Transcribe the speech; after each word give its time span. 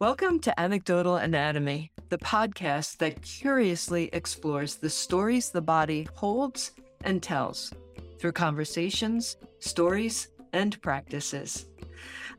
Welcome 0.00 0.38
to 0.40 0.60
Anecdotal 0.60 1.16
Anatomy, 1.16 1.90
the 2.08 2.18
podcast 2.18 2.98
that 2.98 3.20
curiously 3.20 4.08
explores 4.12 4.76
the 4.76 4.88
stories 4.88 5.50
the 5.50 5.60
body 5.60 6.06
holds 6.14 6.70
and 7.02 7.20
tells 7.20 7.72
through 8.20 8.30
conversations, 8.30 9.38
stories, 9.58 10.28
and 10.52 10.80
practices. 10.82 11.66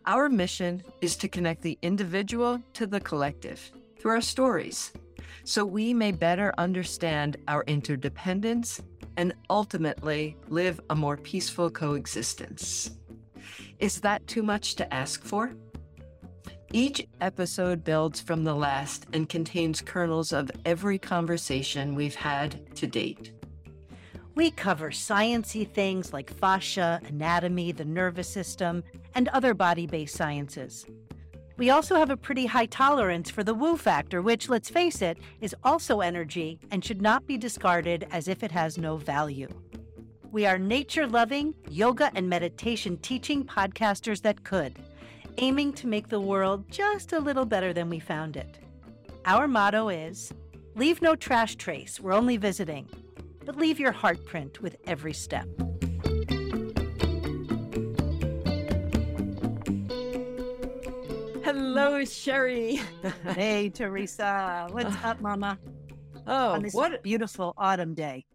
Our 0.05 0.29
mission 0.29 0.81
is 1.01 1.17
to 1.17 1.27
connect 1.27 1.61
the 1.61 1.77
individual 1.81 2.61
to 2.75 2.87
the 2.87 3.01
collective 3.01 3.59
through 3.99 4.11
our 4.11 4.21
stories 4.21 4.93
so 5.43 5.65
we 5.65 5.93
may 5.93 6.13
better 6.13 6.53
understand 6.57 7.35
our 7.49 7.65
interdependence 7.67 8.81
and 9.17 9.33
ultimately 9.49 10.37
live 10.47 10.79
a 10.91 10.95
more 10.95 11.17
peaceful 11.17 11.69
coexistence. 11.69 12.91
Is 13.79 13.99
that 13.99 14.25
too 14.27 14.43
much 14.43 14.75
to 14.75 14.93
ask 14.93 15.25
for? 15.25 15.51
Each 16.71 17.07
episode 17.19 17.83
builds 17.83 18.21
from 18.21 18.43
the 18.43 18.53
last 18.53 19.07
and 19.11 19.27
contains 19.27 19.81
kernels 19.81 20.31
of 20.31 20.51
every 20.65 20.99
conversation 20.99 21.95
we've 21.95 22.13
had 22.13 22.75
to 22.75 22.85
date. 22.85 23.31
We 24.35 24.51
cover 24.51 24.91
sciency 24.91 25.67
things 25.67 26.13
like 26.13 26.31
fascia, 26.31 27.01
anatomy, 27.07 27.71
the 27.71 27.85
nervous 27.85 28.29
system, 28.29 28.83
and 29.15 29.29
other 29.29 29.55
body-based 29.55 30.15
sciences. 30.15 30.85
We 31.57 31.71
also 31.71 31.95
have 31.95 32.11
a 32.11 32.15
pretty 32.15 32.45
high 32.45 32.67
tolerance 32.67 33.31
for 33.31 33.43
the 33.43 33.55
woo 33.55 33.75
factor, 33.75 34.21
which, 34.21 34.47
let's 34.47 34.69
face 34.69 35.01
it, 35.01 35.17
is 35.41 35.55
also 35.63 36.01
energy 36.01 36.59
and 36.69 36.85
should 36.85 37.01
not 37.01 37.25
be 37.25 37.35
discarded 37.35 38.07
as 38.11 38.27
if 38.27 38.43
it 38.43 38.51
has 38.51 38.77
no 38.77 38.95
value. 38.95 39.49
We 40.31 40.45
are 40.45 40.59
nature 40.59 41.07
loving, 41.07 41.55
yoga 41.67 42.11
and 42.13 42.29
meditation 42.29 42.97
teaching 42.97 43.43
podcasters 43.43 44.21
that 44.21 44.43
could 44.43 44.77
aiming 45.41 45.73
to 45.73 45.87
make 45.87 46.09
the 46.09 46.19
world 46.19 46.69
just 46.69 47.13
a 47.13 47.19
little 47.19 47.45
better 47.45 47.71
than 47.73 47.89
we 47.89 47.99
found 47.99 48.35
it. 48.35 48.59
Our 49.25 49.47
motto 49.47 49.89
is 49.89 50.33
Leave 50.75 51.01
no 51.01 51.15
trash 51.15 51.55
trace, 51.55 51.99
we're 51.99 52.13
only 52.13 52.37
visiting, 52.37 52.87
but 53.45 53.57
leave 53.57 53.79
your 53.79 53.91
heart 53.91 54.25
print 54.25 54.61
with 54.61 54.77
every 54.85 55.13
step. 55.13 55.47
Hello, 61.43 62.05
Sherry. 62.05 62.81
hey, 63.33 63.69
Theresa. 63.69 64.67
What's 64.71 64.95
up, 65.03 65.19
Mama? 65.19 65.57
Oh, 66.27 66.61
what 66.71 67.01
beautiful 67.03 67.53
autumn 67.57 67.93
day. 67.93 68.25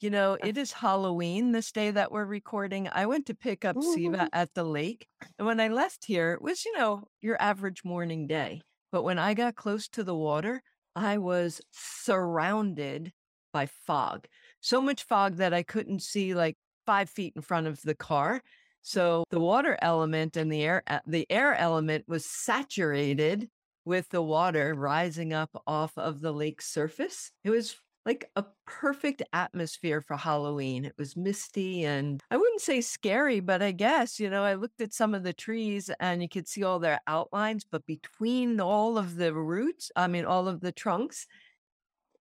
You 0.00 0.08
know, 0.08 0.38
it 0.42 0.56
is 0.56 0.72
Halloween 0.72 1.52
this 1.52 1.72
day 1.72 1.90
that 1.90 2.10
we're 2.10 2.24
recording. 2.24 2.88
I 2.90 3.04
went 3.04 3.26
to 3.26 3.34
pick 3.34 3.66
up 3.66 3.76
Siva 3.82 4.30
at 4.32 4.54
the 4.54 4.64
lake. 4.64 5.06
And 5.38 5.46
when 5.46 5.60
I 5.60 5.68
left 5.68 6.06
here, 6.06 6.32
it 6.32 6.40
was, 6.40 6.64
you 6.64 6.74
know, 6.78 7.04
your 7.20 7.36
average 7.38 7.84
morning 7.84 8.26
day. 8.26 8.62
But 8.92 9.02
when 9.02 9.18
I 9.18 9.34
got 9.34 9.56
close 9.56 9.88
to 9.88 10.02
the 10.02 10.14
water, 10.14 10.62
I 10.96 11.18
was 11.18 11.60
surrounded 11.70 13.12
by 13.52 13.66
fog. 13.66 14.26
So 14.62 14.80
much 14.80 15.02
fog 15.04 15.36
that 15.36 15.52
I 15.52 15.62
couldn't 15.62 16.00
see 16.00 16.32
like 16.32 16.56
five 16.86 17.10
feet 17.10 17.34
in 17.36 17.42
front 17.42 17.66
of 17.66 17.82
the 17.82 17.94
car. 17.94 18.40
So 18.80 19.24
the 19.30 19.38
water 19.38 19.76
element 19.82 20.34
and 20.34 20.50
the 20.50 20.62
air, 20.62 20.82
uh, 20.86 21.00
the 21.06 21.26
air 21.28 21.54
element 21.54 22.06
was 22.08 22.24
saturated 22.24 23.50
with 23.84 24.08
the 24.08 24.22
water 24.22 24.74
rising 24.74 25.34
up 25.34 25.50
off 25.66 25.92
of 25.98 26.22
the 26.22 26.32
lake 26.32 26.62
surface. 26.62 27.32
It 27.44 27.50
was 27.50 27.76
like 28.10 28.28
a 28.34 28.44
perfect 28.66 29.22
atmosphere 29.32 30.00
for 30.00 30.16
Halloween. 30.16 30.84
It 30.84 30.94
was 30.98 31.16
misty 31.16 31.84
and 31.84 32.20
I 32.28 32.36
wouldn't 32.36 32.60
say 32.60 32.80
scary, 32.80 33.38
but 33.38 33.62
I 33.62 33.70
guess, 33.70 34.18
you 34.18 34.28
know, 34.28 34.42
I 34.42 34.54
looked 34.54 34.80
at 34.80 34.92
some 34.92 35.14
of 35.14 35.22
the 35.22 35.32
trees 35.32 35.90
and 36.00 36.20
you 36.20 36.28
could 36.28 36.48
see 36.48 36.64
all 36.64 36.80
their 36.80 36.98
outlines, 37.06 37.64
but 37.64 37.86
between 37.86 38.60
all 38.60 38.98
of 38.98 39.14
the 39.14 39.32
roots, 39.32 39.92
I 39.94 40.08
mean, 40.08 40.24
all 40.24 40.48
of 40.48 40.60
the 40.60 40.72
trunks, 40.72 41.28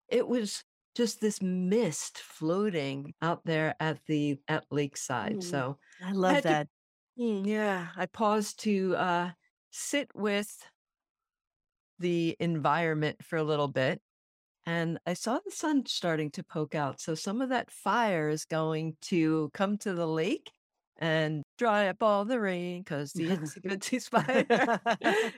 it 0.07 0.27
was 0.27 0.63
just 0.95 1.19
this 1.21 1.41
mist 1.41 2.17
floating 2.17 3.13
out 3.21 3.45
there 3.45 3.75
at 3.79 3.99
the 4.07 4.39
at 4.47 4.65
lakeside. 4.71 5.35
Mm, 5.35 5.43
So 5.43 5.77
I 6.01 6.11
I 6.11 6.11
love 6.13 6.41
to, 6.41 6.43
that. 6.43 6.67
Mm, 7.19 7.45
yeah, 7.45 7.91
I 7.95 8.05
paused 8.05 8.59
to 8.61 8.95
uh, 8.95 9.31
sit 9.71 10.09
with 10.15 10.69
the 11.99 12.35
environment 12.39 13.23
for 13.23 13.37
a 13.37 13.43
little 13.43 13.67
bit 13.67 14.01
and 14.65 14.99
I 15.05 15.13
saw 15.13 15.39
the 15.43 15.51
sun 15.51 15.85
starting 15.85 16.31
to 16.31 16.43
poke 16.43 16.75
out. 16.75 16.99
So 16.99 17.15
some 17.15 17.41
of 17.41 17.49
that 17.49 17.71
fire 17.71 18.29
is 18.29 18.45
going 18.45 18.97
to 19.03 19.49
come 19.53 19.77
to 19.79 19.93
the 19.93 20.07
lake 20.07 20.51
and 20.97 21.43
dry 21.57 21.87
up 21.89 22.01
all 22.01 22.25
the 22.25 22.39
rain 22.39 22.81
because 22.81 23.11
the 23.13 23.27
itsy 23.27 23.61
bitsy 23.65 24.01
spider. 24.01 24.79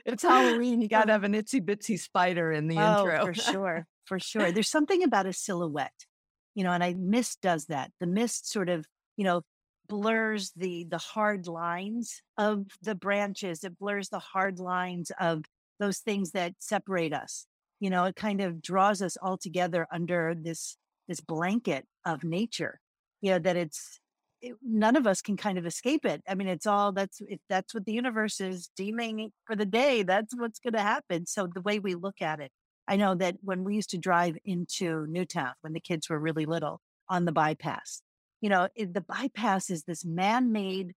it's 0.06 0.22
Halloween. 0.22 0.80
You 0.80 0.88
got 0.96 1.06
to 1.06 1.12
have 1.12 1.24
an 1.24 1.34
itsy 1.34 1.60
bitsy 1.60 1.98
spider 1.98 2.52
in 2.52 2.68
the 2.68 2.78
Oh, 2.78 3.00
intro. 3.00 3.26
for 3.26 3.34
sure. 3.34 3.86
For 4.06 4.18
sure. 4.18 4.52
There's 4.52 4.70
something 4.70 5.02
about 5.02 5.26
a 5.26 5.32
silhouette, 5.32 6.06
you 6.54 6.64
know, 6.64 6.72
and 6.72 6.82
I 6.82 6.94
mist 6.94 7.40
does 7.42 7.66
that. 7.66 7.90
The 8.00 8.06
mist 8.06 8.48
sort 8.50 8.68
of, 8.68 8.86
you 9.16 9.24
know, 9.24 9.42
blurs 9.88 10.52
the 10.56 10.84
the 10.84 10.98
hard 10.98 11.46
lines 11.48 12.22
of 12.38 12.66
the 12.82 12.94
branches. 12.94 13.64
It 13.64 13.78
blurs 13.78 14.08
the 14.10 14.18
hard 14.18 14.58
lines 14.60 15.10
of 15.20 15.44
those 15.80 15.98
things 15.98 16.30
that 16.32 16.54
separate 16.58 17.12
us. 17.12 17.46
You 17.80 17.90
know, 17.90 18.04
it 18.04 18.16
kind 18.16 18.40
of 18.40 18.60
draws 18.62 19.02
us 19.02 19.16
all 19.20 19.38
together 19.38 19.86
under 19.92 20.34
this 20.34 20.76
this 21.06 21.20
blanket 21.20 21.86
of 22.04 22.24
nature. 22.24 22.80
You 23.20 23.32
know, 23.32 23.38
that 23.40 23.56
it's 23.56 24.00
it, 24.40 24.54
none 24.62 24.96
of 24.96 25.06
us 25.06 25.20
can 25.20 25.36
kind 25.36 25.58
of 25.58 25.66
escape 25.66 26.04
it. 26.04 26.22
I 26.28 26.34
mean, 26.34 26.48
it's 26.48 26.66
all 26.66 26.92
that's 26.92 27.20
that's 27.48 27.74
what 27.74 27.84
the 27.84 27.92
universe 27.92 28.40
is 28.40 28.70
deeming 28.76 29.30
for 29.44 29.56
the 29.56 29.66
day. 29.66 30.02
That's 30.02 30.34
what's 30.36 30.60
going 30.60 30.74
to 30.74 30.80
happen. 30.80 31.26
So 31.26 31.48
the 31.52 31.60
way 31.60 31.78
we 31.78 31.94
look 31.94 32.22
at 32.22 32.40
it, 32.40 32.52
I 32.86 32.96
know 32.96 33.14
that 33.16 33.36
when 33.42 33.64
we 33.64 33.74
used 33.74 33.90
to 33.90 33.98
drive 33.98 34.36
into 34.44 35.06
Newtown 35.08 35.52
when 35.60 35.72
the 35.72 35.80
kids 35.80 36.08
were 36.08 36.18
really 36.18 36.46
little 36.46 36.80
on 37.08 37.24
the 37.24 37.32
bypass, 37.32 38.02
you 38.40 38.48
know, 38.48 38.68
it, 38.74 38.94
the 38.94 39.00
bypass 39.00 39.70
is 39.70 39.84
this 39.84 40.04
man-made 40.04 40.92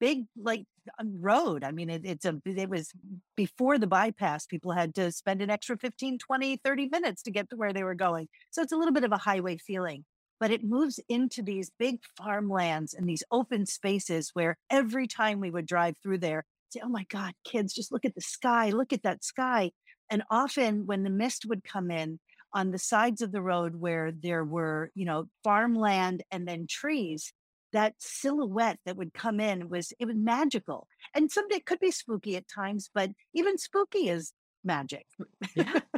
big 0.00 0.24
like 0.36 0.64
road. 1.02 1.64
I 1.64 1.72
mean, 1.72 1.90
it, 1.90 2.02
it's 2.04 2.24
a 2.24 2.40
it 2.44 2.68
was 2.68 2.92
before 3.36 3.78
the 3.78 3.86
bypass, 3.86 4.46
people 4.46 4.72
had 4.72 4.94
to 4.96 5.12
spend 5.12 5.42
an 5.42 5.50
extra 5.50 5.76
15, 5.76 6.18
20, 6.18 6.56
30 6.64 6.88
minutes 6.88 7.22
to 7.22 7.30
get 7.30 7.50
to 7.50 7.56
where 7.56 7.72
they 7.72 7.84
were 7.84 7.94
going. 7.94 8.28
So 8.50 8.62
it's 8.62 8.72
a 8.72 8.76
little 8.76 8.94
bit 8.94 9.04
of 9.04 9.12
a 9.12 9.18
highway 9.18 9.56
feeling 9.56 10.04
but 10.38 10.50
it 10.50 10.64
moves 10.64 11.00
into 11.08 11.42
these 11.42 11.70
big 11.78 12.00
farmlands 12.16 12.94
and 12.94 13.08
these 13.08 13.22
open 13.30 13.66
spaces 13.66 14.30
where 14.34 14.56
every 14.70 15.06
time 15.06 15.40
we 15.40 15.50
would 15.50 15.66
drive 15.66 15.96
through 16.02 16.18
there, 16.18 16.44
say, 16.70 16.80
oh 16.84 16.88
my 16.88 17.04
God, 17.08 17.32
kids, 17.44 17.72
just 17.72 17.92
look 17.92 18.04
at 18.04 18.14
the 18.14 18.20
sky, 18.20 18.70
look 18.70 18.92
at 18.92 19.02
that 19.02 19.24
sky. 19.24 19.70
And 20.10 20.22
often 20.30 20.86
when 20.86 21.02
the 21.02 21.10
mist 21.10 21.46
would 21.46 21.64
come 21.64 21.90
in 21.90 22.18
on 22.52 22.70
the 22.70 22.78
sides 22.78 23.22
of 23.22 23.32
the 23.32 23.42
road 23.42 23.76
where 23.76 24.12
there 24.12 24.44
were, 24.44 24.90
you 24.94 25.04
know, 25.04 25.26
farmland 25.42 26.22
and 26.30 26.46
then 26.46 26.66
trees, 26.68 27.32
that 27.76 27.94
silhouette 27.98 28.78
that 28.86 28.96
would 28.96 29.12
come 29.14 29.38
in 29.38 29.68
was 29.68 29.92
it 30.00 30.06
was 30.06 30.16
magical. 30.16 30.88
And 31.14 31.30
someday 31.30 31.56
it 31.56 31.66
could 31.66 31.80
be 31.80 31.90
spooky 31.90 32.36
at 32.36 32.48
times, 32.48 32.90
but 32.92 33.10
even 33.34 33.58
spooky 33.58 34.08
is 34.08 34.32
magic. 34.64 35.06
yeah. 35.54 35.80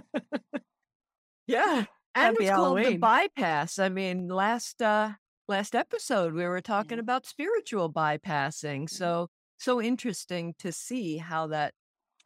Yeah. 1.46 1.84
And 2.14 2.36
it's 2.38 2.50
called 2.50 2.84
the 2.84 2.98
bypass. 2.98 3.78
I 3.78 3.88
mean, 3.88 4.28
last 4.28 4.82
uh 4.82 5.12
last 5.48 5.74
episode 5.74 6.34
we 6.34 6.44
were 6.46 6.60
talking 6.60 6.98
Yeah. 6.98 7.02
about 7.02 7.26
spiritual 7.26 7.92
bypassing. 7.92 8.82
Mhm. 8.84 8.90
So 8.90 9.28
so 9.58 9.80
interesting 9.80 10.54
to 10.58 10.72
see 10.72 11.16
how 11.18 11.46
that 11.48 11.74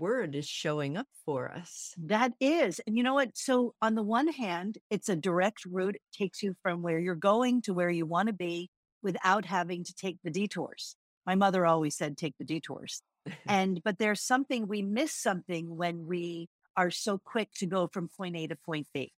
word 0.00 0.34
is 0.34 0.48
showing 0.48 0.96
up 0.96 1.06
for 1.24 1.50
us. 1.52 1.94
That 1.98 2.32
is. 2.40 2.80
And 2.86 2.96
you 2.96 3.02
know 3.04 3.14
what? 3.14 3.36
So, 3.36 3.74
on 3.80 3.94
the 3.94 4.02
one 4.02 4.28
hand, 4.28 4.78
it's 4.90 5.08
a 5.08 5.16
direct 5.16 5.64
route. 5.64 5.94
It 5.94 6.02
takes 6.12 6.42
you 6.42 6.54
from 6.62 6.82
where 6.82 6.98
you're 6.98 7.14
going 7.14 7.62
to 7.62 7.74
where 7.74 7.90
you 7.90 8.06
want 8.06 8.26
to 8.28 8.32
be 8.34 8.70
without 9.02 9.44
having 9.44 9.84
to 9.84 9.94
take 9.94 10.18
the 10.22 10.30
detours. 10.30 10.96
My 11.26 11.34
mother 11.34 11.66
always 11.66 11.96
said, 11.96 12.16
take 12.16 12.34
the 12.38 12.44
detours. 12.44 13.02
And, 13.46 13.80
but 13.84 13.98
there's 13.98 14.20
something, 14.20 14.66
we 14.66 14.82
miss 14.82 15.14
something 15.14 15.76
when 15.76 16.06
we 16.06 16.48
are 16.76 16.90
so 16.90 17.18
quick 17.18 17.50
to 17.58 17.66
go 17.66 17.86
from 17.86 18.08
point 18.08 18.36
A 18.36 18.48
to 18.48 18.56
point 18.56 18.88
B. 18.92 19.12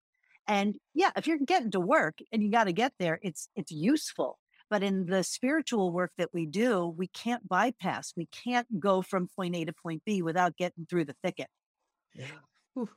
And 0.46 0.76
yeah, 0.94 1.12
if 1.16 1.26
you're 1.26 1.38
getting 1.38 1.72
to 1.72 1.80
work 1.80 2.18
and 2.32 2.44
you 2.44 2.52
got 2.52 2.66
to 2.66 2.74
get 2.74 2.92
there, 3.00 3.20
it's, 3.22 3.48
it's 3.56 3.72
useful. 3.72 4.40
But 4.70 4.84
in 4.84 5.06
the 5.06 5.24
spiritual 5.24 5.92
work 5.92 6.12
that 6.18 6.34
we 6.34 6.46
do, 6.46 6.88
we 6.88 7.08
can't 7.08 7.48
bypass. 7.48 8.14
We 8.18 8.26
can't 8.26 8.80
go 8.80 9.02
from 9.02 9.30
point 9.34 9.56
A 9.56 9.66
to 9.66 9.74
point 9.74 10.02
B 10.06 10.22
without 10.22 10.58
getting 10.58 10.86
through 10.86 11.06
the 11.06 11.16
thicket. 11.24 11.48
Yeah. 12.14 12.26
Ooh, 12.78 12.90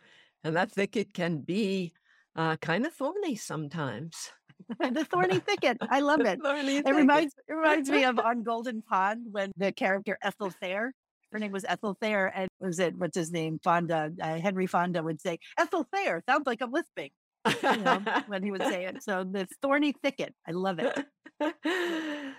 And 0.43 0.57
that 0.57 0.73
thicket 0.73 1.15
can 1.15 1.39
be 1.39 1.93
uh, 2.35 2.57
kind 2.57 2.87
of 2.87 2.95
thorny 2.95 3.37
sometimes. 3.37 4.31
the 4.81 5.05
thorny 5.05 5.39
thicket. 5.41 5.79
I 5.91 6.01
love 6.01 6.21
it. 6.21 6.41
Thorny 6.43 6.79
It 6.79 6.85
thicket. 6.85 6.97
reminds 6.97 7.35
it 7.49 7.53
reminds 7.53 7.91
me 7.91 8.05
of 8.05 8.19
on 8.25 8.43
Golden 8.43 8.83
Pond 8.83 9.27
when 9.31 9.53
the 9.57 9.73
character 9.73 10.19
Ethel 10.23 10.51
Thayer, 10.51 10.93
her 11.33 11.39
name 11.39 11.53
was 11.53 11.65
Ethel 11.69 11.97
Thayer, 12.01 12.27
and 12.27 12.49
was 12.61 12.79
it 12.79 12.97
what's 12.97 13.17
his 13.17 13.33
name? 13.33 13.59
Fonda, 13.63 14.13
uh, 14.21 14.39
Henry 14.39 14.67
Fonda 14.67 15.03
would 15.03 15.21
say, 15.21 15.39
Ethel 15.59 15.87
Thayer 15.93 16.23
sounds 16.29 16.47
like 16.47 16.61
I'm 16.61 16.73
lisping, 16.73 17.11
you 17.47 17.77
know, 17.77 18.03
when 18.27 18.43
he 18.43 18.51
would 18.51 18.63
say 18.63 18.87
it. 18.87 19.03
So 19.03 19.25
the 19.25 19.47
thorny 19.63 19.95
thicket, 20.03 20.35
I 20.47 20.53
love 20.53 20.81
it. 20.81 21.05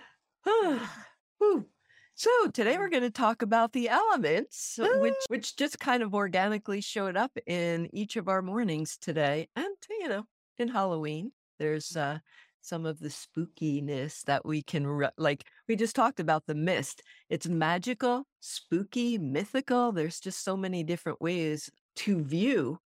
So 2.18 2.30
today 2.52 2.78
we're 2.78 2.88
mm. 2.88 2.92
going 2.92 3.02
to 3.04 3.10
talk 3.10 3.42
about 3.42 3.72
the 3.72 3.88
elements, 3.88 4.76
uh, 4.76 4.88
which 4.98 5.14
ah. 5.14 5.24
which 5.28 5.54
just 5.54 5.78
kind 5.78 6.02
of 6.02 6.14
organically 6.14 6.80
showed 6.80 7.16
up 7.16 7.30
in 7.46 7.88
each 7.92 8.16
of 8.16 8.26
our 8.26 8.42
mornings 8.42 8.98
today, 9.00 9.48
and 9.54 9.68
you 9.88 10.08
know, 10.08 10.24
in 10.58 10.66
Halloween, 10.66 11.30
there's 11.58 11.96
uh, 11.96 12.18
some 12.60 12.86
of 12.86 12.98
the 12.98 13.08
spookiness 13.08 14.22
that 14.24 14.44
we 14.44 14.62
can 14.62 14.86
re- 14.86 15.10
like. 15.16 15.44
We 15.68 15.76
just 15.76 15.96
talked 15.96 16.20
about 16.20 16.46
the 16.46 16.54
mist. 16.54 17.02
It's 17.28 17.46
magical, 17.46 18.26
spooky, 18.40 19.18
mythical. 19.18 19.92
There's 19.92 20.20
just 20.20 20.44
so 20.44 20.56
many 20.56 20.82
different 20.82 21.20
ways 21.20 21.70
to 21.96 22.22
view 22.22 22.78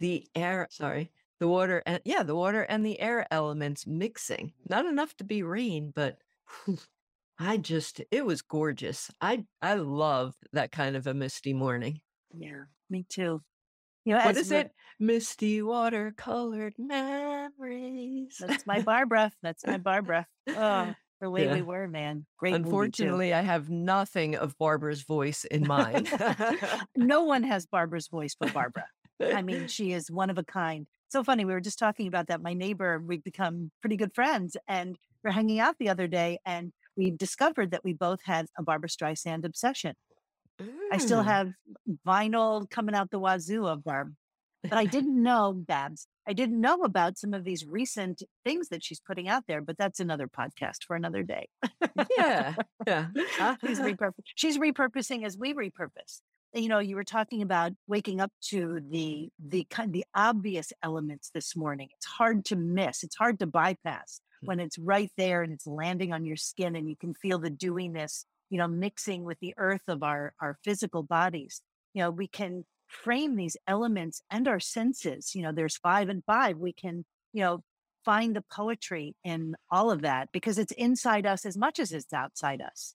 the 0.00 0.26
air. 0.34 0.68
Sorry, 0.70 1.10
the 1.40 1.48
water 1.48 1.82
and 1.86 2.00
yeah, 2.04 2.22
the 2.22 2.36
water 2.36 2.62
and 2.62 2.84
the 2.84 3.00
air 3.00 3.26
elements 3.30 3.86
mixing. 3.86 4.52
Not 4.68 4.86
enough 4.86 5.16
to 5.16 5.24
be 5.24 5.42
rain, 5.42 5.92
but 5.94 6.18
I 7.38 7.56
just 7.56 8.00
it 8.10 8.24
was 8.24 8.42
gorgeous. 8.42 9.10
I 9.20 9.44
I 9.60 9.74
love 9.74 10.34
that 10.52 10.72
kind 10.72 10.96
of 10.96 11.06
a 11.06 11.14
misty 11.14 11.52
morning. 11.52 12.00
Yeah, 12.32 12.64
me 12.90 13.04
too. 13.08 13.42
You 14.04 14.14
know, 14.14 14.24
What 14.24 14.36
as 14.36 14.50
it? 14.50 14.70
Misty 15.00 15.60
watercolored 15.60 16.74
memories. 16.78 18.36
that's 18.38 18.66
my 18.66 18.80
Barbara. 18.82 19.32
That's 19.42 19.66
my 19.66 19.78
Barbara. 19.78 20.26
Oh, 20.48 20.94
the 21.20 21.30
way 21.30 21.52
we 21.52 21.62
were, 21.62 21.88
man. 21.88 22.26
Great. 22.38 22.54
Unfortunately, 22.54 23.32
I 23.32 23.40
have 23.40 23.70
nothing 23.70 24.36
of 24.36 24.56
Barbara's 24.58 25.02
voice 25.02 25.44
in 25.44 25.66
mind. 25.66 26.08
No 26.96 27.24
one 27.24 27.42
has 27.44 27.66
Barbara's 27.66 28.08
voice 28.08 28.36
but 28.38 28.52
Barbara. 28.52 28.86
I 29.22 29.42
mean, 29.42 29.68
she 29.68 29.92
is 29.92 30.10
one 30.10 30.30
of 30.30 30.38
a 30.38 30.44
kind. 30.44 30.86
So 31.08 31.22
funny. 31.24 31.44
We 31.44 31.52
were 31.52 31.60
just 31.60 31.78
talking 31.78 32.06
about 32.06 32.26
that. 32.28 32.42
My 32.42 32.54
neighbor, 32.54 32.98
we've 33.04 33.22
become 33.24 33.70
pretty 33.80 33.96
good 33.96 34.14
friends, 34.14 34.56
and 34.68 34.96
we're 35.22 35.30
hanging 35.30 35.60
out 35.60 35.76
the 35.78 35.88
other 35.88 36.06
day, 36.08 36.38
and 36.44 36.72
we 36.96 37.10
discovered 37.10 37.70
that 37.70 37.84
we 37.84 37.92
both 37.92 38.20
had 38.24 38.46
a 38.58 38.62
Barbra 38.62 38.88
Streisand 38.88 39.44
obsession. 39.44 39.94
I 40.92 40.98
still 40.98 41.22
Mm. 41.22 41.26
have 41.26 41.52
vinyl 42.06 42.68
coming 42.70 42.94
out 42.94 43.10
the 43.10 43.18
wazoo 43.18 43.66
of 43.66 43.84
Barb, 43.84 44.14
but 44.62 44.74
I 44.74 44.84
didn't 44.96 45.20
know, 45.22 45.52
Babs, 45.52 46.06
I 46.26 46.32
didn't 46.32 46.60
know 46.60 46.82
about 46.82 47.18
some 47.18 47.34
of 47.34 47.44
these 47.44 47.66
recent 47.66 48.22
things 48.44 48.68
that 48.68 48.82
she's 48.84 49.00
putting 49.00 49.28
out 49.28 49.44
there, 49.46 49.60
but 49.60 49.76
that's 49.76 50.00
another 50.00 50.26
podcast 50.28 50.84
for 50.86 50.96
another 50.96 51.22
day. 51.22 51.48
Yeah, 52.16 52.54
yeah. 52.86 53.06
she's, 53.66 53.80
repurp- 53.80 54.14
she's 54.34 54.58
repurposing 54.58 55.24
as 55.24 55.36
we 55.36 55.52
repurpose. 55.54 56.20
You 56.52 56.68
know, 56.68 56.78
you 56.78 56.94
were 56.94 57.04
talking 57.04 57.42
about 57.42 57.72
waking 57.88 58.20
up 58.20 58.30
to 58.50 58.78
the 58.88 59.28
the 59.44 59.64
kind 59.70 59.92
the 59.92 60.04
obvious 60.14 60.72
elements 60.84 61.30
this 61.34 61.56
morning. 61.56 61.88
It's 61.96 62.06
hard 62.06 62.44
to 62.46 62.56
miss. 62.56 63.02
It's 63.02 63.16
hard 63.16 63.40
to 63.40 63.46
bypass 63.46 64.20
Mm. 64.42 64.46
when 64.48 64.60
it's 64.60 64.78
right 64.78 65.10
there 65.16 65.42
and 65.42 65.52
it's 65.52 65.66
landing 65.66 66.12
on 66.12 66.24
your 66.24 66.36
skin 66.36 66.76
and 66.76 66.88
you 66.88 66.96
can 66.96 67.12
feel 67.14 67.38
the 67.40 67.50
dewiness, 67.50 68.24
you 68.54 68.58
know, 68.58 68.68
mixing 68.68 69.24
with 69.24 69.40
the 69.40 69.52
earth 69.56 69.82
of 69.88 70.04
our 70.04 70.32
our 70.40 70.56
physical 70.62 71.02
bodies. 71.02 71.60
You 71.92 72.02
know, 72.02 72.10
we 72.12 72.28
can 72.28 72.62
frame 72.86 73.34
these 73.34 73.56
elements 73.66 74.22
and 74.30 74.46
our 74.46 74.60
senses. 74.60 75.34
You 75.34 75.42
know, 75.42 75.50
there's 75.50 75.76
five 75.76 76.08
and 76.08 76.22
five. 76.24 76.56
We 76.56 76.72
can, 76.72 77.04
you 77.32 77.42
know, 77.42 77.64
find 78.04 78.36
the 78.36 78.44
poetry 78.52 79.16
in 79.24 79.56
all 79.72 79.90
of 79.90 80.02
that 80.02 80.28
because 80.32 80.56
it's 80.56 80.70
inside 80.70 81.26
us 81.26 81.44
as 81.44 81.56
much 81.56 81.80
as 81.80 81.90
it's 81.90 82.12
outside 82.12 82.62
us. 82.62 82.94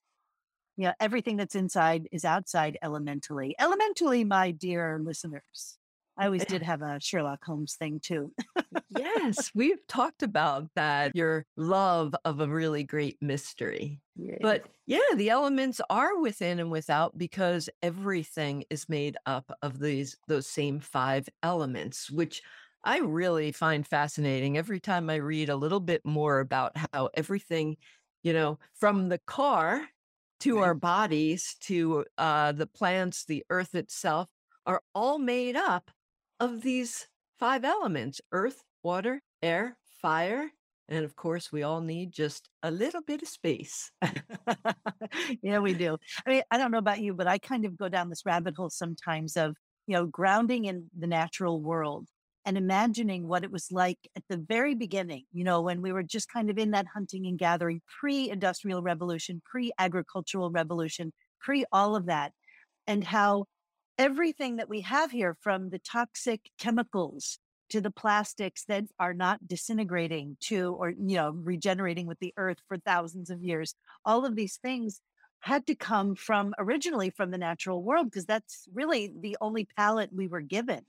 Yeah, 0.78 0.94
everything 0.98 1.36
that's 1.36 1.54
inside 1.54 2.08
is 2.10 2.24
outside 2.24 2.78
elementally. 2.82 3.54
Elementally, 3.60 4.24
my 4.24 4.52
dear 4.52 4.98
listeners. 5.04 5.76
I 6.20 6.26
always 6.26 6.44
did 6.46 6.62
have 6.62 6.82
a 6.82 7.00
Sherlock 7.00 7.44
Holmes 7.44 7.76
thing 7.76 7.98
too. 8.00 8.32
Yes, 8.88 9.50
we've 9.54 9.84
talked 9.86 10.22
about 10.22 10.70
that, 10.74 11.14
your 11.14 11.46
love 11.56 12.14
of 12.24 12.40
a 12.40 12.48
really 12.48 12.84
great 12.84 13.20
mystery. 13.20 14.02
But 14.42 14.66
yeah, 14.86 15.00
the 15.14 15.30
elements 15.30 15.80
are 15.90 16.18
within 16.18 16.58
and 16.58 16.70
without 16.70 17.16
because 17.18 17.68
everything 17.82 18.64
is 18.70 18.88
made 18.88 19.16
up 19.26 19.50
of 19.62 19.78
these 19.80 20.16
those 20.28 20.46
same 20.46 20.80
five 20.80 21.28
elements, 21.42 22.10
which 22.10 22.42
I 22.84 22.98
really 22.98 23.52
find 23.52 23.86
fascinating 23.86 24.56
every 24.56 24.80
time 24.80 25.10
I 25.10 25.16
read 25.16 25.48
a 25.50 25.56
little 25.56 25.80
bit 25.80 26.04
more 26.04 26.40
about 26.40 26.72
how 26.92 27.10
everything, 27.14 27.76
you 28.22 28.32
know, 28.32 28.58
from 28.74 29.08
the 29.08 29.18
car 29.18 29.88
to 30.40 30.58
Right. 30.58 30.60
our 30.60 30.74
bodies 30.74 31.56
to 31.60 32.06
uh, 32.18 32.52
the 32.52 32.66
plants, 32.66 33.24
the 33.26 33.44
earth 33.50 33.74
itself, 33.74 34.30
are 34.66 34.82
all 34.94 35.18
made 35.18 35.54
up 35.56 35.90
of 36.40 36.62
these 36.62 37.06
five 37.38 37.64
elements 37.64 38.20
earth, 38.32 38.62
water, 38.82 39.20
air, 39.42 39.76
fire. 40.02 40.50
And 40.88 41.04
of 41.04 41.14
course, 41.14 41.52
we 41.52 41.62
all 41.62 41.80
need 41.80 42.12
just 42.12 42.48
a 42.64 42.70
little 42.70 43.02
bit 43.02 43.22
of 43.22 43.28
space. 43.28 43.92
yeah, 45.42 45.60
we 45.60 45.74
do. 45.74 45.98
I 46.26 46.30
mean, 46.30 46.42
I 46.50 46.58
don't 46.58 46.72
know 46.72 46.78
about 46.78 47.00
you, 47.00 47.14
but 47.14 47.28
I 47.28 47.38
kind 47.38 47.64
of 47.64 47.78
go 47.78 47.88
down 47.88 48.08
this 48.08 48.26
rabbit 48.26 48.54
hole 48.56 48.70
sometimes 48.70 49.36
of, 49.36 49.54
you 49.86 49.94
know, 49.94 50.06
grounding 50.06 50.64
in 50.64 50.90
the 50.98 51.06
natural 51.06 51.60
world 51.60 52.08
and 52.44 52.56
imagining 52.56 53.28
what 53.28 53.44
it 53.44 53.52
was 53.52 53.70
like 53.70 53.98
at 54.16 54.24
the 54.28 54.36
very 54.36 54.74
beginning, 54.74 55.24
you 55.32 55.44
know, 55.44 55.60
when 55.60 55.82
we 55.82 55.92
were 55.92 56.02
just 56.02 56.32
kind 56.32 56.50
of 56.50 56.58
in 56.58 56.72
that 56.72 56.86
hunting 56.92 57.26
and 57.26 57.38
gathering, 57.38 57.80
pre 58.00 58.28
industrial 58.30 58.82
revolution, 58.82 59.42
pre 59.44 59.70
agricultural 59.78 60.50
revolution, 60.50 61.12
pre 61.38 61.64
all 61.70 61.94
of 61.94 62.06
that, 62.06 62.32
and 62.86 63.04
how 63.04 63.44
everything 64.00 64.56
that 64.56 64.70
we 64.70 64.82
have 64.82 65.12
here 65.12 65.36
from 65.42 65.70
the 65.70 65.80
toxic 65.80 66.50
chemicals 66.58 67.38
to 67.70 67.80
the 67.82 67.92
plastics 67.92 68.64
that 68.66 68.84
are 68.98 69.14
not 69.14 69.46
disintegrating 69.46 70.38
to 70.40 70.74
or 70.74 70.90
you 70.90 71.16
know 71.16 71.32
regenerating 71.32 72.06
with 72.06 72.18
the 72.20 72.34
earth 72.38 72.58
for 72.66 72.78
thousands 72.78 73.30
of 73.30 73.44
years 73.44 73.74
all 74.04 74.26
of 74.26 74.36
these 74.36 74.58
things 74.58 75.02
had 75.42 75.66
to 75.66 75.74
come 75.76 76.14
from 76.16 76.54
originally 76.58 77.10
from 77.10 77.30
the 77.30 77.38
natural 77.38 77.82
world 77.84 78.06
because 78.06 78.26
that's 78.26 78.68
really 78.74 79.12
the 79.20 79.36
only 79.42 79.66
palette 79.76 80.12
we 80.12 80.28
were 80.28 80.42
given 80.42 80.84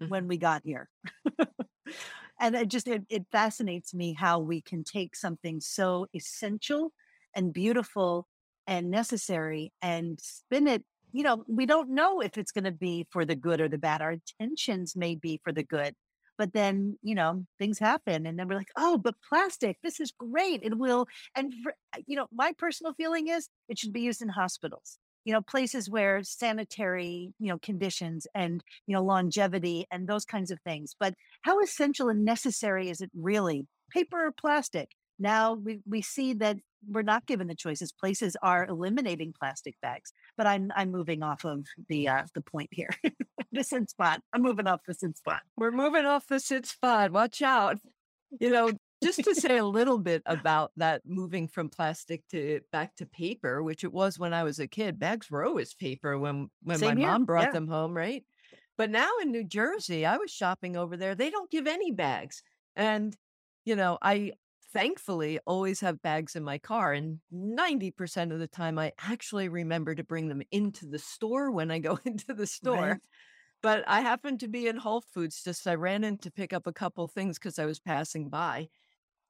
Mhm. 0.00 0.08
when 0.08 0.28
we 0.28 0.38
got 0.38 0.62
here 0.64 0.90
and 2.40 2.54
it 2.54 2.68
just 2.68 2.86
it, 2.88 3.04
it 3.08 3.26
fascinates 3.30 3.94
me 3.94 4.12
how 4.12 4.38
we 4.38 4.60
can 4.60 4.84
take 4.84 5.16
something 5.16 5.60
so 5.60 6.06
essential 6.14 6.92
and 7.34 7.52
beautiful 7.52 8.28
and 8.66 8.90
necessary 8.90 9.72
and 9.82 10.20
spin 10.20 10.66
it 10.66 10.84
you 11.16 11.22
know 11.22 11.44
we 11.48 11.66
don't 11.66 11.90
know 11.90 12.20
if 12.20 12.36
it's 12.38 12.52
going 12.52 12.64
to 12.64 12.72
be 12.72 13.06
for 13.10 13.24
the 13.24 13.36
good 13.36 13.60
or 13.60 13.68
the 13.68 13.78
bad. 13.78 14.02
Our 14.02 14.16
intentions 14.38 14.94
may 14.96 15.14
be 15.14 15.40
for 15.42 15.52
the 15.52 15.62
good 15.62 15.94
but 16.38 16.52
then 16.52 16.98
you 17.02 17.14
know 17.14 17.44
things 17.58 17.78
happen 17.78 18.26
and 18.26 18.38
then 18.38 18.46
we're 18.46 18.56
like 18.56 18.72
oh 18.76 18.98
but 18.98 19.14
plastic 19.28 19.78
this 19.82 20.00
is 20.00 20.12
great. 20.18 20.60
It 20.62 20.78
will 20.78 21.06
and 21.34 21.52
for, 21.62 21.72
uh, 21.94 22.00
you 22.06 22.16
know 22.16 22.26
my 22.32 22.52
personal 22.58 22.92
feeling 22.94 23.28
is 23.28 23.48
it 23.68 23.78
should 23.78 23.92
be 23.92 24.02
used 24.02 24.22
in 24.22 24.28
hospitals 24.28 24.98
you 25.26 25.32
know 25.32 25.42
places 25.42 25.90
where 25.90 26.22
sanitary 26.22 27.34
you 27.38 27.48
know 27.48 27.58
conditions 27.58 28.26
and 28.34 28.62
you 28.86 28.94
know 28.94 29.02
longevity 29.02 29.86
and 29.90 30.08
those 30.08 30.24
kinds 30.24 30.50
of 30.50 30.60
things. 30.60 30.94
But 30.98 31.14
how 31.42 31.60
essential 31.60 32.08
and 32.08 32.24
necessary 32.24 32.88
is 32.88 33.00
it 33.02 33.10
really? 33.14 33.66
Paper 33.90 34.26
or 34.26 34.32
plastic? 34.32 34.90
Now 35.18 35.54
we, 35.54 35.80
we 35.86 36.02
see 36.02 36.32
that 36.34 36.58
we're 36.90 37.02
not 37.02 37.26
given 37.26 37.46
the 37.46 37.54
choices 37.54 37.92
places 37.92 38.36
are 38.42 38.66
eliminating 38.66 39.32
plastic 39.38 39.74
bags 39.82 40.12
but 40.36 40.46
i'm 40.46 40.70
i'm 40.76 40.90
moving 40.90 41.22
off 41.22 41.44
of 41.44 41.66
the 41.88 42.08
uh 42.08 42.22
the 42.34 42.40
point 42.40 42.68
here 42.72 42.90
the 43.52 43.64
sin 43.64 43.86
spot 43.86 44.20
i'm 44.32 44.42
moving 44.42 44.66
off 44.66 44.80
the 44.86 44.94
sin 44.94 45.14
spot 45.14 45.40
We're 45.56 45.70
moving 45.70 46.04
off 46.04 46.26
the 46.26 46.40
sit 46.40 46.66
spot. 46.66 47.12
Watch 47.12 47.42
out. 47.42 47.78
You 48.40 48.50
know, 48.50 48.72
just 49.02 49.22
to 49.24 49.34
say 49.34 49.58
a 49.58 49.64
little 49.64 49.98
bit 49.98 50.22
about 50.26 50.72
that 50.76 51.02
moving 51.06 51.48
from 51.48 51.68
plastic 51.68 52.26
to 52.30 52.60
back 52.72 52.94
to 52.96 53.06
paper, 53.06 53.62
which 53.62 53.84
it 53.84 53.92
was 53.92 54.18
when 54.18 54.32
I 54.32 54.44
was 54.44 54.58
a 54.58 54.66
kid. 54.66 54.98
Bags 54.98 55.30
were 55.30 55.44
always 55.44 55.74
paper 55.74 56.18
when 56.18 56.48
when 56.62 56.80
my 56.80 56.94
here, 56.94 57.06
mom 57.06 57.24
brought 57.24 57.44
yeah. 57.44 57.52
them 57.52 57.68
home, 57.68 57.96
right? 57.96 58.24
But 58.78 58.90
now 58.90 59.08
in 59.22 59.30
New 59.30 59.44
Jersey, 59.44 60.04
I 60.04 60.18
was 60.18 60.30
shopping 60.30 60.76
over 60.76 60.96
there. 60.96 61.14
They 61.14 61.30
don't 61.30 61.50
give 61.50 61.66
any 61.66 61.92
bags. 61.92 62.42
And, 62.74 63.16
you 63.64 63.74
know, 63.74 63.96
I 64.02 64.32
thankfully 64.76 65.38
always 65.46 65.80
have 65.80 66.02
bags 66.02 66.36
in 66.36 66.44
my 66.44 66.58
car. 66.58 66.92
And 66.92 67.20
90% 67.32 68.32
of 68.32 68.38
the 68.38 68.46
time, 68.46 68.78
I 68.78 68.92
actually 68.98 69.48
remember 69.48 69.94
to 69.94 70.04
bring 70.04 70.28
them 70.28 70.42
into 70.50 70.86
the 70.86 70.98
store 70.98 71.50
when 71.50 71.70
I 71.70 71.78
go 71.78 71.98
into 72.04 72.34
the 72.34 72.46
store. 72.46 72.74
Right. 72.76 73.00
But 73.62 73.84
I 73.88 74.00
happened 74.00 74.40
to 74.40 74.48
be 74.48 74.68
in 74.68 74.76
Whole 74.76 75.00
Foods, 75.00 75.42
just 75.42 75.66
I 75.66 75.74
ran 75.74 76.04
in 76.04 76.18
to 76.18 76.30
pick 76.30 76.52
up 76.52 76.66
a 76.66 76.72
couple 76.72 77.08
things 77.08 77.38
because 77.38 77.58
I 77.58 77.64
was 77.64 77.80
passing 77.80 78.28
by, 78.28 78.68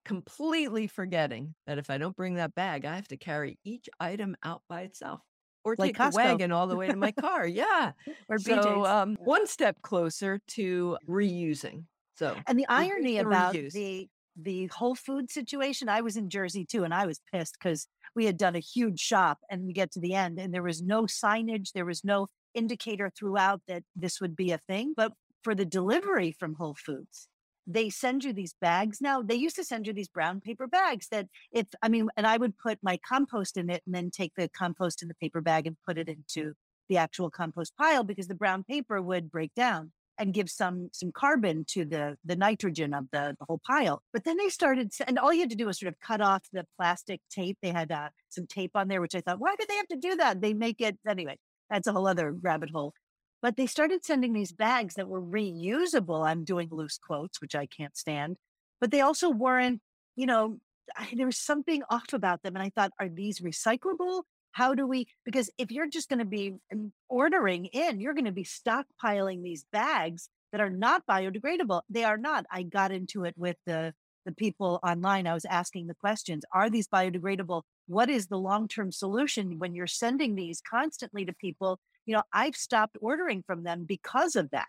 completely 0.04 0.88
forgetting 0.88 1.54
that 1.66 1.78
if 1.78 1.90
I 1.90 1.98
don't 1.98 2.16
bring 2.16 2.34
that 2.34 2.54
bag, 2.54 2.84
I 2.84 2.96
have 2.96 3.08
to 3.08 3.16
carry 3.16 3.58
each 3.64 3.88
item 4.00 4.36
out 4.42 4.62
by 4.68 4.82
itself 4.82 5.20
or 5.64 5.76
Like 5.78 5.96
take 5.96 6.10
the 6.10 6.16
wagon 6.16 6.52
all 6.52 6.66
the 6.66 6.76
way 6.76 6.88
to 6.88 6.96
my 6.96 7.12
car. 7.12 7.46
Yeah. 7.46 7.92
or 8.28 8.38
So 8.38 8.84
um, 8.84 9.16
one 9.20 9.46
step 9.46 9.80
closer 9.82 10.40
to 10.48 10.98
reusing. 11.08 11.84
So 12.16 12.36
And 12.46 12.58
the 12.58 12.66
irony 12.68 13.18
about 13.18 13.54
reuse. 13.54 13.72
the 13.72 14.08
the 14.40 14.66
Whole 14.66 14.94
Food 14.94 15.30
situation, 15.30 15.88
I 15.88 16.00
was 16.00 16.16
in 16.16 16.30
Jersey 16.30 16.64
too, 16.64 16.84
and 16.84 16.92
I 16.92 17.06
was 17.06 17.20
pissed 17.32 17.56
because 17.60 17.86
we 18.14 18.26
had 18.26 18.36
done 18.36 18.56
a 18.56 18.60
huge 18.60 19.00
shop 19.00 19.38
and 19.50 19.66
we 19.66 19.72
get 19.72 19.92
to 19.92 20.00
the 20.00 20.14
end 20.14 20.38
and 20.38 20.52
there 20.52 20.62
was 20.62 20.82
no 20.82 21.02
signage, 21.02 21.72
there 21.72 21.84
was 21.84 22.04
no 22.04 22.28
indicator 22.54 23.10
throughout 23.16 23.60
that 23.68 23.82
this 23.94 24.20
would 24.20 24.36
be 24.36 24.52
a 24.52 24.58
thing. 24.58 24.94
But 24.96 25.12
for 25.42 25.54
the 25.54 25.64
delivery 25.64 26.32
from 26.32 26.54
Whole 26.54 26.74
Foods, 26.74 27.28
they 27.66 27.90
send 27.90 28.24
you 28.24 28.32
these 28.32 28.54
bags 28.60 28.98
now. 29.00 29.22
They 29.22 29.34
used 29.34 29.56
to 29.56 29.64
send 29.64 29.86
you 29.86 29.92
these 29.92 30.08
brown 30.08 30.40
paper 30.40 30.66
bags 30.66 31.08
that 31.10 31.26
if 31.52 31.66
I 31.82 31.88
mean, 31.88 32.08
and 32.16 32.26
I 32.26 32.36
would 32.36 32.56
put 32.58 32.78
my 32.82 32.98
compost 33.06 33.56
in 33.56 33.70
it 33.70 33.82
and 33.86 33.94
then 33.94 34.10
take 34.10 34.32
the 34.36 34.48
compost 34.48 35.02
in 35.02 35.08
the 35.08 35.14
paper 35.14 35.40
bag 35.40 35.66
and 35.66 35.76
put 35.84 35.98
it 35.98 36.08
into 36.08 36.54
the 36.88 36.96
actual 36.96 37.30
compost 37.30 37.76
pile 37.76 38.04
because 38.04 38.28
the 38.28 38.34
brown 38.34 38.62
paper 38.62 39.02
would 39.02 39.30
break 39.30 39.52
down 39.54 39.92
and 40.18 40.34
give 40.34 40.50
some 40.50 40.88
some 40.92 41.12
carbon 41.12 41.64
to 41.68 41.84
the 41.84 42.16
the 42.24 42.36
nitrogen 42.36 42.94
of 42.94 43.06
the, 43.12 43.36
the 43.38 43.44
whole 43.46 43.60
pile. 43.66 44.02
But 44.12 44.24
then 44.24 44.36
they 44.36 44.48
started, 44.48 44.92
and 45.06 45.18
all 45.18 45.32
you 45.32 45.40
had 45.40 45.50
to 45.50 45.56
do 45.56 45.66
was 45.66 45.78
sort 45.78 45.92
of 45.92 46.00
cut 46.00 46.20
off 46.20 46.42
the 46.52 46.66
plastic 46.76 47.20
tape. 47.30 47.58
They 47.62 47.70
had 47.70 47.92
uh, 47.92 48.08
some 48.28 48.46
tape 48.46 48.72
on 48.74 48.88
there, 48.88 49.00
which 49.00 49.14
I 49.14 49.20
thought, 49.20 49.40
why 49.40 49.56
did 49.56 49.68
they 49.68 49.76
have 49.76 49.88
to 49.88 49.96
do 49.96 50.16
that? 50.16 50.40
They 50.40 50.54
make 50.54 50.80
it 50.80 50.98
anyway. 51.08 51.36
That's 51.70 51.86
a 51.86 51.92
whole 51.92 52.06
other 52.06 52.32
rabbit 52.32 52.70
hole. 52.70 52.94
But 53.42 53.56
they 53.56 53.66
started 53.66 54.04
sending 54.04 54.32
these 54.32 54.52
bags 54.52 54.94
that 54.94 55.08
were 55.08 55.22
reusable. 55.22 56.26
I'm 56.26 56.44
doing 56.44 56.68
loose 56.70 56.98
quotes, 56.98 57.40
which 57.40 57.54
I 57.54 57.66
can't 57.66 57.96
stand. 57.96 58.36
But 58.80 58.90
they 58.90 59.02
also 59.02 59.30
weren't, 59.30 59.80
you 60.16 60.26
know, 60.26 60.58
I, 60.96 61.08
there 61.14 61.26
was 61.26 61.38
something 61.38 61.82
off 61.90 62.12
about 62.12 62.42
them. 62.42 62.56
And 62.56 62.62
I 62.62 62.70
thought, 62.70 62.92
are 62.98 63.08
these 63.08 63.40
recyclable? 63.40 64.22
How 64.56 64.74
do 64.74 64.86
we? 64.86 65.06
Because 65.26 65.50
if 65.58 65.70
you're 65.70 65.86
just 65.86 66.08
going 66.08 66.20
to 66.20 66.24
be 66.24 66.54
um, 66.72 66.90
ordering 67.10 67.66
in, 67.66 68.00
you're 68.00 68.14
going 68.14 68.24
to 68.24 68.32
be 68.32 68.42
stockpiling 68.44 69.42
these 69.42 69.66
bags 69.70 70.30
that 70.50 70.62
are 70.62 70.70
not 70.70 71.02
biodegradable. 71.06 71.82
They 71.90 72.04
are 72.04 72.16
not. 72.16 72.46
I 72.50 72.62
got 72.62 72.90
into 72.90 73.24
it 73.24 73.34
with 73.36 73.56
the 73.66 73.92
the 74.24 74.32
people 74.32 74.80
online. 74.82 75.26
I 75.26 75.34
was 75.34 75.44
asking 75.44 75.88
the 75.88 75.94
questions: 75.94 76.42
Are 76.54 76.70
these 76.70 76.88
biodegradable? 76.88 77.64
What 77.86 78.08
is 78.08 78.28
the 78.28 78.38
long 78.38 78.66
term 78.66 78.92
solution 78.92 79.58
when 79.58 79.74
you're 79.74 79.86
sending 79.86 80.36
these 80.36 80.62
constantly 80.62 81.26
to 81.26 81.34
people? 81.34 81.78
You 82.06 82.14
know, 82.14 82.22
I've 82.32 82.56
stopped 82.56 82.96
ordering 83.02 83.44
from 83.46 83.62
them 83.62 83.84
because 83.84 84.36
of 84.36 84.50
that 84.52 84.68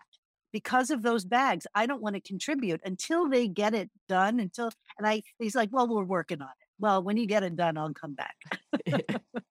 because 0.52 0.90
of 0.90 1.02
those 1.02 1.24
bags. 1.24 1.66
I 1.74 1.86
don't 1.86 2.02
want 2.02 2.14
to 2.14 2.20
contribute 2.20 2.82
until 2.84 3.26
they 3.26 3.48
get 3.48 3.72
it 3.72 3.88
done. 4.06 4.38
Until 4.38 4.70
and 4.98 5.06
I, 5.06 5.22
he's 5.38 5.54
like, 5.54 5.70
well, 5.72 5.88
we're 5.88 6.04
working 6.04 6.42
on 6.42 6.48
it. 6.48 6.68
Well, 6.78 7.02
when 7.02 7.16
you 7.16 7.26
get 7.26 7.42
it 7.42 7.56
done, 7.56 7.78
I'll 7.78 7.94
come 7.94 8.14
back. 8.14 8.36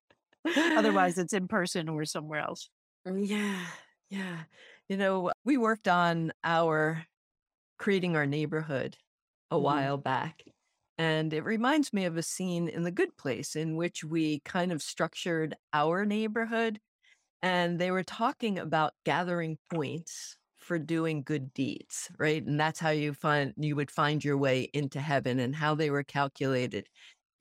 Otherwise, 0.75 1.17
it's 1.19 1.33
in 1.33 1.47
person 1.47 1.89
or 1.89 2.05
somewhere 2.05 2.41
else. 2.41 2.69
Mm, 3.05 3.23
yeah. 3.25 3.71
Yeah. 4.09 4.45
You 4.89 4.97
know, 4.97 5.31
we 5.43 5.57
worked 5.57 5.87
on 5.87 6.31
our 6.43 7.05
creating 7.79 8.15
our 8.15 8.27
neighborhood 8.27 8.97
a 9.51 9.57
Mhm. 9.57 9.57
while 9.59 9.97
back. 9.97 10.43
And 10.97 11.33
it 11.33 11.43
reminds 11.43 11.93
me 11.93 12.05
of 12.05 12.17
a 12.17 12.23
scene 12.23 12.69
in 12.69 12.83
The 12.83 12.91
Good 12.91 13.17
Place 13.17 13.55
in 13.55 13.77
which 13.77 14.03
we 14.03 14.41
kind 14.41 14.71
of 14.71 14.83
structured 14.83 15.55
our 15.73 16.05
neighborhood. 16.05 16.79
And 17.41 17.79
they 17.79 17.91
were 17.91 18.03
talking 18.03 18.59
about 18.59 18.93
gathering 19.05 19.59
points 19.73 20.37
for 20.57 20.79
doing 20.79 21.23
good 21.23 21.53
deeds, 21.53 22.11
right? 22.19 22.43
And 22.45 22.59
that's 22.59 22.79
how 22.79 22.89
you 22.91 23.13
find 23.13 23.53
you 23.57 23.75
would 23.75 23.91
find 23.91 24.23
your 24.25 24.37
way 24.37 24.63
into 24.73 25.01
heaven 25.01 25.39
and 25.39 25.55
how 25.55 25.75
they 25.75 25.89
were 25.91 26.03
calculated. 26.03 26.87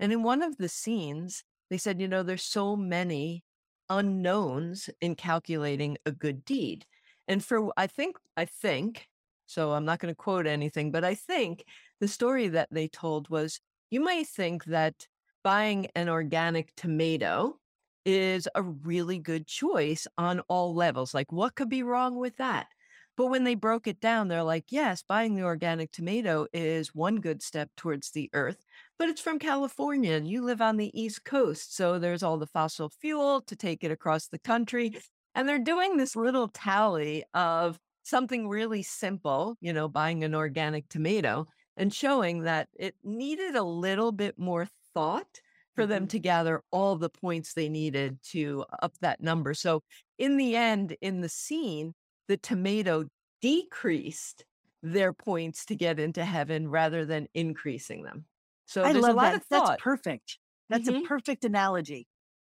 And 0.01 0.13
in 0.13 0.23
one 0.23 0.43
of 0.43 0.59
the 0.59 0.69
scenes, 0.69 1.45
they 1.71 1.79
said, 1.79 2.01
you 2.01 2.09
know, 2.09 2.23
there's 2.23 2.43
so 2.43 2.77
many 2.77 3.45
unknowns 3.89 4.91
in 5.01 5.15
calculating 5.15 5.97
a 6.07 6.13
good 6.13 6.45
deed. 6.45 6.87
And 7.29 7.45
for 7.45 7.73
I 7.77 7.87
think 7.87 8.17
I 8.37 8.45
think, 8.45 9.09
so 9.47 9.73
I'm 9.73 9.85
not 9.85 9.99
going 9.99 10.13
to 10.13 10.17
quote 10.17 10.47
anything, 10.47 10.91
but 10.91 11.05
I 11.05 11.15
think 11.15 11.65
the 12.01 12.09
story 12.09 12.49
that 12.49 12.69
they 12.71 12.89
told 12.89 13.29
was 13.29 13.61
you 13.91 14.01
might 14.01 14.27
think 14.27 14.65
that 14.65 15.07
buying 15.45 15.87
an 15.95 16.09
organic 16.09 16.75
tomato 16.77 17.59
is 18.05 18.49
a 18.55 18.63
really 18.63 19.19
good 19.19 19.47
choice 19.47 20.07
on 20.19 20.41
all 20.49 20.75
levels. 20.75 21.15
Like, 21.15 21.33
what 21.33 21.55
could 21.55 21.69
be 21.69 21.83
wrong 21.83 22.17
with 22.17 22.37
that? 22.37 22.69
But 23.17 23.29
when 23.29 23.45
they 23.45 23.55
broke 23.55 23.87
it 23.87 24.01
down, 24.01 24.29
they're 24.29 24.43
like, 24.43 24.67
yes, 24.71 25.03
buying 25.03 25.35
the 25.35 25.45
organic 25.45 25.91
tomato 25.91 26.47
is 26.53 26.95
one 26.95 27.17
good 27.17 27.43
step 27.43 27.71
towards 27.77 28.11
the 28.11 28.29
earth, 28.35 28.65
but 28.99 29.09
it's 29.09 29.21
from 29.21 29.39
California 29.39 30.13
and 30.13 30.29
you 30.29 30.43
live 30.43 30.61
on 30.63 30.77
the 30.77 30.99
East 30.99 31.25
Coast. 31.25 31.75
So 31.75 31.99
there's 31.99 32.23
all 32.23 32.39
the 32.39 32.47
fossil 32.47 32.89
fuel 32.89 33.43
to 33.43 33.57
take 33.57 33.85
it 33.85 33.91
across 33.91 34.29
the 34.29 34.39
country. 34.39 34.93
And 35.35 35.49
they're 35.49 35.59
doing 35.59 35.97
this 35.97 36.17
little 36.17 36.49
tally 36.49 37.25
of 37.35 37.79
something 38.03 38.49
really 38.49 38.83
simple, 38.83 39.57
you 39.61 39.73
know, 39.73 39.89
buying 39.89 40.25
an 40.25 40.35
organic 40.35 40.89
tomato 40.89 41.47
and 41.77 41.93
showing 41.93 42.43
that 42.43 42.69
it 42.75 42.95
needed 43.03 43.55
a 43.55 43.63
little 43.63 44.13
bit 44.13 44.39
more 44.39 44.67
thought 44.95 45.41
for 45.75 45.87
them 45.87 46.07
Mhm. 46.07 46.09
to 46.09 46.19
gather 46.19 46.63
all 46.71 46.97
the 46.97 47.11
points 47.11 47.53
they 47.53 47.69
needed 47.69 48.23
to 48.23 48.65
up 48.83 48.97
that 49.01 49.21
number. 49.21 49.53
So 49.53 49.83
in 50.17 50.39
the 50.39 50.57
end, 50.57 50.97
in 51.03 51.21
the 51.21 51.29
scene, 51.29 51.95
the 52.29 52.39
tomato 52.39 53.05
decreased 53.43 54.45
their 54.83 55.13
points 55.13 55.67
to 55.67 55.77
get 55.77 55.99
into 56.01 56.25
heaven 56.25 56.69
rather 56.69 57.05
than 57.05 57.29
increasing 57.35 58.05
them. 58.05 58.27
So 58.67 58.85
I 58.85 58.93
a 58.93 59.01
love 59.01 59.21
lot 59.21 59.21
that. 59.21 59.45
That's 59.51 59.71
perfect. 59.77 60.39
That's 60.69 60.89
a 60.89 60.93
Mhm. 60.93 61.03
perfect 61.05 61.45
analogy. 61.45 62.07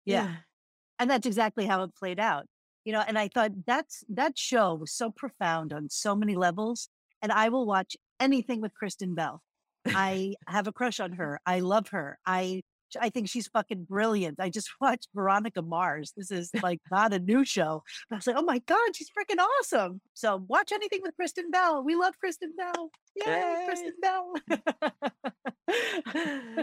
Yeah. 0.06 0.30
And 1.00 1.10
that's 1.10 1.26
exactly 1.26 1.66
how 1.66 1.84
it 1.84 1.96
played 1.96 2.20
out. 2.20 2.48
You 2.86 2.94
know, 2.94 3.02
and 3.08 3.18
I 3.18 3.28
thought 3.28 3.66
that's 3.66 4.04
that 4.10 4.38
show 4.38 4.74
was 4.76 4.94
so 4.94 5.12
profound 5.12 5.74
on 5.74 5.90
so 5.90 6.16
many 6.16 6.36
levels. 6.36 6.90
And 7.22 7.32
I 7.32 7.50
will 7.50 7.66
watch 7.66 7.98
anything 8.20 8.62
with 8.62 8.74
Kristen 8.74 9.16
Bell. 9.16 9.42
I 9.94 10.36
have 10.48 10.68
a 10.68 10.74
crush 10.74 11.00
on 11.00 11.14
her. 11.14 11.40
I 11.46 11.60
love 11.62 11.90
her. 11.90 12.20
I 12.26 12.64
I 13.00 13.10
think 13.10 13.30
she's 13.30 13.48
fucking 13.48 13.86
brilliant. 13.86 14.40
I 14.40 14.50
just 14.50 14.70
watched 14.82 15.10
Veronica 15.14 15.62
Mars. 15.62 16.14
This 16.16 16.32
is 16.32 16.52
like 16.62 16.80
not 16.92 17.14
a 17.14 17.20
new 17.20 17.46
show. 17.46 17.84
I 18.12 18.16
was 18.16 18.28
like, 18.28 18.36
oh 18.38 18.44
my 18.44 18.60
God, 18.60 18.96
she's 18.96 19.10
freaking 19.10 19.44
awesome. 19.60 20.02
So 20.14 20.44
watch 20.48 20.72
anything 20.72 21.00
with 21.04 21.16
Kristen 21.16 21.52
Bell. 21.52 21.84
We 21.84 21.96
love 21.96 22.18
Kristen 22.20 22.54
Bell. 22.58 22.92
Yay, 23.16 23.26
Yay. 23.26 23.66
Kristen 23.68 23.94
Bell. 24.02 24.34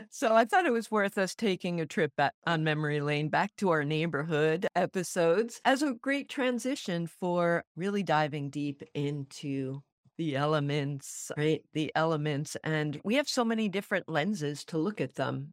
so 0.10 0.34
I 0.34 0.44
thought 0.44 0.66
it 0.66 0.72
was 0.72 0.90
worth 0.90 1.18
us 1.18 1.34
taking 1.34 1.80
a 1.80 1.86
trip 1.86 2.12
back 2.16 2.34
on 2.46 2.64
memory 2.64 3.00
lane 3.00 3.28
back 3.28 3.54
to 3.56 3.70
our 3.70 3.84
neighborhood 3.84 4.66
episodes 4.74 5.60
as 5.64 5.82
a 5.82 5.94
great 5.94 6.28
transition 6.28 7.06
for 7.06 7.64
really 7.76 8.02
diving 8.02 8.50
deep 8.50 8.82
into 8.94 9.82
the 10.16 10.36
elements, 10.36 11.30
right? 11.36 11.62
The 11.74 11.92
elements. 11.94 12.56
And 12.64 13.00
we 13.04 13.16
have 13.16 13.28
so 13.28 13.44
many 13.44 13.68
different 13.68 14.08
lenses 14.08 14.64
to 14.66 14.78
look 14.78 15.00
at 15.00 15.14
them 15.14 15.52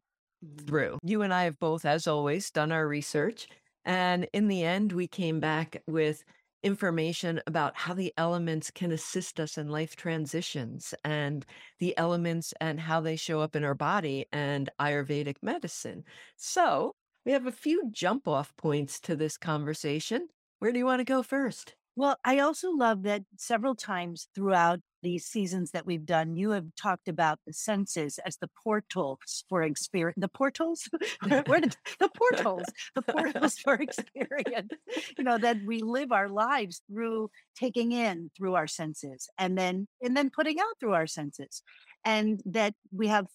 through. 0.66 1.00
You 1.04 1.22
and 1.22 1.34
I 1.34 1.44
have 1.44 1.60
both, 1.60 1.86
as 1.86 2.08
always, 2.08 2.52
done 2.52 2.72
our 2.72 2.88
research. 2.88 3.48
And 3.86 4.28
in 4.34 4.48
the 4.48 4.64
end, 4.64 4.92
we 4.92 5.08
came 5.08 5.40
back 5.40 5.82
with 5.88 6.24
information 6.64 7.42
about 7.46 7.76
how 7.76 7.94
the 7.94 8.14
elements 8.18 8.72
can 8.72 8.92
assist 8.92 9.40
us 9.40 9.58
in 9.58 9.68
life 9.68 9.96
transitions 9.96 10.94
and 11.04 11.46
the 11.80 11.96
elements 11.98 12.54
and 12.62 12.80
how 12.80 13.02
they 13.02 13.18
show 13.18 13.42
up 13.42 13.56
in 13.56 13.64
our 13.66 13.76
body 13.76 14.26
and 14.32 14.70
Ayurvedic 14.80 15.36
medicine. 15.42 16.06
So 16.38 16.94
we 17.26 17.34
have 17.34 17.48
a 17.48 17.52
few 17.52 17.90
jump 17.92 18.28
off 18.28 18.56
points 18.56 19.00
to 19.02 19.16
this 19.16 19.38
conversation. 19.38 20.28
Where 20.60 20.72
do 20.72 20.78
you 20.78 20.86
want 20.86 21.02
to 21.02 21.06
go 21.06 21.22
first? 21.22 21.76
Well, 21.96 22.18
I 22.24 22.40
also 22.40 22.72
love 22.72 23.04
that 23.04 23.24
several 23.38 23.76
times 23.76 24.28
throughout 24.34 24.80
these 25.04 25.26
seasons 25.26 25.72
that 25.72 25.86
we've 25.86 26.06
done, 26.06 26.36
you 26.36 26.52
have 26.52 26.66
talked 26.76 27.08
about 27.08 27.40
the 27.46 27.54
senses 27.54 28.20
as 28.26 28.38
the 28.38 28.50
portals 28.64 29.44
for 29.50 29.62
experience. 29.62 30.16
The 30.18 30.30
portals? 30.30 30.90
Did 31.24 31.76
the 32.00 32.10
portals? 32.16 32.64
The 32.96 33.02
portals 33.02 33.58
for 33.60 33.76
experience. 33.76 34.72
You 35.18 35.24
know, 35.24 35.38
that 35.38 35.58
we 35.66 35.82
live 35.82 36.12
our 36.12 36.30
lives 36.30 36.82
through 36.92 37.30
taking 37.56 37.92
in 37.92 38.32
through 38.36 38.56
our 38.56 38.68
senses 38.68 39.30
and 39.38 39.58
then 39.58 39.88
and 40.02 40.18
then 40.18 40.30
putting 40.30 40.60
out 40.60 40.80
through 40.80 40.94
our 40.94 41.08
senses. 41.08 41.62
And 42.06 42.42
that 42.46 42.74
we 42.92 43.08
have 43.08 43.28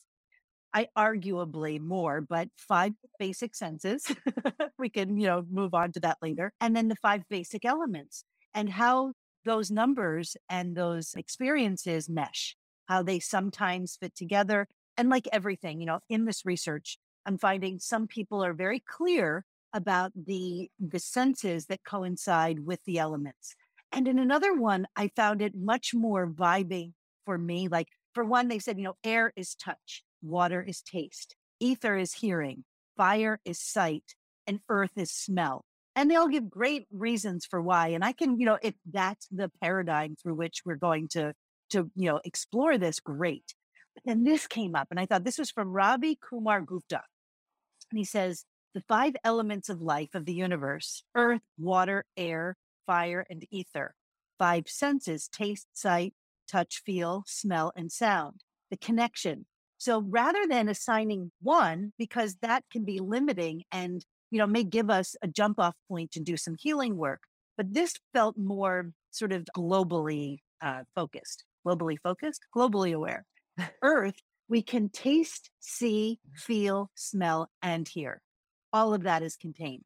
I 0.74 0.88
arguably 0.96 1.80
more, 1.80 2.20
but 2.20 2.48
five 2.56 2.92
basic 3.18 3.54
senses. 3.54 4.06
we 4.78 4.90
can, 4.90 5.16
you 5.16 5.26
know, 5.26 5.44
move 5.50 5.74
on 5.74 5.92
to 5.92 6.00
that 6.00 6.18
later. 6.20 6.52
And 6.60 6.76
then 6.76 6.88
the 6.88 6.96
five 6.96 7.22
basic 7.30 7.64
elements 7.64 8.24
and 8.54 8.68
how 8.68 9.12
those 9.48 9.70
numbers 9.70 10.36
and 10.50 10.76
those 10.76 11.14
experiences 11.14 12.08
mesh, 12.08 12.54
how 12.86 13.02
they 13.02 13.18
sometimes 13.18 13.96
fit 13.96 14.14
together. 14.14 14.68
And 14.98 15.08
like 15.08 15.26
everything, 15.32 15.80
you 15.80 15.86
know, 15.86 16.00
in 16.10 16.26
this 16.26 16.44
research, 16.44 16.98
I'm 17.24 17.38
finding 17.38 17.78
some 17.78 18.06
people 18.06 18.44
are 18.44 18.52
very 18.52 18.80
clear 18.80 19.44
about 19.72 20.12
the 20.14 20.70
the 20.78 20.98
senses 20.98 21.66
that 21.66 21.82
coincide 21.84 22.60
with 22.66 22.80
the 22.84 22.98
elements. 22.98 23.54
And 23.90 24.06
in 24.06 24.18
another 24.18 24.54
one, 24.54 24.86
I 24.96 25.10
found 25.16 25.40
it 25.40 25.54
much 25.54 25.94
more 25.94 26.26
vibing 26.28 26.92
for 27.24 27.38
me. 27.38 27.68
Like 27.68 27.88
for 28.14 28.24
one, 28.24 28.48
they 28.48 28.58
said, 28.58 28.76
you 28.78 28.84
know, 28.84 28.96
air 29.02 29.32
is 29.34 29.54
touch, 29.54 30.04
water 30.20 30.62
is 30.62 30.82
taste, 30.82 31.36
ether 31.58 31.96
is 31.96 32.12
hearing, 32.12 32.64
fire 32.98 33.40
is 33.46 33.58
sight, 33.58 34.14
and 34.46 34.60
earth 34.68 34.96
is 34.96 35.10
smell. 35.10 35.64
And 35.98 36.08
they 36.08 36.14
all 36.14 36.28
give 36.28 36.48
great 36.48 36.86
reasons 36.92 37.44
for 37.44 37.60
why. 37.60 37.88
And 37.88 38.04
I 38.04 38.12
can, 38.12 38.38
you 38.38 38.46
know, 38.46 38.56
if 38.62 38.74
that's 38.88 39.26
the 39.32 39.50
paradigm 39.60 40.14
through 40.14 40.36
which 40.36 40.62
we're 40.64 40.76
going 40.76 41.08
to 41.08 41.32
to, 41.70 41.90
you 41.96 42.08
know, 42.08 42.20
explore 42.24 42.78
this, 42.78 43.00
great. 43.00 43.52
But 43.94 44.04
then 44.04 44.22
this 44.22 44.46
came 44.46 44.76
up, 44.76 44.86
and 44.92 45.00
I 45.00 45.06
thought 45.06 45.24
this 45.24 45.38
was 45.38 45.50
from 45.50 45.72
Ravi 45.72 46.16
Kumar 46.16 46.60
Gupta. 46.60 47.02
And 47.90 47.98
he 47.98 48.04
says, 48.04 48.44
the 48.74 48.84
five 48.86 49.16
elements 49.24 49.68
of 49.68 49.82
life 49.82 50.10
of 50.14 50.24
the 50.24 50.34
universe 50.34 51.02
earth, 51.16 51.42
water, 51.58 52.04
air, 52.16 52.56
fire, 52.86 53.26
and 53.28 53.44
ether. 53.50 53.96
Five 54.38 54.68
senses 54.68 55.26
taste, 55.26 55.66
sight, 55.72 56.14
touch, 56.46 56.80
feel, 56.86 57.24
smell, 57.26 57.72
and 57.74 57.90
sound, 57.90 58.42
the 58.70 58.76
connection. 58.76 59.46
So 59.78 60.04
rather 60.08 60.46
than 60.46 60.68
assigning 60.68 61.32
one, 61.42 61.92
because 61.98 62.36
that 62.40 62.62
can 62.70 62.84
be 62.84 63.00
limiting 63.00 63.64
and 63.72 64.04
you 64.30 64.38
know 64.38 64.46
may 64.46 64.64
give 64.64 64.90
us 64.90 65.16
a 65.22 65.28
jump 65.28 65.58
off 65.58 65.74
point 65.88 66.10
to 66.12 66.20
do 66.20 66.36
some 66.36 66.56
healing 66.58 66.96
work, 66.96 67.20
but 67.56 67.72
this 67.72 67.94
felt 68.12 68.36
more 68.36 68.92
sort 69.10 69.32
of 69.32 69.46
globally 69.56 70.38
uh, 70.62 70.82
focused, 70.94 71.44
globally 71.66 71.96
focused, 72.02 72.40
globally 72.54 72.94
aware. 72.94 73.24
Earth, 73.82 74.16
we 74.48 74.62
can 74.62 74.88
taste, 74.88 75.50
see, 75.60 76.18
feel, 76.34 76.90
smell, 76.94 77.50
and 77.62 77.88
hear. 77.88 78.20
All 78.72 78.94
of 78.94 79.02
that 79.02 79.22
is 79.22 79.36
contained 79.36 79.84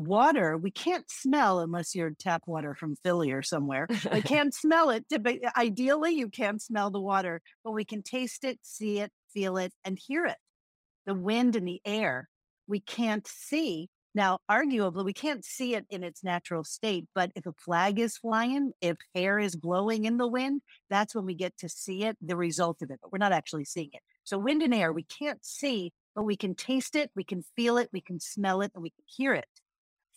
water 0.00 0.56
we 0.56 0.70
can't 0.70 1.10
smell 1.10 1.60
unless 1.60 1.94
you're 1.94 2.12
tap 2.18 2.42
water 2.46 2.74
from 2.74 2.96
Philly 3.02 3.30
or 3.32 3.42
somewhere. 3.42 3.86
I 4.10 4.20
can't 4.24 4.54
smell 4.54 4.90
it. 4.90 5.04
Ideally, 5.56 6.12
you 6.12 6.28
can't 6.28 6.60
smell 6.60 6.90
the 6.90 7.00
water, 7.00 7.40
but 7.64 7.72
we 7.72 7.84
can 7.84 8.02
taste 8.02 8.44
it, 8.44 8.58
see 8.62 9.00
it, 9.00 9.12
feel 9.32 9.56
it, 9.56 9.72
and 9.84 9.98
hear 10.00 10.24
it. 10.26 10.38
The 11.06 11.14
wind 11.14 11.56
and 11.56 11.66
the 11.66 11.80
air 11.84 12.28
we 12.70 12.80
can't 12.80 13.26
see. 13.26 13.88
Now, 14.14 14.38
arguably, 14.50 15.04
we 15.04 15.12
can't 15.12 15.44
see 15.44 15.74
it 15.74 15.86
in 15.90 16.02
its 16.02 16.24
natural 16.24 16.64
state, 16.64 17.06
but 17.14 17.30
if 17.36 17.46
a 17.46 17.52
flag 17.52 17.98
is 17.98 18.16
flying, 18.16 18.72
if 18.80 18.96
hair 19.14 19.38
is 19.38 19.54
blowing 19.54 20.04
in 20.04 20.16
the 20.16 20.26
wind, 20.26 20.62
that's 20.88 21.14
when 21.14 21.26
we 21.26 21.34
get 21.34 21.56
to 21.58 21.68
see 21.68 22.04
it, 22.04 22.16
the 22.20 22.36
result 22.36 22.82
of 22.82 22.90
it, 22.90 22.98
but 23.02 23.12
we're 23.12 23.18
not 23.18 23.32
actually 23.32 23.64
seeing 23.64 23.90
it. 23.92 24.02
So, 24.24 24.38
wind 24.38 24.62
and 24.62 24.74
air, 24.74 24.92
we 24.92 25.04
can't 25.04 25.44
see, 25.44 25.92
but 26.14 26.24
we 26.24 26.36
can 26.36 26.54
taste 26.54 26.96
it, 26.96 27.10
we 27.14 27.24
can 27.24 27.44
feel 27.54 27.76
it, 27.76 27.90
we 27.92 28.00
can 28.00 28.18
smell 28.18 28.62
it, 28.62 28.72
and 28.74 28.82
we 28.82 28.90
can 28.90 29.04
hear 29.06 29.34
it 29.34 29.46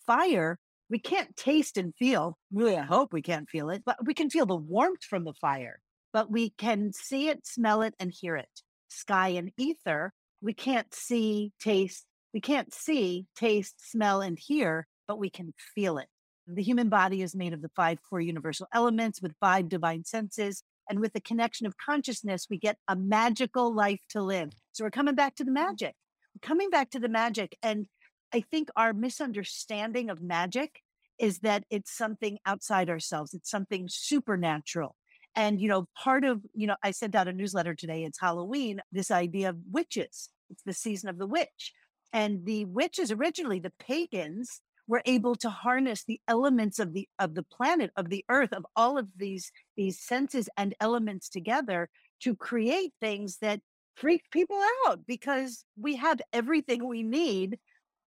fire, 0.05 0.59
we 0.89 0.99
can't 0.99 1.35
taste 1.35 1.77
and 1.77 1.93
feel. 1.95 2.37
Really, 2.51 2.77
I 2.77 2.83
hope 2.83 3.13
we 3.13 3.21
can't 3.21 3.49
feel 3.49 3.69
it, 3.69 3.83
but 3.85 3.97
we 4.05 4.13
can 4.13 4.29
feel 4.29 4.45
the 4.45 4.55
warmth 4.55 5.03
from 5.03 5.23
the 5.23 5.33
fire, 5.33 5.79
but 6.11 6.31
we 6.31 6.51
can 6.51 6.93
see 6.93 7.29
it, 7.29 7.45
smell 7.45 7.81
it, 7.81 7.95
and 7.99 8.11
hear 8.11 8.35
it. 8.35 8.49
Sky 8.89 9.29
and 9.29 9.51
ether, 9.57 10.13
we 10.41 10.53
can't 10.53 10.93
see, 10.93 11.51
taste, 11.59 12.05
we 12.33 12.41
can't 12.41 12.73
see, 12.73 13.27
taste, 13.35 13.75
smell, 13.89 14.21
and 14.21 14.37
hear, 14.39 14.87
but 15.07 15.19
we 15.19 15.29
can 15.29 15.53
feel 15.75 15.97
it. 15.97 16.07
The 16.47 16.63
human 16.63 16.89
body 16.89 17.21
is 17.21 17.35
made 17.35 17.53
of 17.53 17.61
the 17.61 17.71
five 17.75 17.99
core 18.09 18.19
universal 18.19 18.67
elements 18.73 19.21
with 19.21 19.35
five 19.39 19.69
divine 19.69 20.03
senses. 20.03 20.63
And 20.89 20.99
with 20.99 21.13
the 21.13 21.21
connection 21.21 21.65
of 21.65 21.77
consciousness, 21.77 22.47
we 22.49 22.57
get 22.57 22.77
a 22.87 22.95
magical 22.95 23.73
life 23.73 24.01
to 24.09 24.21
live. 24.21 24.51
So 24.73 24.83
we're 24.83 24.91
coming 24.91 25.15
back 25.15 25.35
to 25.35 25.43
the 25.43 25.51
mm-hmm. 25.51 25.65
magic. 25.65 25.95
We're 26.35 26.47
coming 26.47 26.69
back 26.69 26.89
to 26.91 26.99
the 26.99 27.07
magic. 27.07 27.57
And 27.63 27.87
I 28.33 28.41
think 28.41 28.69
our 28.75 28.93
misunderstanding 28.93 30.09
of 30.09 30.21
magic 30.21 30.81
is 31.19 31.39
that 31.39 31.63
it's 31.69 31.95
something 31.95 32.39
outside 32.45 32.89
ourselves, 32.89 33.33
it's 33.33 33.49
something 33.49 33.87
supernatural. 33.89 34.95
And, 35.35 35.61
you 35.61 35.67
know, 35.67 35.87
part 35.97 36.25
of, 36.25 36.41
you 36.53 36.67
know, 36.67 36.75
I 36.83 36.91
sent 36.91 37.15
out 37.15 37.27
a 37.27 37.33
newsletter 37.33 37.75
today, 37.75 38.03
it's 38.03 38.19
Halloween, 38.19 38.81
this 38.91 39.11
idea 39.11 39.49
of 39.49 39.57
witches. 39.71 40.29
It's 40.49 40.63
the 40.63 40.73
season 40.73 41.09
of 41.09 41.17
the 41.17 41.25
witch. 41.25 41.73
And 42.13 42.45
the 42.45 42.65
witches 42.65 43.11
originally, 43.11 43.59
the 43.59 43.73
pagans, 43.79 44.61
were 44.87 45.01
able 45.05 45.35
to 45.35 45.49
harness 45.49 46.03
the 46.03 46.19
elements 46.27 46.77
of 46.79 46.93
the 46.93 47.07
of 47.19 47.35
the 47.35 47.43
planet 47.43 47.91
of 47.95 48.09
the 48.09 48.25
earth 48.29 48.51
of 48.51 48.65
all 48.75 48.97
of 48.97 49.07
these 49.17 49.51
these 49.77 49.99
senses 49.99 50.49
and 50.57 50.75
elements 50.81 51.29
together 51.29 51.89
to 52.21 52.35
create 52.35 52.93
things 52.99 53.37
that 53.41 53.61
freak 53.95 54.23
people 54.31 54.59
out 54.87 54.99
because 55.07 55.65
we 55.79 55.95
have 55.95 56.19
everything 56.33 56.87
we 56.87 57.03
need 57.03 57.57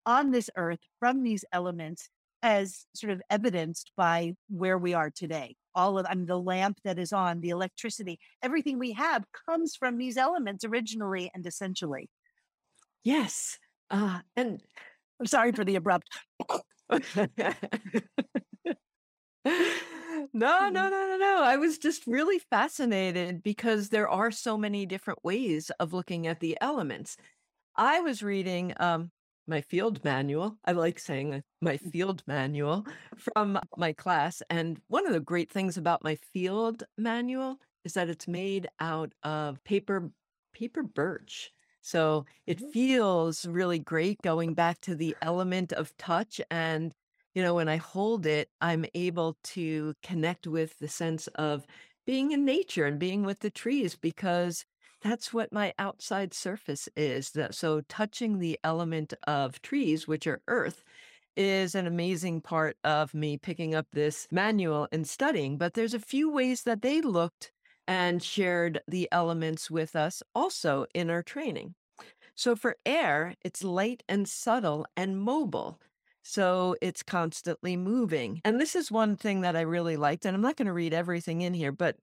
on 0.05 0.31
this 0.31 0.49
earth 0.57 0.79
from 0.99 1.23
these 1.23 1.45
elements 1.51 2.09
as 2.43 2.85
sort 2.93 3.11
of 3.11 3.21
evidenced 3.29 3.91
by 3.97 4.33
where 4.49 4.77
we 4.77 4.93
are 4.93 5.09
today. 5.09 5.55
All 5.73 5.97
of 5.97 6.05
I 6.09 6.13
mean, 6.13 6.25
the 6.27 6.39
lamp 6.39 6.77
that 6.83 6.99
is 6.99 7.11
on, 7.11 7.41
the 7.41 7.49
electricity, 7.49 8.19
everything 8.41 8.77
we 8.79 8.93
have 8.93 9.25
comes 9.47 9.75
from 9.75 9.97
these 9.97 10.17
elements 10.17 10.63
originally 10.63 11.31
and 11.33 11.45
essentially. 11.45 12.09
Yes. 13.03 13.57
Uh, 13.89 14.19
and 14.35 14.61
I'm 15.19 15.25
sorry 15.25 15.51
for 15.51 15.63
the 15.63 15.75
abrupt. 15.75 16.09
no, 16.89 16.99
no, 20.33 20.69
no, 20.69 20.89
no, 20.89 21.17
no. 21.19 21.43
I 21.43 21.57
was 21.57 21.77
just 21.77 22.05
really 22.07 22.39
fascinated 22.39 23.43
because 23.43 23.89
there 23.89 24.09
are 24.09 24.31
so 24.31 24.57
many 24.57 24.85
different 24.85 25.19
ways 25.23 25.71
of 25.79 25.93
looking 25.93 26.27
at 26.27 26.39
the 26.39 26.57
elements. 26.61 27.17
I 27.75 28.01
was 28.01 28.23
reading 28.23 28.73
um, 28.77 29.11
my 29.47 29.61
field 29.61 30.03
manual. 30.03 30.57
I 30.65 30.71
like 30.71 30.99
saying 30.99 31.43
my 31.61 31.77
mm. 31.77 31.91
field 31.91 32.23
manual 32.27 32.85
from 33.17 33.59
my 33.77 33.93
class. 33.93 34.41
And 34.49 34.79
one 34.87 35.05
of 35.05 35.13
the 35.13 35.19
great 35.19 35.51
things 35.51 35.77
about 35.77 36.03
my 36.03 36.15
field 36.33 36.83
manual 36.97 37.57
is 37.83 37.93
that 37.93 38.09
it's 38.09 38.27
made 38.27 38.67
out 38.79 39.13
of 39.23 39.63
paper 39.63 40.11
paper 40.53 40.83
birch. 40.83 41.51
So 41.85 42.25
it 42.47 42.57
mm-hmm. 42.57 42.71
feels 42.71 43.45
really 43.45 43.77
great 43.77 44.19
going 44.23 44.55
back 44.55 44.81
to 44.81 44.95
the 44.95 45.15
element 45.21 45.71
of 45.71 45.95
touch 45.97 46.41
and 46.49 46.91
you 47.35 47.43
know 47.43 47.53
when 47.53 47.69
I 47.69 47.77
hold 47.77 48.25
it 48.25 48.49
I'm 48.59 48.85
able 48.95 49.37
to 49.55 49.93
connect 50.01 50.47
with 50.47 50.79
the 50.79 50.87
sense 50.87 51.27
of 51.35 51.67
being 52.07 52.31
in 52.31 52.43
nature 52.43 52.85
and 52.85 52.97
being 52.97 53.23
with 53.23 53.41
the 53.41 53.51
trees 53.51 53.95
because 53.95 54.65
that's 55.01 55.31
what 55.31 55.53
my 55.53 55.73
outside 55.77 56.33
surface 56.33 56.89
is. 56.95 57.31
So 57.51 57.81
touching 57.87 58.39
the 58.39 58.59
element 58.63 59.13
of 59.27 59.61
trees, 59.61 60.07
which 60.07 60.25
are 60.25 60.41
earth, 60.47 60.83
is 61.37 61.75
an 61.75 61.85
amazing 61.85 62.41
part 62.41 62.77
of 62.83 63.13
me 63.13 63.37
picking 63.37 63.75
up 63.75 63.85
this 63.93 64.27
manual 64.31 64.87
and 64.91 65.07
studying. 65.07 65.59
But 65.59 65.75
there's 65.75 65.93
a 65.93 65.99
few 65.99 66.31
ways 66.31 66.63
that 66.63 66.81
they 66.81 67.01
looked 67.01 67.51
and 67.87 68.21
shared 68.21 68.81
the 68.87 69.07
elements 69.11 69.69
with 69.69 69.95
us 69.95 70.23
also 70.33 70.85
in 70.93 71.09
our 71.09 71.23
training. 71.23 71.75
So 72.35 72.55
for 72.55 72.75
air, 72.85 73.35
it's 73.43 73.63
light 73.63 74.03
and 74.09 74.27
subtle 74.27 74.85
and 74.97 75.19
mobile. 75.19 75.79
So 76.23 76.75
it's 76.81 77.03
constantly 77.03 77.77
moving. 77.77 78.41
And 78.43 78.59
this 78.59 78.75
is 78.75 78.91
one 78.91 79.15
thing 79.15 79.41
that 79.41 79.55
I 79.55 79.61
really 79.61 79.95
liked. 79.95 80.25
And 80.25 80.35
I'm 80.35 80.41
not 80.41 80.57
going 80.57 80.65
to 80.65 80.73
read 80.73 80.93
everything 80.93 81.41
in 81.41 81.53
here, 81.53 81.71
but 81.71 81.97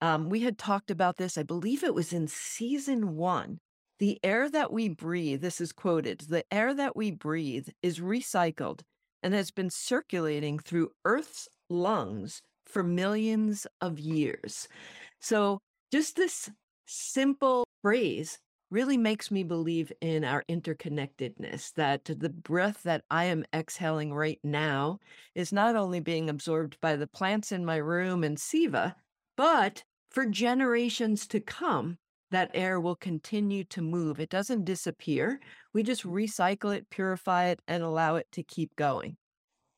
um, 0.00 0.28
we 0.28 0.40
had 0.40 0.58
talked 0.58 0.90
about 0.90 1.16
this, 1.16 1.36
I 1.36 1.42
believe 1.42 1.82
it 1.82 1.94
was 1.94 2.12
in 2.12 2.28
season 2.28 3.16
one. 3.16 3.58
The 3.98 4.18
air 4.22 4.50
that 4.50 4.72
we 4.72 4.88
breathe, 4.88 5.40
this 5.40 5.60
is 5.60 5.72
quoted, 5.72 6.20
the 6.28 6.44
air 6.52 6.74
that 6.74 6.96
we 6.96 7.10
breathe 7.10 7.68
is 7.82 8.00
recycled 8.00 8.80
and 9.22 9.34
has 9.34 9.50
been 9.50 9.70
circulating 9.70 10.58
through 10.58 10.90
Earth's 11.04 11.48
lungs 11.70 12.42
for 12.66 12.82
millions 12.82 13.66
of 13.80 13.98
years. 13.98 14.68
So, 15.24 15.62
just 15.90 16.16
this 16.16 16.50
simple 16.84 17.64
phrase 17.80 18.38
really 18.70 18.98
makes 18.98 19.30
me 19.30 19.42
believe 19.42 19.90
in 20.02 20.22
our 20.22 20.44
interconnectedness 20.50 21.72
that 21.76 22.04
the 22.04 22.28
breath 22.28 22.82
that 22.82 23.04
I 23.10 23.24
am 23.24 23.46
exhaling 23.54 24.12
right 24.12 24.38
now 24.44 24.98
is 25.34 25.50
not 25.50 25.76
only 25.76 26.00
being 26.00 26.28
absorbed 26.28 26.78
by 26.82 26.96
the 26.96 27.06
plants 27.06 27.52
in 27.52 27.64
my 27.64 27.76
room 27.76 28.22
and 28.22 28.38
Siva, 28.38 28.96
but 29.34 29.82
for 30.10 30.26
generations 30.26 31.26
to 31.28 31.40
come, 31.40 31.96
that 32.30 32.50
air 32.52 32.78
will 32.78 32.96
continue 32.96 33.64
to 33.64 33.80
move. 33.80 34.20
It 34.20 34.28
doesn't 34.28 34.66
disappear. 34.66 35.40
We 35.72 35.84
just 35.84 36.02
recycle 36.04 36.76
it, 36.76 36.90
purify 36.90 37.46
it, 37.46 37.60
and 37.66 37.82
allow 37.82 38.16
it 38.16 38.26
to 38.32 38.42
keep 38.42 38.76
going. 38.76 39.16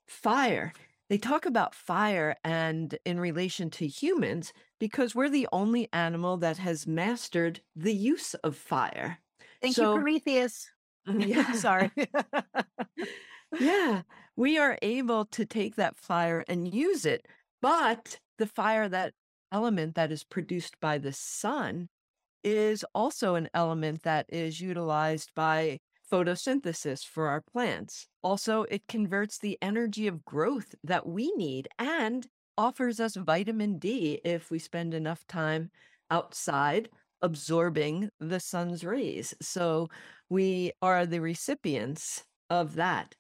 Fire. 0.09 0.72
They 1.09 1.18
talk 1.18 1.46
about 1.46 1.72
fire 1.72 2.35
and 2.42 2.98
in 3.04 3.20
relation 3.20 3.70
to 3.70 3.87
humans 3.87 4.52
because 4.79 5.15
we're 5.15 5.31
the 5.31 5.49
only 5.53 5.89
animal 5.93 6.37
that 6.39 6.59
has 6.59 6.87
mastered 6.87 7.61
the 7.75 7.95
use 7.95 8.35
of 8.35 8.57
fire. 8.57 9.19
Thank 9.62 9.75
so, 9.75 9.91
you, 9.95 10.01
Prometheus. 10.01 10.71
Yeah, 11.19 11.53
sorry. 11.53 11.93
yeah, 13.61 14.03
we 14.35 14.59
are 14.59 14.77
able 14.83 15.25
to 15.27 15.47
take 15.47 15.77
that 15.77 15.97
fire 15.97 16.45
and 16.49 16.73
use 16.73 17.07
it, 17.07 17.27
but 17.62 18.19
the 18.39 18.47
fire 18.47 18.89
that 18.89 19.15
element 19.53 19.95
that 19.95 20.11
is 20.11 20.25
produced 20.25 20.75
by 20.81 20.99
the 20.99 21.12
sun 21.12 21.89
is 22.43 22.85
also 22.93 23.37
an 23.37 23.49
element 23.55 24.03
that 24.03 24.27
is 24.29 24.61
utilized 24.61 25.31
by 25.37 25.79
photosynthesis 26.11 27.05
for 27.05 27.29
our 27.29 27.41
plants. 27.41 28.07
Also, 28.23 28.65
it 28.65 28.83
converts 28.89 29.39
the 29.39 29.59
energy 29.61 30.07
of 30.07 30.25
growth 30.25 30.75
that 30.85 31.07
we 31.07 31.33
need 31.37 31.69
and 31.79 32.27
offers 32.59 33.01
us 33.01 33.16
vitamin 33.16 33.79
D 33.79 34.21
if 34.25 34.51
we 34.51 34.59
spend 34.59 34.95
enough 34.95 35.27
time 35.27 35.71
outside 36.11 36.88
absorbing 37.23 38.11
the 38.21 38.40
sun's 38.40 38.85
rays. 38.85 39.35
So 39.40 39.88
we 40.29 40.73
are 40.83 41.07
the 41.07 41.21
recipients 41.21 42.25
of 42.51 42.75
that. 42.77 43.14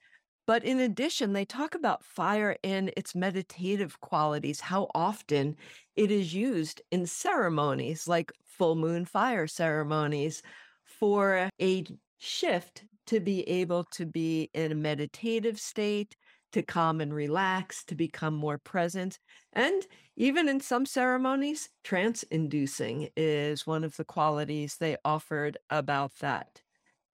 But 0.46 0.64
in 0.64 0.78
addition, 0.78 1.32
they 1.32 1.44
talk 1.44 1.74
about 1.74 2.04
fire 2.04 2.56
and 2.62 2.92
its 2.96 3.16
meditative 3.16 4.00
qualities, 4.00 4.60
how 4.60 4.88
often 4.94 5.56
it 5.96 6.12
is 6.12 6.32
used 6.32 6.82
in 6.92 7.06
ceremonies 7.06 8.06
like 8.06 8.30
full 8.44 8.76
moon 8.76 9.04
fire 9.04 9.48
ceremonies 9.48 10.42
for 10.84 11.50
a 11.60 11.84
shift 12.18 12.84
to 13.06 13.20
be 13.20 13.42
able 13.48 13.84
to 13.84 14.06
be 14.06 14.50
in 14.54 14.72
a 14.72 14.76
meditative 14.76 15.58
state 15.58 16.16
to 16.52 16.62
calm 16.62 17.00
and 17.00 17.12
relax, 17.12 17.84
to 17.84 17.94
become 17.94 18.34
more 18.34 18.58
present. 18.58 19.18
And 19.52 19.86
even 20.16 20.48
in 20.48 20.60
some 20.60 20.86
ceremonies, 20.86 21.68
trance 21.84 22.22
inducing 22.24 23.08
is 23.16 23.66
one 23.66 23.84
of 23.84 23.96
the 23.96 24.04
qualities 24.04 24.76
they 24.76 24.96
offered 25.04 25.58
about 25.70 26.12
that. 26.20 26.62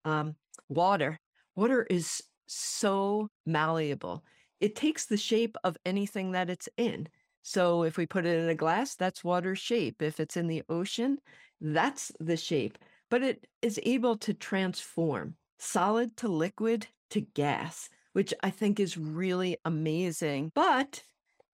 Um, 0.04 0.36
water. 0.68 1.18
Water 1.56 1.86
is 1.88 2.22
so 2.46 3.28
malleable. 3.46 4.24
It 4.60 4.76
takes 4.76 5.06
the 5.06 5.16
shape 5.16 5.56
of 5.64 5.76
anything 5.84 6.32
that 6.32 6.50
it's 6.50 6.68
in. 6.76 7.08
So 7.42 7.82
if 7.82 7.96
we 7.96 8.06
put 8.06 8.26
it 8.26 8.38
in 8.38 8.48
a 8.48 8.54
glass, 8.54 8.94
that's 8.94 9.24
water 9.24 9.56
shape. 9.56 10.00
If 10.00 10.20
it's 10.20 10.36
in 10.36 10.46
the 10.46 10.62
ocean, 10.68 11.18
that's 11.60 12.12
the 12.20 12.36
shape. 12.36 12.78
But 13.10 13.22
it 13.22 13.46
is 13.60 13.80
able 13.82 14.16
to 14.18 14.34
transform 14.34 15.34
solid 15.58 16.16
to 16.18 16.28
liquid 16.28 16.86
to 17.10 17.20
gas, 17.20 17.88
which 18.12 18.34
I 18.42 18.50
think 18.50 18.78
is 18.78 18.96
really 18.96 19.56
amazing. 19.64 20.52
But 20.54 21.02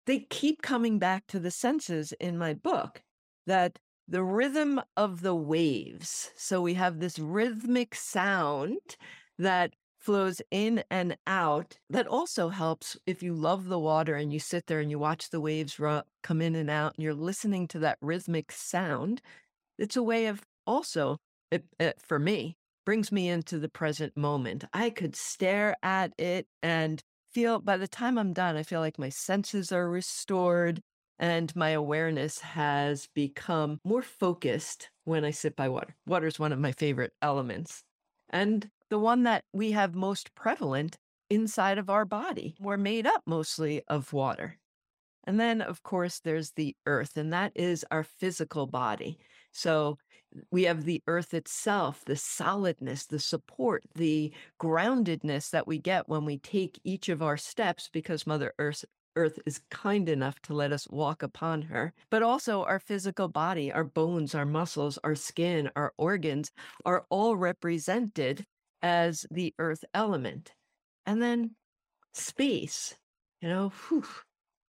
they 0.05 0.19
keep 0.29 0.61
coming 0.61 0.99
back 0.99 1.27
to 1.27 1.39
the 1.39 1.51
senses 1.51 2.13
in 2.13 2.37
my 2.37 2.53
book 2.53 3.03
that 3.45 3.79
the 4.07 4.23
rhythm 4.23 4.81
of 4.97 5.21
the 5.21 5.35
waves. 5.35 6.31
So 6.35 6.61
we 6.61 6.73
have 6.73 6.99
this 6.99 7.19
rhythmic 7.19 7.93
sound 7.93 8.97
that 9.37 9.73
flows 9.99 10.41
in 10.49 10.83
and 10.89 11.17
out 11.27 11.77
that 11.89 12.07
also 12.07 12.49
helps 12.49 12.97
if 13.05 13.21
you 13.21 13.33
love 13.33 13.65
the 13.65 13.79
water 13.79 14.15
and 14.15 14.31
you 14.31 14.39
sit 14.39 14.65
there 14.65 14.79
and 14.79 14.89
you 14.89 14.97
watch 14.97 15.29
the 15.29 15.41
waves 15.41 15.77
ru- 15.77 16.01
come 16.23 16.41
in 16.41 16.55
and 16.55 16.69
out 16.69 16.93
and 16.95 17.03
you're 17.03 17.13
listening 17.13 17.67
to 17.67 17.79
that 17.79 17.97
rhythmic 18.01 18.51
sound 18.51 19.21
it's 19.77 19.97
a 19.97 20.03
way 20.03 20.27
of 20.27 20.41
also 20.65 21.17
it, 21.51 21.65
it, 21.79 21.99
for 21.99 22.17
me 22.17 22.55
brings 22.89 23.11
me 23.11 23.29
into 23.29 23.59
the 23.59 23.69
present 23.69 24.17
moment 24.17 24.65
i 24.73 24.89
could 24.89 25.15
stare 25.15 25.75
at 25.83 26.11
it 26.17 26.47
and 26.63 27.03
feel 27.31 27.59
by 27.59 27.77
the 27.77 27.87
time 27.87 28.17
i'm 28.17 28.33
done 28.33 28.57
i 28.57 28.63
feel 28.63 28.79
like 28.79 28.97
my 28.97 29.09
senses 29.09 29.71
are 29.71 29.87
restored 29.87 30.81
and 31.19 31.55
my 31.55 31.69
awareness 31.69 32.39
has 32.39 33.07
become 33.13 33.79
more 33.83 34.01
focused 34.01 34.89
when 35.03 35.23
i 35.23 35.29
sit 35.29 35.55
by 35.55 35.69
water 35.69 35.95
water 36.07 36.25
is 36.25 36.39
one 36.39 36.51
of 36.51 36.57
my 36.57 36.71
favorite 36.71 37.13
elements 37.21 37.83
and 38.31 38.67
the 38.89 38.97
one 38.97 39.21
that 39.21 39.43
we 39.53 39.71
have 39.71 39.93
most 39.93 40.33
prevalent 40.33 40.97
inside 41.29 41.77
of 41.77 41.89
our 41.89 42.05
body. 42.05 42.55
We're 42.59 42.77
made 42.77 43.05
up 43.05 43.21
mostly 43.25 43.83
of 43.87 44.13
water. 44.13 44.57
And 45.25 45.39
then, 45.39 45.61
of 45.61 45.83
course, 45.83 46.19
there's 46.19 46.51
the 46.51 46.75
earth, 46.87 47.15
and 47.15 47.31
that 47.33 47.51
is 47.55 47.85
our 47.91 48.03
physical 48.03 48.65
body. 48.65 49.19
So 49.51 49.97
we 50.51 50.63
have 50.63 50.85
the 50.85 51.01
earth 51.07 51.33
itself, 51.33 52.03
the 52.05 52.15
solidness, 52.15 53.05
the 53.05 53.19
support, 53.19 53.83
the 53.95 54.31
groundedness 54.61 55.49
that 55.51 55.67
we 55.67 55.79
get 55.79 56.07
when 56.07 56.25
we 56.25 56.37
take 56.37 56.79
each 56.83 57.09
of 57.09 57.21
our 57.21 57.37
steps 57.37 57.89
because 57.91 58.27
Mother 58.27 58.53
Earth, 58.59 58.85
Earth 59.15 59.39
is 59.45 59.61
kind 59.71 60.07
enough 60.07 60.39
to 60.43 60.53
let 60.53 60.71
us 60.71 60.87
walk 60.89 61.23
upon 61.23 61.63
her. 61.63 61.93
But 62.11 62.21
also 62.21 62.63
our 62.63 62.79
physical 62.79 63.27
body, 63.27 63.71
our 63.71 63.83
bones, 63.83 64.35
our 64.35 64.45
muscles, 64.45 64.99
our 65.03 65.15
skin, 65.15 65.71
our 65.75 65.93
organs 65.97 66.51
are 66.85 67.05
all 67.09 67.35
represented 67.35 68.45
as 68.81 69.25
the 69.31 69.53
earth 69.59 69.83
element. 69.93 70.53
And 71.05 71.21
then 71.21 71.55
space, 72.13 72.95
you 73.41 73.49
know, 73.49 73.69
whew, 73.69 74.05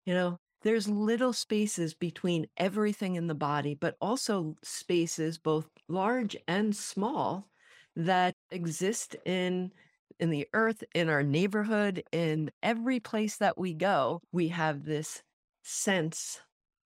you 0.06 0.14
know, 0.14 0.38
there's 0.66 0.90
little 0.90 1.32
spaces 1.32 1.94
between 1.94 2.48
everything 2.58 3.16
in 3.16 3.28
the 3.28 3.36
body, 3.36 3.76
but 3.76 3.96
also 4.02 4.58
spaces, 4.64 5.38
both 5.38 5.70
large 5.88 6.36
and 6.48 6.76
small, 6.76 7.48
that 7.96 8.36
exist 8.52 9.16
in 9.26 9.72
in 10.20 10.32
the 10.32 10.48
earth, 10.54 10.84
in 10.96 11.10
our 11.10 11.24
neighborhood, 11.24 12.04
in 12.12 12.50
every 12.64 13.00
place 13.00 13.38
that 13.38 13.58
we 13.58 13.74
go, 13.74 14.22
we 14.32 14.48
have 14.48 14.86
this 14.86 15.22
sense 15.64 16.40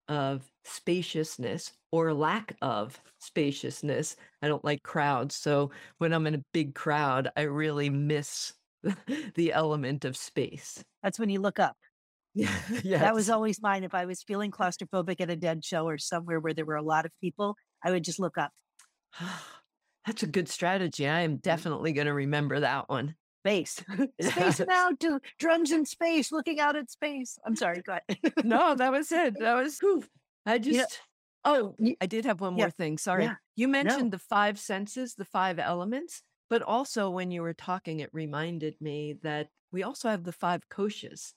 of 0.08 0.52
spaciousness 0.66 1.72
or 1.92 2.14
lack 2.14 2.56
of 2.62 3.00
spaciousness. 3.20 4.16
I 4.42 4.48
don't 4.48 4.66
like 4.66 4.84
crowds. 4.84 5.36
So 5.36 5.72
when 6.00 6.12
I'm 6.12 6.28
in 6.28 6.36
a 6.36 6.44
big 6.54 6.74
crowd, 6.76 7.30
I 7.38 7.44
really 7.44 7.90
miss 7.92 8.54
the 9.36 9.54
element 9.54 10.06
of 10.06 10.18
space. 10.18 10.84
That's 11.04 11.20
when 11.20 11.30
you 11.30 11.40
look 11.40 11.60
up. 11.60 11.78
Yeah. 12.34 12.52
That 12.84 13.16
was 13.16 13.30
always 13.30 13.62
mine. 13.62 13.84
If 13.84 13.94
I 13.94 14.06
was 14.06 14.24
feeling 14.24 14.52
claustrophobic 14.52 15.22
at 15.22 15.30
a 15.30 15.36
dead 15.36 15.64
show 15.64 15.88
or 15.88 15.98
somewhere 15.98 16.40
where 16.40 16.54
there 16.54 16.66
were 16.66 16.76
a 16.76 16.84
lot 16.84 17.06
of 17.06 17.12
people, 17.22 17.56
I 17.84 17.92
would 17.92 18.04
just 18.04 18.20
look 18.20 18.38
up. 18.38 18.52
That's 20.06 20.24
a 20.24 20.28
good 20.28 20.50
strategy. 20.50 21.08
I 21.08 21.22
am 21.22 21.34
mm-hmm. 21.34 21.40
definitely 21.40 21.94
going 21.94 22.08
to 22.08 22.14
remember 22.14 22.60
that 22.60 22.90
one. 22.90 23.16
Space. 23.44 23.84
space 24.22 24.60
now 24.68 24.92
to 25.00 25.20
drums 25.38 25.72
in 25.72 25.86
space, 25.86 26.32
looking 26.32 26.60
out 26.60 26.76
at 26.76 26.90
space. 26.90 27.38
I'm 27.46 27.56
sorry, 27.56 27.82
go 27.86 27.94
ahead. 27.94 28.34
no, 28.44 28.76
that 28.76 28.92
was 28.92 29.12
it. 29.12 29.36
That 29.40 29.56
was. 29.56 29.80
I 30.46 30.58
just 30.58 30.76
yeah. 30.76 30.86
Oh, 31.46 31.76
I 32.02 32.06
did 32.06 32.26
have 32.26 32.42
one 32.42 32.56
more 32.56 32.70
thing. 32.70 32.98
Sorry. 32.98 33.24
Yeah. 33.24 33.36
You 33.56 33.70
mentioned 33.70 34.06
no. 34.06 34.10
the 34.10 34.20
five 34.20 34.60
senses, 34.60 35.16
the 35.16 35.26
five 35.26 35.58
elements, 35.58 36.22
but 36.50 36.62
also 36.62 37.10
when 37.10 37.32
you 37.32 37.42
were 37.42 37.54
talking, 37.54 38.02
it 38.02 38.10
reminded 38.12 38.76
me 38.82 39.16
that 39.24 39.48
we 39.72 39.84
also 39.84 40.10
have 40.10 40.26
the 40.26 40.34
five 40.34 40.68
koshas. 40.70 41.34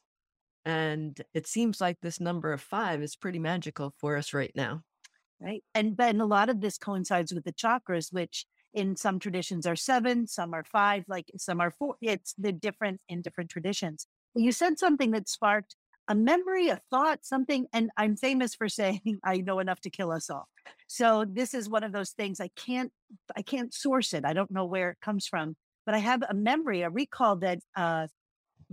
And 0.65 1.21
it 1.35 1.47
seems 1.47 1.81
like 1.81 1.99
this 2.01 2.21
number 2.21 2.53
of 2.53 2.61
five 2.61 3.03
is 3.03 3.17
pretty 3.17 3.39
magical 3.39 3.93
for 3.99 4.17
us 4.17 4.33
right 4.33 4.53
now. 4.55 4.83
Right. 5.41 5.65
And 5.75 5.97
then 5.97 6.21
a 6.21 6.27
lot 6.27 6.49
of 6.49 6.61
this 6.61 6.79
coincides 6.79 7.33
with 7.33 7.45
the 7.45 7.53
chakras, 7.53 8.13
which 8.13 8.47
in 8.75 8.97
some 8.97 9.19
traditions 9.19 9.67
are 9.67 9.77
seven, 9.77 10.27
some 10.27 10.55
are 10.55 10.65
five, 10.65 11.05
like 11.09 11.31
some 11.37 11.61
are 11.61 11.73
four. 11.73 11.97
It's 12.01 12.35
the 12.39 12.53
different 12.53 13.01
in 13.09 13.23
different 13.23 13.51
traditions. 13.51 14.07
You 14.35 14.53
said 14.53 14.79
something 14.79 15.11
that 15.11 15.29
sparked 15.29 15.75
a 16.09 16.15
memory, 16.15 16.69
a 16.69 16.81
thought, 16.91 17.21
something. 17.25 17.67
And 17.73 17.91
I'm 17.97 18.17
famous 18.17 18.55
for 18.55 18.69
saying 18.81 19.19
I 19.25 19.39
know 19.39 19.59
enough 19.59 19.81
to 19.81 19.91
kill 19.91 20.13
us 20.13 20.31
all. 20.31 20.49
So 20.87 21.25
this 21.29 21.55
is 21.55 21.69
one 21.69 21.85
of 21.85 21.93
those 21.93 22.11
things 22.11 22.41
I 22.41 22.51
can't 22.55 22.93
I 23.37 23.43
can't 23.43 23.75
source 23.75 24.15
it. 24.15 24.25
I 24.25 24.33
don't 24.33 24.51
know 24.51 24.65
where 24.65 24.91
it 24.91 24.99
comes 25.03 25.27
from, 25.27 25.57
but 25.85 25.95
I 25.95 25.99
have 25.99 26.23
a 26.29 26.35
memory, 26.35 26.83
a 26.83 26.91
recall 26.91 27.37
that 27.37 27.59
uh, 27.77 28.07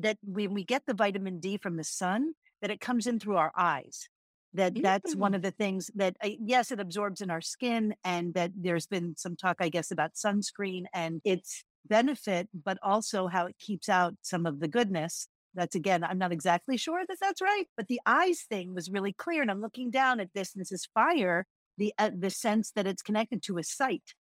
that 0.02 0.18
when 0.24 0.54
we 0.54 0.64
get 0.64 0.84
the 0.86 0.94
vitamin 0.94 1.40
D 1.40 1.58
from 1.58 1.78
the 1.78 1.84
sun, 1.84 2.34
that 2.62 2.72
it 2.72 2.82
comes 2.82 3.08
in 3.08 3.20
through 3.20 3.38
our 3.38 3.52
eyes. 3.56 4.08
That 4.54 4.82
that's 4.82 5.16
one 5.16 5.36
of 5.36 5.44
the 5.44 5.52
things 5.52 5.92
that 5.96 6.16
uh, 6.24 6.30
yes, 6.40 6.72
it 6.72 6.80
absorbs 6.80 7.22
in 7.22 7.30
our 7.30 7.42
skin, 7.42 7.94
and 8.04 8.34
that 8.34 8.52
there's 8.56 8.88
been 8.88 9.16
some 9.16 9.36
talk, 9.36 9.58
I 9.60 9.70
guess, 9.70 9.92
about 9.92 10.16
sunscreen 10.16 10.86
and 10.92 11.22
its 11.24 11.64
benefit, 11.88 12.50
but 12.54 12.80
also 12.82 13.28
how 13.28 13.46
it 13.46 13.58
keeps 13.60 13.90
out 13.90 14.16
some 14.22 14.48
of 14.48 14.60
the 14.60 14.68
goodness 14.68 15.28
that's 15.54 15.76
again, 15.76 16.04
I'm 16.04 16.18
not 16.18 16.32
exactly 16.32 16.78
sure 16.78 17.04
that 17.08 17.18
that's 17.20 17.42
right, 17.42 17.66
but 17.76 17.88
the 17.88 18.02
eyes 18.06 18.46
thing 18.50 18.74
was 18.74 18.90
really 18.90 19.14
clear. 19.14 19.42
And 19.42 19.52
I'm 19.52 19.62
looking 19.62 19.90
down 19.90 20.20
at 20.20 20.34
this, 20.34 20.54
and 20.54 20.62
this 20.62 20.72
is 20.72 20.88
fire, 20.94 21.46
the 21.78 21.94
uh, 21.98 22.12
the 22.18 22.30
sense 22.30 22.72
that 22.72 22.88
it's 22.88 23.02
connected 23.02 23.44
to 23.44 23.58
a 23.58 23.64
sight. 23.64 24.14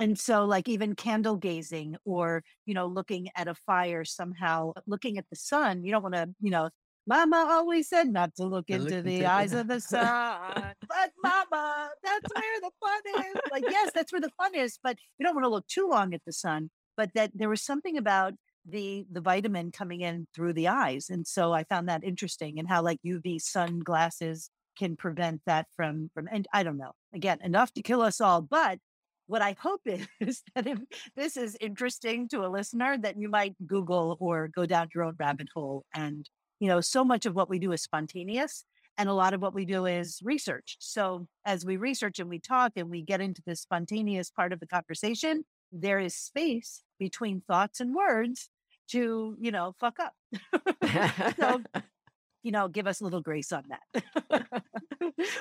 And 0.00 0.18
so, 0.18 0.44
like 0.44 0.68
even 0.68 0.94
candle 0.94 1.36
gazing, 1.36 1.96
or 2.04 2.42
you 2.66 2.74
know, 2.74 2.86
looking 2.86 3.28
at 3.36 3.48
a 3.48 3.54
fire 3.54 4.04
somehow, 4.04 4.72
looking 4.86 5.18
at 5.18 5.26
the 5.30 5.36
sun. 5.36 5.84
You 5.84 5.92
don't 5.92 6.02
want 6.02 6.14
to, 6.14 6.30
you 6.40 6.50
know, 6.50 6.70
Mama 7.06 7.46
always 7.48 7.88
said 7.88 8.08
not 8.08 8.34
to 8.36 8.44
look 8.44 8.70
into 8.70 8.96
look 8.96 9.04
the 9.04 9.16
into 9.16 9.30
eyes 9.30 9.52
of 9.52 9.68
the 9.68 9.80
sun. 9.80 10.74
but 10.88 11.10
Mama, 11.22 11.90
that's 12.02 12.34
where 12.34 12.60
the 12.60 12.70
fun 12.80 13.24
is. 13.26 13.40
Like, 13.52 13.64
yes, 13.68 13.90
that's 13.94 14.12
where 14.12 14.20
the 14.20 14.32
fun 14.36 14.54
is. 14.54 14.78
But 14.82 14.96
you 15.18 15.26
don't 15.26 15.34
want 15.34 15.44
to 15.44 15.50
look 15.50 15.66
too 15.68 15.88
long 15.88 16.14
at 16.14 16.22
the 16.26 16.32
sun. 16.32 16.70
But 16.96 17.10
that 17.14 17.32
there 17.34 17.48
was 17.48 17.62
something 17.62 17.96
about 17.96 18.34
the 18.66 19.04
the 19.10 19.20
vitamin 19.20 19.70
coming 19.70 20.00
in 20.00 20.26
through 20.34 20.52
the 20.54 20.68
eyes 20.68 21.10
and 21.10 21.26
so 21.26 21.52
i 21.52 21.64
found 21.64 21.88
that 21.88 22.02
interesting 22.02 22.58
and 22.58 22.66
how 22.66 22.82
like 22.82 22.98
uv 23.06 23.40
sunglasses 23.40 24.48
can 24.78 24.96
prevent 24.96 25.40
that 25.44 25.66
from 25.76 26.10
from 26.14 26.26
and 26.32 26.46
i 26.52 26.62
don't 26.62 26.78
know 26.78 26.92
again 27.14 27.38
enough 27.42 27.72
to 27.72 27.82
kill 27.82 28.00
us 28.00 28.20
all 28.20 28.40
but 28.40 28.78
what 29.26 29.42
i 29.42 29.56
hope 29.60 29.80
is 30.20 30.42
that 30.54 30.66
if 30.66 30.78
this 31.16 31.36
is 31.36 31.56
interesting 31.60 32.28
to 32.28 32.44
a 32.44 32.48
listener 32.48 32.96
that 32.98 33.16
you 33.18 33.28
might 33.28 33.54
google 33.66 34.16
or 34.20 34.48
go 34.48 34.66
down 34.66 34.88
your 34.94 35.04
own 35.04 35.14
rabbit 35.18 35.48
hole 35.54 35.84
and 35.94 36.28
you 36.60 36.68
know 36.68 36.80
so 36.80 37.04
much 37.04 37.26
of 37.26 37.34
what 37.34 37.50
we 37.50 37.58
do 37.58 37.72
is 37.72 37.82
spontaneous 37.82 38.64
and 38.96 39.08
a 39.08 39.14
lot 39.14 39.34
of 39.34 39.42
what 39.42 39.54
we 39.54 39.64
do 39.64 39.86
is 39.86 40.20
research 40.22 40.76
so 40.78 41.26
as 41.44 41.64
we 41.64 41.76
research 41.76 42.18
and 42.18 42.28
we 42.28 42.38
talk 42.38 42.72
and 42.76 42.90
we 42.90 43.02
get 43.02 43.20
into 43.20 43.42
the 43.46 43.56
spontaneous 43.56 44.30
part 44.30 44.52
of 44.52 44.60
the 44.60 44.66
conversation 44.66 45.44
there 45.72 45.98
is 45.98 46.14
space 46.14 46.82
between 46.98 47.42
thoughts 47.46 47.80
and 47.80 47.94
words 47.94 48.48
to, 48.90 49.36
you 49.40 49.50
know, 49.50 49.74
fuck 49.80 49.98
up. 49.98 50.14
so, 51.36 51.62
you 52.42 52.52
know, 52.52 52.68
give 52.68 52.86
us 52.86 53.00
a 53.00 53.04
little 53.04 53.20
grace 53.20 53.52
on 53.52 53.64
that. 53.68 54.62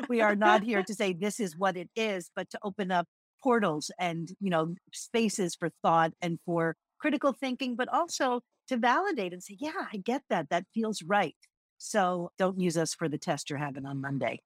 we 0.10 0.22
are 0.22 0.36
not 0.36 0.63
here 0.63 0.84
to 0.84 0.93
say 0.93 1.13
this 1.13 1.39
is 1.39 1.58
what 1.58 1.78
it 1.78 1.89
is, 1.96 2.32
but 2.36 2.50
to 2.50 2.60
open 2.63 2.91
up 2.91 3.08
portals 3.44 3.92
and, 4.00 4.30
you 4.40 4.50
know, 4.50 4.74
spaces 4.94 5.56
for 5.56 5.70
thought 5.82 6.14
and 6.22 6.40
for 6.46 6.78
critical 6.98 7.34
thinking, 7.34 7.76
but 7.76 7.90
also 7.90 8.42
to 8.70 8.78
validate 8.78 9.34
and 9.34 9.44
say, 9.44 9.58
yeah, 9.60 9.88
I 9.92 9.98
get 9.98 10.24
that. 10.30 10.50
That 10.50 10.66
feels 10.74 11.04
right. 11.04 11.36
So 11.78 12.32
don't 12.38 12.60
use 12.60 12.78
us 12.78 12.94
for 12.94 13.10
the 13.10 13.18
test 13.18 13.50
you're 13.50 13.60
having 13.60 13.86
on 13.86 14.00
Monday. 14.00 14.40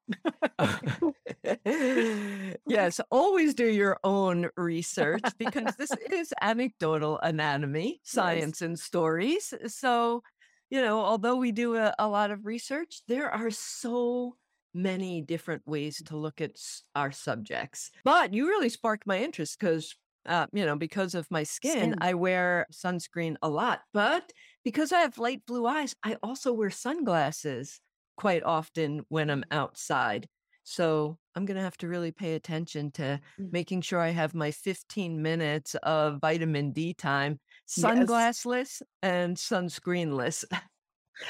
yes, 2.68 3.00
always 3.12 3.54
do 3.54 3.68
your 3.68 4.00
own 4.04 4.50
research 4.58 5.22
because 5.38 5.76
this 5.76 5.92
is 6.12 6.34
anecdotal 6.42 7.20
anatomy, 7.20 8.02
science, 8.04 8.62
yes. 8.62 8.62
and 8.62 8.80
stories. 8.80 9.54
So 9.68 10.24
you 10.70 10.82
know, 10.82 11.00
although 11.00 11.36
we 11.36 11.52
do 11.52 11.76
a, 11.76 11.94
a 11.98 12.08
lot 12.08 12.32
of 12.32 12.46
research, 12.46 13.02
there 13.08 13.30
are 13.30 13.52
so 13.52 14.36
many 14.74 15.22
different 15.22 15.66
ways 15.66 16.02
to 16.04 16.18
look 16.18 16.42
at 16.42 16.52
our 16.96 17.12
subjects. 17.12 17.92
But 18.04 18.34
you 18.34 18.48
really 18.48 18.70
sparked 18.70 19.08
my 19.08 19.20
interest 19.20 19.60
because, 19.60 19.96
uh, 20.26 20.48
you 20.54 20.66
know, 20.66 20.76
because 20.76 21.16
of 21.16 21.30
my 21.32 21.44
skin, 21.44 21.72
Skin. 21.72 21.96
I 22.02 22.14
wear 22.14 22.68
sunscreen 22.72 23.36
a 23.42 23.50
lot. 23.50 23.82
But 23.94 24.32
because 24.64 24.92
I 24.92 25.00
have 25.00 25.18
light 25.18 25.46
blue 25.46 25.66
eyes, 25.66 25.96
I 26.04 26.18
also 26.24 26.54
wear 26.54 26.70
sunglasses 26.70 27.80
quite 28.16 28.44
often 28.44 29.04
when 29.10 29.30
I'm 29.30 29.44
outside. 29.52 30.28
So 30.64 31.18
I'm 31.36 31.46
going 31.46 31.56
to 31.56 31.64
have 31.64 31.78
to 31.78 31.88
really 31.88 32.12
pay 32.12 32.36
attention 32.36 32.92
to 32.94 33.22
Mm. 33.40 33.52
making 33.52 33.82
sure 33.82 34.00
I 34.00 34.10
have 34.10 34.34
my 34.34 34.52
15 34.52 35.22
minutes 35.22 35.76
of 35.76 36.20
vitamin 36.20 36.72
D 36.72 36.94
time, 36.94 37.40
Yes. 37.76 38.28
sunglassless 38.28 38.82
and 39.02 39.38
sunscreenless. 39.38 40.44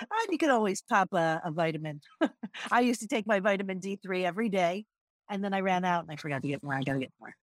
And 0.01 0.31
you 0.31 0.37
can 0.37 0.49
always 0.49 0.81
pop 0.81 1.13
a, 1.13 1.41
a 1.43 1.51
vitamin. 1.51 2.01
I 2.71 2.81
used 2.81 3.01
to 3.01 3.07
take 3.07 3.27
my 3.27 3.39
vitamin 3.39 3.79
D3 3.79 4.23
every 4.23 4.49
day, 4.49 4.85
and 5.29 5.43
then 5.43 5.53
I 5.53 5.61
ran 5.61 5.85
out 5.85 6.03
and 6.03 6.11
I 6.11 6.15
forgot 6.15 6.41
to 6.41 6.47
get 6.47 6.63
more. 6.63 6.73
I 6.73 6.83
got 6.83 6.93
to 6.93 6.99
get 6.99 7.13
more. 7.19 7.33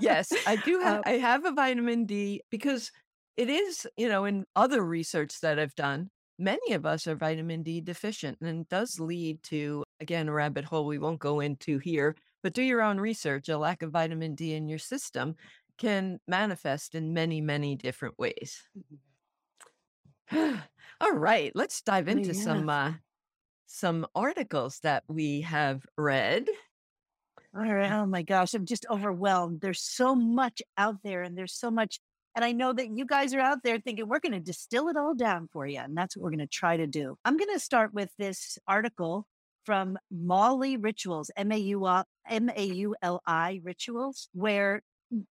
Yes, 0.00 0.32
I 0.46 0.56
do 0.56 0.80
have 0.82 1.00
Uh, 1.00 1.02
I 1.06 1.12
have 1.12 1.44
a 1.44 1.52
vitamin 1.52 2.04
D 2.04 2.42
because 2.50 2.90
it 3.36 3.48
is, 3.48 3.86
you 3.96 4.08
know, 4.08 4.24
in 4.24 4.44
other 4.56 4.84
research 4.84 5.40
that 5.40 5.58
I've 5.58 5.74
done, 5.74 6.10
many 6.38 6.72
of 6.72 6.86
us 6.86 7.06
are 7.06 7.16
vitamin 7.16 7.62
D 7.62 7.80
deficient 7.80 8.38
and 8.40 8.60
it 8.62 8.68
does 8.68 8.98
lead 9.00 9.42
to 9.44 9.84
again 10.00 10.28
a 10.28 10.32
rabbit 10.32 10.64
hole 10.64 10.86
we 10.86 10.98
won't 10.98 11.18
go 11.20 11.40
into 11.40 11.78
here, 11.78 12.16
but 12.42 12.54
do 12.54 12.62
your 12.62 12.82
own 12.82 12.98
research. 12.98 13.48
A 13.48 13.58
lack 13.58 13.82
of 13.82 13.92
vitamin 13.92 14.34
D 14.34 14.54
in 14.54 14.68
your 14.68 14.78
system 14.78 15.36
can 15.78 16.18
manifest 16.28 16.94
in 16.94 17.14
many, 17.14 17.40
many 17.40 17.74
different 17.74 18.18
ways. 18.18 18.62
All 21.00 21.12
right, 21.12 21.52
let's 21.54 21.82
dive 21.82 22.08
oh, 22.08 22.12
into 22.12 22.32
yeah. 22.32 22.42
some 22.42 22.68
uh 22.68 22.92
some 23.66 24.06
articles 24.14 24.80
that 24.82 25.04
we 25.08 25.42
have 25.42 25.86
read. 25.96 26.48
All 27.56 27.72
right. 27.72 27.90
Oh 27.90 28.06
my 28.06 28.22
gosh, 28.22 28.54
I'm 28.54 28.66
just 28.66 28.86
overwhelmed. 28.90 29.60
There's 29.60 29.82
so 29.82 30.14
much 30.14 30.62
out 30.76 30.96
there, 31.02 31.22
and 31.22 31.36
there's 31.36 31.54
so 31.54 31.70
much. 31.70 31.98
And 32.36 32.44
I 32.44 32.52
know 32.52 32.72
that 32.72 32.96
you 32.96 33.04
guys 33.04 33.34
are 33.34 33.40
out 33.40 33.58
there 33.64 33.78
thinking 33.78 34.06
we're 34.06 34.20
going 34.20 34.32
to 34.32 34.40
distill 34.40 34.88
it 34.88 34.96
all 34.96 35.14
down 35.14 35.48
for 35.52 35.66
you. 35.66 35.80
And 35.80 35.96
that's 35.96 36.16
what 36.16 36.22
we're 36.22 36.30
going 36.30 36.38
to 36.38 36.46
try 36.46 36.76
to 36.76 36.86
do. 36.86 37.16
I'm 37.24 37.36
going 37.36 37.52
to 37.52 37.58
start 37.58 37.92
with 37.92 38.10
this 38.18 38.56
article 38.68 39.26
from 39.64 39.98
Mauli 40.12 40.76
Rituals, 40.76 41.32
M 41.36 41.50
A 41.50 41.56
U 41.56 41.88
L 41.88 42.04
M 42.28 42.50
A 42.54 42.64
U 42.64 42.94
L 43.02 43.20
I 43.26 43.60
Rituals, 43.64 44.28
where 44.32 44.82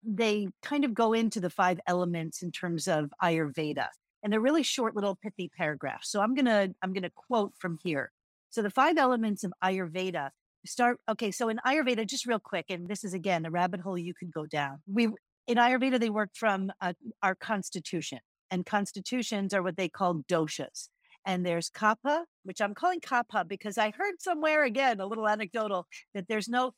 they 0.04 0.50
kind 0.62 0.84
of 0.84 0.94
go 0.94 1.14
into 1.14 1.40
the 1.40 1.50
five 1.50 1.80
elements 1.88 2.42
in 2.42 2.52
terms 2.52 2.90
of 2.90 3.14
Ayurveda. 3.24 3.88
And 4.24 4.32
they're 4.32 4.40
really 4.40 4.64
short 4.64 4.96
little 4.96 5.16
pithy 5.16 5.50
paragraphs. 5.58 6.12
So 6.12 6.22
I'm 6.22 6.36
gonna 6.36 6.70
I'm 6.82 6.94
gonna 6.94 7.10
quote 7.10 7.54
from 7.58 7.78
here. 7.84 8.12
So 8.50 8.62
the 8.62 8.70
five 8.70 8.98
elements 8.98 9.44
of 9.44 9.54
Ayurveda 9.64 10.32
start 10.66 11.00
okay 11.10 11.32
so 11.32 11.50
in 11.50 11.60
ayurveda 11.66 12.06
just 12.06 12.26
real 12.26 12.40
quick 12.40 12.66
and 12.70 12.88
this 12.88 13.04
is 13.04 13.14
again 13.14 13.46
a 13.46 13.52
rabbit 13.52 13.80
hole 13.80 13.98
you 13.98 14.14
could 14.14 14.32
go 14.32 14.46
down 14.46 14.78
we 14.88 15.08
in 15.48 15.58
ayurveda 15.58 16.00
they 16.00 16.10
work 16.10 16.30
from 16.36 16.72
uh, 16.82 16.94
our 17.24 17.36
constitution 17.36 18.20
and 18.52 18.66
constitutions 18.66 19.54
are 19.54 19.64
what 19.64 19.76
they 19.76 19.90
call 19.90 20.22
doshas 20.30 20.90
and 21.26 21.46
there's 21.46 21.70
kapha 21.70 22.24
which 22.44 22.62
i'm 22.62 22.76
calling 22.76 23.00
kapha 23.00 23.48
because 23.48 23.78
i 23.78 23.92
heard 23.98 24.14
somewhere 24.20 24.64
again 24.64 25.00
a 25.00 25.06
little 25.06 25.28
anecdotal 25.28 25.88
that 26.14 26.28
there's 26.28 26.48
no 26.48 26.74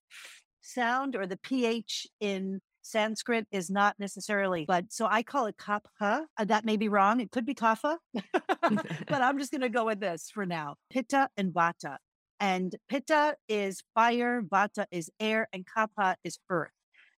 sound 0.62 1.16
or 1.16 1.28
the 1.28 1.38
ph 1.38 2.08
in 2.22 2.62
sanskrit 2.84 3.48
is 3.52 3.70
not 3.70 3.96
necessarily 3.98 4.66
but 4.68 4.86
so 4.90 5.08
i 5.10 5.24
call 5.24 5.46
it 5.46 5.58
kapha 5.58 6.26
Uh, 6.38 6.46
that 6.46 6.66
may 6.66 6.78
be 6.78 6.90
wrong 6.90 7.20
it 7.20 7.32
could 7.32 7.46
be 7.46 7.56
kapha 7.56 7.98
but 8.62 9.22
i'm 9.22 9.40
just 9.40 9.52
going 9.52 9.62
to 9.62 9.70
go 9.70 9.86
with 9.86 10.00
this 10.00 10.30
for 10.30 10.46
now 10.46 10.76
pitta 10.92 11.30
and 11.38 11.54
vata 11.54 11.98
and 12.44 12.76
pitta 12.90 13.38
is 13.48 13.84
fire, 13.96 14.42
vata 14.42 14.86
is 14.92 15.10
air, 15.18 15.48
and 15.54 15.66
kapha 15.66 16.16
is 16.26 16.40
earth. 16.50 16.72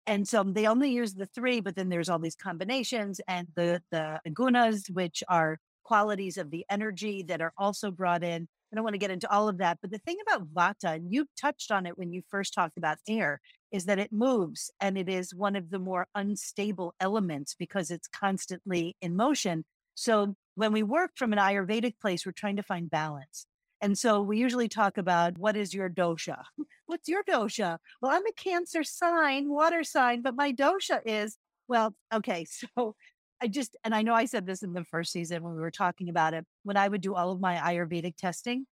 And 0.07 0.29
so 0.29 0.43
they 0.43 0.67
only 0.67 0.91
use 0.91 1.15
the 1.15 1.25
three, 1.35 1.61
but 1.61 1.77
then 1.77 1.89
there's 1.89 2.11
all 2.11 2.19
these 2.19 2.37
combinations 2.37 3.23
and 3.27 3.49
the 3.57 3.83
the 3.91 4.21
gunas, 4.29 4.91
which 4.91 5.23
are 5.29 5.59
qualities 5.83 6.37
of 6.37 6.51
the 6.51 6.67
energy 6.69 7.23
that 7.23 7.41
are 7.41 7.55
also 7.57 7.91
brought 7.91 8.23
in. 8.23 8.47
I 8.71 8.75
don't 8.75 8.85
want 8.85 8.95
to 8.95 8.99
get 8.99 9.11
into 9.11 9.31
all 9.31 9.49
of 9.49 9.57
that, 9.59 9.79
but 9.81 9.91
the 9.91 9.99
thing 9.99 10.19
about 10.27 10.53
vata, 10.53 10.97
and 10.97 11.11
you 11.11 11.25
touched 11.41 11.71
on 11.71 11.87
it 11.87 11.97
when 11.97 12.13
you 12.13 12.21
first 12.29 12.53
talked 12.53 12.77
about 12.77 12.99
air, 13.09 13.41
is 13.75 13.87
that 13.87 13.99
it 13.99 14.13
moves 14.13 14.71
and 14.81 14.97
it 14.97 15.09
is 15.09 15.35
one 15.35 15.57
of 15.57 15.71
the 15.71 15.81
more 15.81 16.07
unstable 16.15 16.95
elements 17.01 17.57
because 17.59 17.91
it's 17.91 18.07
constantly 18.07 18.97
in 19.03 19.17
motion. 19.17 19.65
So 19.97 20.37
when 20.55 20.73
we 20.73 20.85
work 20.85 21.11
from 21.17 21.33
an 21.33 21.41
Ayurvedic 21.41 21.95
place, 22.01 22.25
we're 22.25 22.31
trying 22.31 22.55
to 22.55 22.63
find 22.63 22.89
balance. 22.89 23.47
And 23.81 23.99
so 23.99 24.23
we 24.23 24.39
usually 24.39 24.69
talk 24.69 24.97
about 24.97 25.37
what 25.39 25.57
is 25.57 25.75
your 25.75 25.91
dosha? 25.91 26.45
What's 26.87 27.09
your 27.09 27.25
dosha? 27.25 27.79
Well, 28.01 28.13
I'm 28.13 28.25
a 28.25 28.33
Cancer 28.37 28.85
sign, 28.85 29.49
water 29.51 29.83
sign, 29.83 30.23
but 30.23 30.37
my 30.37 30.53
dosha 30.53 31.01
is, 31.05 31.37
well, 31.67 31.97
okay. 32.15 32.47
So 32.77 32.95
I 33.43 33.49
just, 33.49 33.77
and 33.83 33.93
I 33.93 34.03
know 34.03 34.15
I 34.15 34.27
said 34.27 34.47
this 34.47 34.63
in 34.63 34.73
the 34.73 34.85
first 34.85 35.11
season 35.11 35.43
when 35.43 35.57
we 35.57 35.61
were 35.61 35.73
talking 35.73 36.09
about 36.09 36.33
it, 36.33 36.47
when 36.63 36.77
I 36.77 36.87
would 36.87 37.01
do 37.01 37.17
all 37.17 37.33
of 37.33 37.41
my 37.41 37.57
Ayurvedic 37.57 38.17
testing 38.17 38.67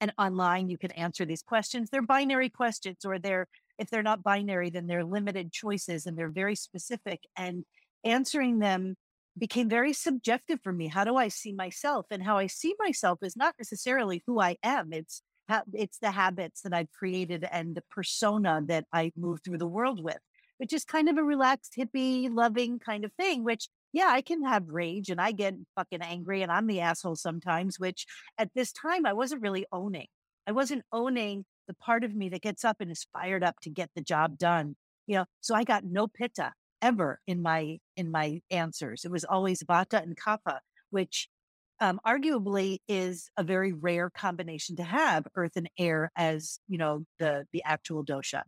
and 0.00 0.10
online, 0.18 0.70
you 0.70 0.78
can 0.78 0.90
answer 0.92 1.26
these 1.26 1.42
questions. 1.42 1.90
They're 1.90 2.00
binary 2.00 2.48
questions, 2.48 3.04
or 3.04 3.18
they're, 3.18 3.46
if 3.78 3.90
they're 3.90 4.02
not 4.02 4.22
binary, 4.22 4.70
then 4.70 4.86
they're 4.86 5.04
limited 5.04 5.52
choices 5.52 6.06
and 6.06 6.16
they're 6.16 6.30
very 6.30 6.56
specific. 6.56 7.20
And 7.36 7.64
answering 8.04 8.58
them 8.58 8.96
became 9.38 9.68
very 9.68 9.92
subjective 9.92 10.60
for 10.62 10.72
me. 10.72 10.88
How 10.88 11.04
do 11.04 11.16
I 11.16 11.28
see 11.28 11.52
myself? 11.52 12.06
And 12.10 12.22
how 12.22 12.38
I 12.38 12.46
see 12.46 12.74
myself 12.78 13.18
is 13.22 13.36
not 13.36 13.54
necessarily 13.58 14.22
who 14.26 14.40
I 14.40 14.56
am. 14.62 14.92
It's 14.92 15.22
it's 15.72 15.98
the 15.98 16.10
habits 16.10 16.62
that 16.62 16.74
I've 16.74 16.90
created 16.90 17.46
and 17.50 17.74
the 17.74 17.84
persona 17.90 18.62
that 18.66 18.84
I 18.92 19.12
move 19.16 19.38
through 19.44 19.58
the 19.58 19.66
world 19.66 20.02
with, 20.02 20.18
which 20.58 20.72
is 20.72 20.84
kind 20.84 21.08
of 21.08 21.18
a 21.18 21.22
relaxed, 21.22 21.74
hippie, 21.78 22.28
loving 22.28 22.80
kind 22.80 23.04
of 23.04 23.12
thing. 23.12 23.44
Which, 23.44 23.68
yeah, 23.92 24.08
I 24.08 24.22
can 24.22 24.42
have 24.44 24.68
rage 24.68 25.08
and 25.08 25.20
I 25.20 25.32
get 25.32 25.54
fucking 25.76 26.02
angry 26.02 26.42
and 26.42 26.50
I'm 26.50 26.66
the 26.66 26.80
asshole 26.80 27.16
sometimes. 27.16 27.78
Which 27.78 28.06
at 28.38 28.50
this 28.54 28.72
time 28.72 29.06
I 29.06 29.12
wasn't 29.12 29.42
really 29.42 29.66
owning. 29.70 30.08
I 30.48 30.52
wasn't 30.52 30.82
owning 30.92 31.44
the 31.66 31.74
part 31.74 32.04
of 32.04 32.14
me 32.14 32.28
that 32.30 32.42
gets 32.42 32.64
up 32.64 32.76
and 32.80 32.90
is 32.90 33.06
fired 33.12 33.42
up 33.42 33.56
to 33.62 33.70
get 33.70 33.90
the 33.94 34.02
job 34.02 34.38
done. 34.38 34.76
You 35.06 35.16
know, 35.16 35.24
so 35.40 35.54
I 35.54 35.64
got 35.64 35.84
no 35.84 36.08
pitta 36.08 36.52
ever 36.82 37.20
in 37.26 37.42
my 37.42 37.78
in 37.96 38.10
my 38.10 38.40
answers. 38.50 39.04
It 39.04 39.10
was 39.10 39.24
always 39.24 39.62
vata 39.62 40.02
and 40.02 40.16
kapha, 40.16 40.58
which 40.90 41.28
um, 41.80 42.00
arguably 42.06 42.78
is 42.88 43.30
a 43.36 43.42
very 43.44 43.72
rare 43.72 44.10
combination 44.10 44.76
to 44.76 44.84
have 44.84 45.26
earth 45.36 45.56
and 45.56 45.68
air 45.78 46.10
as 46.16 46.58
you 46.68 46.78
know 46.78 47.04
the 47.18 47.46
the 47.52 47.62
actual 47.64 48.04
dosha. 48.04 48.42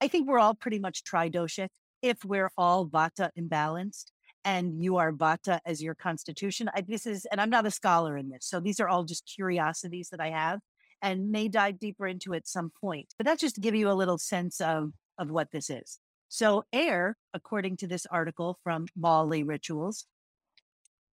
I 0.00 0.08
think 0.08 0.28
we're 0.28 0.38
all 0.38 0.54
pretty 0.54 0.78
much 0.78 1.02
tridoshic 1.04 1.68
if 2.02 2.24
we're 2.24 2.50
all 2.56 2.86
vata 2.86 3.30
imbalanced 3.38 4.06
and 4.44 4.82
you 4.82 4.96
are 4.96 5.12
vata 5.12 5.58
as 5.66 5.82
your 5.82 5.94
constitution. 5.94 6.70
I, 6.74 6.82
this 6.82 7.06
is, 7.06 7.26
and 7.26 7.40
I'm 7.40 7.50
not 7.50 7.66
a 7.66 7.70
scholar 7.70 8.16
in 8.16 8.30
this, 8.30 8.46
so 8.46 8.60
these 8.60 8.80
are 8.80 8.88
all 8.88 9.04
just 9.04 9.30
curiosities 9.34 10.08
that 10.10 10.20
I 10.20 10.30
have 10.30 10.60
and 11.02 11.30
may 11.30 11.48
dive 11.48 11.78
deeper 11.78 12.06
into 12.06 12.34
at 12.34 12.48
some 12.48 12.70
point. 12.80 13.14
But 13.16 13.26
that's 13.26 13.40
just 13.40 13.54
to 13.56 13.60
give 13.60 13.74
you 13.74 13.90
a 13.90 13.92
little 13.92 14.18
sense 14.18 14.60
of 14.60 14.92
of 15.18 15.30
what 15.30 15.50
this 15.50 15.68
is. 15.68 15.98
So, 16.28 16.64
air, 16.72 17.16
according 17.32 17.78
to 17.78 17.86
this 17.86 18.06
article 18.06 18.58
from 18.62 18.86
Mauli 18.96 19.42
Rituals, 19.42 20.06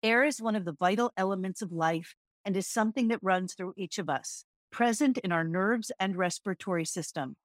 air 0.01 0.23
is 0.23 0.41
one 0.41 0.55
of 0.55 0.65
the 0.65 0.75
vital 0.77 1.11
elements 1.15 1.61
of 1.61 1.71
life 1.71 2.15
and 2.43 2.57
is 2.57 2.67
something 2.67 3.07
that 3.09 3.19
runs 3.21 3.53
through 3.53 3.73
each 3.77 3.99
of 3.99 4.09
us, 4.09 4.45
present 4.71 5.19
in 5.19 5.31
our 5.31 5.43
nerves 5.43 5.91
and 5.99 6.15
respiratory 6.17 6.83
system. 6.83 7.35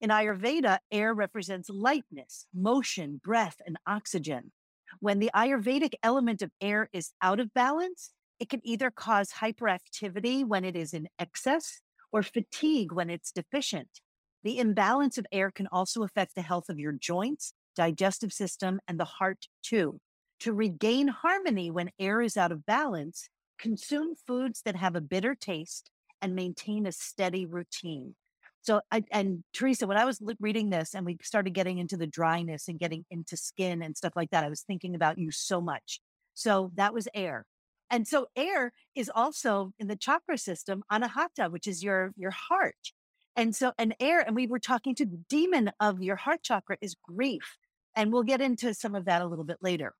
In 0.00 0.10
Ayurveda, 0.10 0.78
air 0.90 1.12
represents 1.12 1.68
lightness, 1.68 2.46
motion, 2.54 3.20
breath, 3.22 3.56
and 3.66 3.76
oxygen. 3.86 4.52
When 5.00 5.18
the 5.18 5.30
Ayurvedic 5.34 5.94
element 6.02 6.40
of 6.40 6.50
air 6.60 6.88
is 6.92 7.10
out 7.20 7.40
of 7.40 7.52
balance, 7.52 8.10
it 8.40 8.48
can 8.48 8.60
either 8.64 8.90
cause 8.90 9.32
hyperactivity 9.40 10.46
when 10.46 10.64
it 10.64 10.76
is 10.76 10.94
in 10.94 11.08
excess 11.18 11.80
or 12.12 12.22
fatigue 12.22 12.92
when 12.92 13.10
it's 13.10 13.32
deficient. 13.32 14.00
The 14.44 14.58
imbalance 14.58 15.18
of 15.18 15.26
air 15.32 15.50
can 15.50 15.66
also 15.70 16.02
affect 16.02 16.34
the 16.34 16.42
health 16.42 16.68
of 16.68 16.78
your 16.78 16.92
joints, 16.92 17.52
digestive 17.74 18.32
system, 18.32 18.80
and 18.86 18.98
the 18.98 19.04
heart 19.04 19.46
too. 19.62 20.00
To 20.40 20.52
regain 20.52 21.08
harmony 21.08 21.70
when 21.70 21.90
air 21.98 22.22
is 22.22 22.36
out 22.36 22.52
of 22.52 22.64
balance, 22.64 23.28
consume 23.58 24.14
foods 24.26 24.62
that 24.64 24.76
have 24.76 24.94
a 24.94 25.00
bitter 25.00 25.34
taste 25.34 25.90
and 26.22 26.34
maintain 26.34 26.86
a 26.86 26.92
steady 26.92 27.46
routine. 27.46 28.14
So, 28.62 28.80
I, 28.90 29.04
and 29.10 29.44
Theresa, 29.52 29.86
when 29.86 29.96
I 29.96 30.04
was 30.04 30.20
reading 30.40 30.70
this 30.70 30.94
and 30.94 31.06
we 31.06 31.18
started 31.22 31.54
getting 31.54 31.78
into 31.78 31.96
the 31.96 32.06
dryness 32.06 32.68
and 32.68 32.78
getting 32.78 33.04
into 33.10 33.36
skin 33.36 33.82
and 33.82 33.96
stuff 33.96 34.12
like 34.14 34.30
that, 34.30 34.44
I 34.44 34.48
was 34.48 34.62
thinking 34.62 34.94
about 34.94 35.18
you 35.18 35.30
so 35.30 35.60
much. 35.60 36.00
So 36.34 36.70
that 36.74 36.92
was 36.92 37.08
air. 37.14 37.46
And 37.90 38.06
so 38.06 38.26
air 38.36 38.72
is 38.94 39.10
also 39.14 39.72
in 39.78 39.88
the 39.88 39.96
chakra 39.96 40.38
system, 40.38 40.82
anahata, 40.92 41.50
which 41.50 41.66
is 41.66 41.82
your 41.82 42.12
your 42.16 42.30
heart. 42.30 42.92
And 43.36 43.54
so 43.54 43.72
an 43.78 43.94
air, 44.00 44.20
and 44.20 44.34
we 44.34 44.46
were 44.46 44.58
talking 44.58 44.94
to 44.96 45.06
the 45.06 45.20
demon 45.28 45.70
of 45.78 46.02
your 46.02 46.16
heart 46.16 46.42
chakra 46.42 46.76
is 46.80 46.96
grief. 47.02 47.56
And 47.94 48.12
we'll 48.12 48.24
get 48.24 48.40
into 48.40 48.74
some 48.74 48.94
of 48.94 49.04
that 49.06 49.22
a 49.22 49.26
little 49.26 49.44
bit 49.44 49.58
later. 49.62 49.94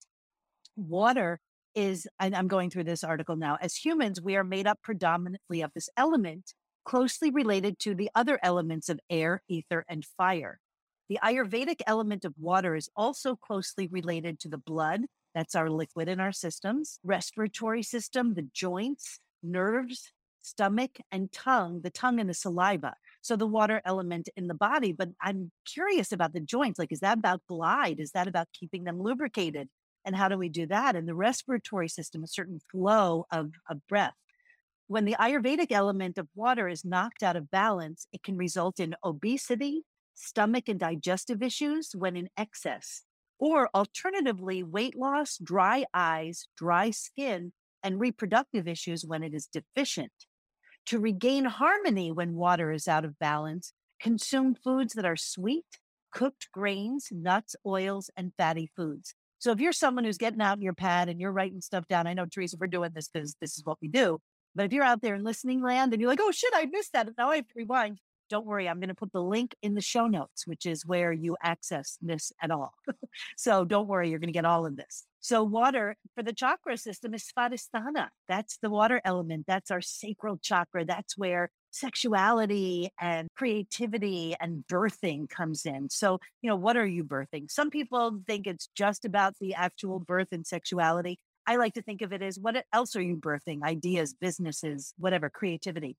Water 0.77 1.41
is, 1.75 2.07
and 2.19 2.35
I'm 2.35 2.49
going 2.49 2.71
through 2.71 2.85
this 2.85 3.05
article 3.05 3.37
now, 3.37 3.57
as 3.61 3.77
humans, 3.77 4.21
we 4.21 4.37
are 4.37 4.45
made 4.45 4.67
up 4.67 4.81
predominantly 4.83 5.63
of 5.63 5.73
this 5.75 5.89
element 5.97 6.53
closely 6.85 7.31
related 7.31 7.79
to 7.79 7.95
the 7.95 8.11
other 8.15 8.39
elements 8.43 8.89
of 8.89 8.99
air, 9.11 9.43
ether, 9.49 9.85
and 9.89 10.05
fire. 10.05 10.59
The 11.09 11.19
Ayurvedic 11.23 11.81
element 11.87 12.25
of 12.25 12.35
water 12.39 12.75
is 12.75 12.91
also 12.97 13.37
closely 13.37 13.87
related 13.87 14.41
to 14.41 14.49
the 14.49 14.59
blood, 14.59 15.03
that's 15.39 15.55
our 15.55 15.71
liquid 15.71 16.09
in 16.09 16.19
our 16.19 16.33
systems, 16.33 16.99
respiratory 17.05 17.85
system, 17.85 18.35
the 18.35 18.49
joints, 18.53 19.21
nerves, 19.41 20.11
stomach, 20.43 20.99
and 21.13 21.31
tongue, 21.31 21.81
the 21.85 21.91
tongue 21.91 22.19
and 22.19 22.29
the 22.29 22.35
saliva. 22.35 22.95
So 23.21 23.37
the 23.37 23.47
water 23.47 23.81
element 23.85 24.29
in 24.37 24.49
the 24.49 24.55
body. 24.55 24.91
But 24.91 25.11
I'm 25.23 25.53
curious 25.65 26.11
about 26.11 26.33
the 26.33 26.41
joints. 26.41 26.77
Like, 26.77 26.91
is 26.91 26.99
that 27.01 27.19
about 27.19 27.47
glide? 27.47 28.01
Is 28.01 28.11
that 28.13 28.27
about 28.27 28.49
keeping 28.53 28.83
them 28.83 29.01
lubricated? 29.01 29.69
And 30.05 30.17
how 30.17 30.29
do 30.29 30.37
we 30.37 30.49
do 30.49 30.67
that? 30.67 30.97
And 30.97 31.07
the 31.07 31.15
respiratory 31.15 31.89
system, 31.89 32.25
a 32.25 32.27
certain 32.27 32.61
flow 32.73 33.27
of, 33.31 33.53
of 33.71 33.87
breath. 33.87 34.15
When 34.89 35.05
the 35.05 35.17
Ayurvedic 35.21 35.71
element 35.71 36.19
of 36.19 36.27
water 36.35 36.67
is 36.67 36.85
knocked 36.85 37.23
out 37.23 37.37
of 37.37 37.49
balance, 37.49 38.09
it 38.13 38.25
can 38.25 38.37
result 38.37 38.81
in 38.81 38.97
obesity, 39.05 39.85
stomach 40.15 40.69
and 40.69 40.81
digestive 40.81 41.45
issues 41.45 41.93
when 41.95 42.17
in 42.17 42.29
excess, 42.37 43.05
or 43.39 43.69
alternatively, 43.75 44.63
weight 44.63 44.97
loss, 44.97 45.39
dry 45.39 45.85
eyes, 45.95 46.49
dry 46.57 46.91
skin, 46.91 47.53
and 47.83 48.01
reproductive 48.01 48.67
issues 48.67 49.05
when 49.05 49.23
it 49.23 49.35
is 49.35 49.47
deficient. 49.47 50.13
To 50.87 50.99
regain 50.99 51.45
harmony 51.45 52.11
when 52.11 52.35
water 52.35 52.73
is 52.73 52.89
out 52.89 53.05
of 53.05 53.19
balance, 53.19 53.73
consume 54.01 54.55
foods 54.55 54.95
that 54.95 55.05
are 55.05 55.17
sweet, 55.17 55.67
cooked 56.13 56.49
grains, 56.53 57.09
nuts, 57.11 57.55
oils, 57.67 58.11
and 58.17 58.33
fatty 58.37 58.71
foods. 58.75 59.15
So 59.39 59.53
if 59.53 59.61
you're 59.61 59.73
someone 59.73 60.05
who's 60.05 60.19
getting 60.19 60.41
out 60.41 60.57
in 60.57 60.63
your 60.63 60.75
pad 60.75 61.09
and 61.09 61.21
you're 61.21 61.33
writing 61.33 61.61
stuff 61.61 61.87
down, 61.87 62.07
I 62.07 62.15
know 62.15 62.27
Theresa, 62.27 62.57
we're 62.59 62.67
doing 62.67 62.91
this 62.95 63.09
because 63.09 63.37
this 63.41 63.57
is 63.57 63.65
what 63.65 63.79
we 63.81 63.89
do. 63.89 64.19
But 64.55 64.67
if 64.67 64.73
you're 64.73 64.85
out 64.85 65.03
there 65.03 65.15
in 65.15 65.23
listening 65.23 65.63
land 65.63 65.93
and 65.93 66.01
you're 66.01 66.11
like, 66.11 66.21
oh 66.21 66.33
shit, 66.33 66.53
I 66.55 66.67
missed 66.67 66.93
that. 66.95 67.09
Now 67.17 67.31
I 67.31 67.37
have 67.37 67.47
to 67.47 67.55
rewind. 67.55 68.01
Don't 68.29 68.47
worry, 68.47 68.69
I'm 68.69 68.81
going 68.81 68.89
to 68.89 68.95
put 68.95 69.13
the 69.13 69.23
link 69.23 69.55
in 69.63 69.75
the 69.75 69.81
show 69.81 70.07
notes, 70.07 70.47
which 70.47 70.67
is 70.67 70.87
where 70.87 71.13
you 71.13 71.37
access 71.43 71.99
this 72.01 72.33
at 72.43 72.51
all. 72.51 72.75
so 73.37 73.65
don't 73.65 73.89
worry, 73.89 74.11
you're 74.11 74.19
going 74.19 74.29
to 74.29 74.33
get 74.33 74.45
all 74.45 74.67
of 74.67 74.77
this. 74.77 75.05
So 75.21 75.43
water 75.43 75.97
for 76.15 76.23
the 76.23 76.33
chakra 76.33 76.77
system 76.77 77.15
is 77.15 77.25
Svadhisthana. 77.25 78.09
That's 78.29 78.59
the 78.59 78.71
water 78.71 79.01
element. 79.05 79.45
That's 79.47 79.71
our 79.71 79.81
sacral 79.81 80.39
chakra. 80.39 80.85
That's 80.85 81.19
where 81.19 81.51
sexuality 81.71 82.91
and 83.01 83.29
creativity 83.37 84.35
and 84.41 84.65
birthing 84.71 85.29
comes 85.29 85.67
in. 85.67 85.91
So, 85.91 86.19
you 86.43 86.49
know, 86.49 86.57
what 86.57 86.77
are 86.77 86.87
you 86.87 87.05
birthing? 87.05 87.51
Some 87.51 87.71
people 87.71 88.21
think 88.27 88.47
it's 88.47 88.69
just 88.75 89.05
about 89.05 89.35
the 89.41 89.55
actual 89.55 89.99
birth 89.99 90.29
and 90.33 90.47
sexuality. 90.47 91.19
I 91.47 91.57
like 91.57 91.75
to 91.75 91.83
think 91.83 92.03
of 92.03 92.13
it 92.13 92.23
as 92.23 92.39
what 92.39 92.65
else 92.73 92.95
are 92.95 93.03
you 93.03 93.17
birthing? 93.17 93.63
Ideas, 93.63 94.15
businesses, 94.15 94.93
whatever, 94.99 95.31
creativity. 95.31 95.97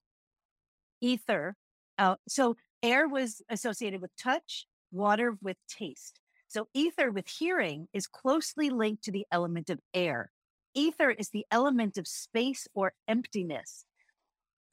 Ether. 1.02 1.56
Uh, 2.00 2.16
so, 2.28 2.56
air 2.82 3.08
was 3.08 3.44
associated 3.50 4.02
with 4.02 4.16
touch, 4.18 4.66
water 4.92 5.38
with 5.42 5.58
taste. 5.68 6.20
So, 6.48 6.68
ether 6.74 7.12
with 7.12 7.28
hearing 7.28 7.88
is 7.94 8.08
closely 8.08 8.72
linked 8.72 9.04
to 9.04 9.12
the 9.12 9.28
element 9.32 9.70
of 9.70 9.80
air. 9.94 10.32
Ether 10.74 11.12
is 11.12 11.30
the 11.30 11.46
element 11.52 11.98
of 11.98 12.08
space 12.08 12.68
or 12.74 12.94
emptiness 13.08 13.86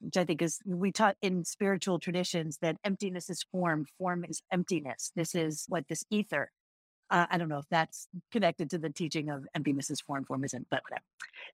which 0.00 0.16
I 0.16 0.24
think 0.24 0.42
is 0.42 0.60
we 0.64 0.92
taught 0.92 1.16
in 1.22 1.44
spiritual 1.44 1.98
traditions 1.98 2.58
that 2.58 2.76
emptiness 2.84 3.30
is 3.30 3.42
form, 3.42 3.86
form 3.98 4.24
is 4.24 4.42
emptiness. 4.52 5.12
This 5.16 5.34
is 5.34 5.64
what 5.68 5.88
this 5.88 6.04
ether. 6.10 6.50
Uh, 7.08 7.26
I 7.30 7.38
don't 7.38 7.48
know 7.48 7.58
if 7.58 7.68
that's 7.70 8.08
connected 8.32 8.68
to 8.70 8.78
the 8.78 8.90
teaching 8.90 9.30
of 9.30 9.46
emptiness 9.54 9.90
is 9.90 10.00
form, 10.00 10.24
form 10.24 10.44
isn't, 10.44 10.66
but 10.70 10.82
whatever. 10.88 11.04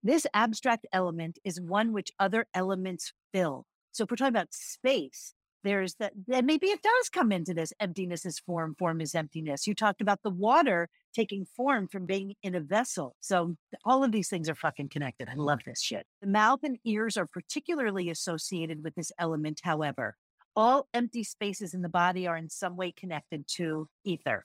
This 0.02 0.26
abstract 0.32 0.86
element 0.92 1.38
is 1.44 1.60
one 1.60 1.92
which 1.92 2.10
other 2.18 2.46
elements 2.54 3.12
fill. 3.32 3.66
So 3.92 4.04
if 4.04 4.10
we're 4.10 4.16
talking 4.16 4.34
about 4.34 4.54
space, 4.54 5.34
there's 5.64 5.94
that 5.96 6.12
and 6.32 6.46
maybe 6.46 6.66
it 6.66 6.82
does 6.82 7.08
come 7.08 7.32
into 7.32 7.54
this 7.54 7.72
emptiness 7.80 8.26
is 8.26 8.38
form 8.38 8.74
form 8.78 9.00
is 9.00 9.14
emptiness. 9.14 9.66
You 9.66 9.74
talked 9.74 10.00
about 10.00 10.22
the 10.22 10.30
water 10.30 10.88
taking 11.14 11.44
form 11.44 11.88
from 11.88 12.06
being 12.06 12.34
in 12.42 12.54
a 12.54 12.60
vessel. 12.60 13.16
So 13.20 13.56
all 13.84 14.02
of 14.02 14.12
these 14.12 14.28
things 14.28 14.48
are 14.48 14.54
fucking 14.54 14.88
connected. 14.88 15.28
I 15.28 15.34
love 15.34 15.60
this 15.66 15.82
shit. 15.82 16.06
The 16.20 16.28
mouth 16.28 16.60
and 16.62 16.78
ears 16.84 17.16
are 17.16 17.26
particularly 17.26 18.08
associated 18.10 18.82
with 18.82 18.94
this 18.94 19.12
element 19.18 19.60
however 19.62 20.16
all 20.54 20.88
empty 20.92 21.24
spaces 21.24 21.74
in 21.74 21.82
the 21.82 21.88
body 21.88 22.26
are 22.26 22.36
in 22.36 22.48
some 22.48 22.76
way 22.76 22.92
connected 22.92 23.46
to 23.48 23.88
ether. 24.04 24.44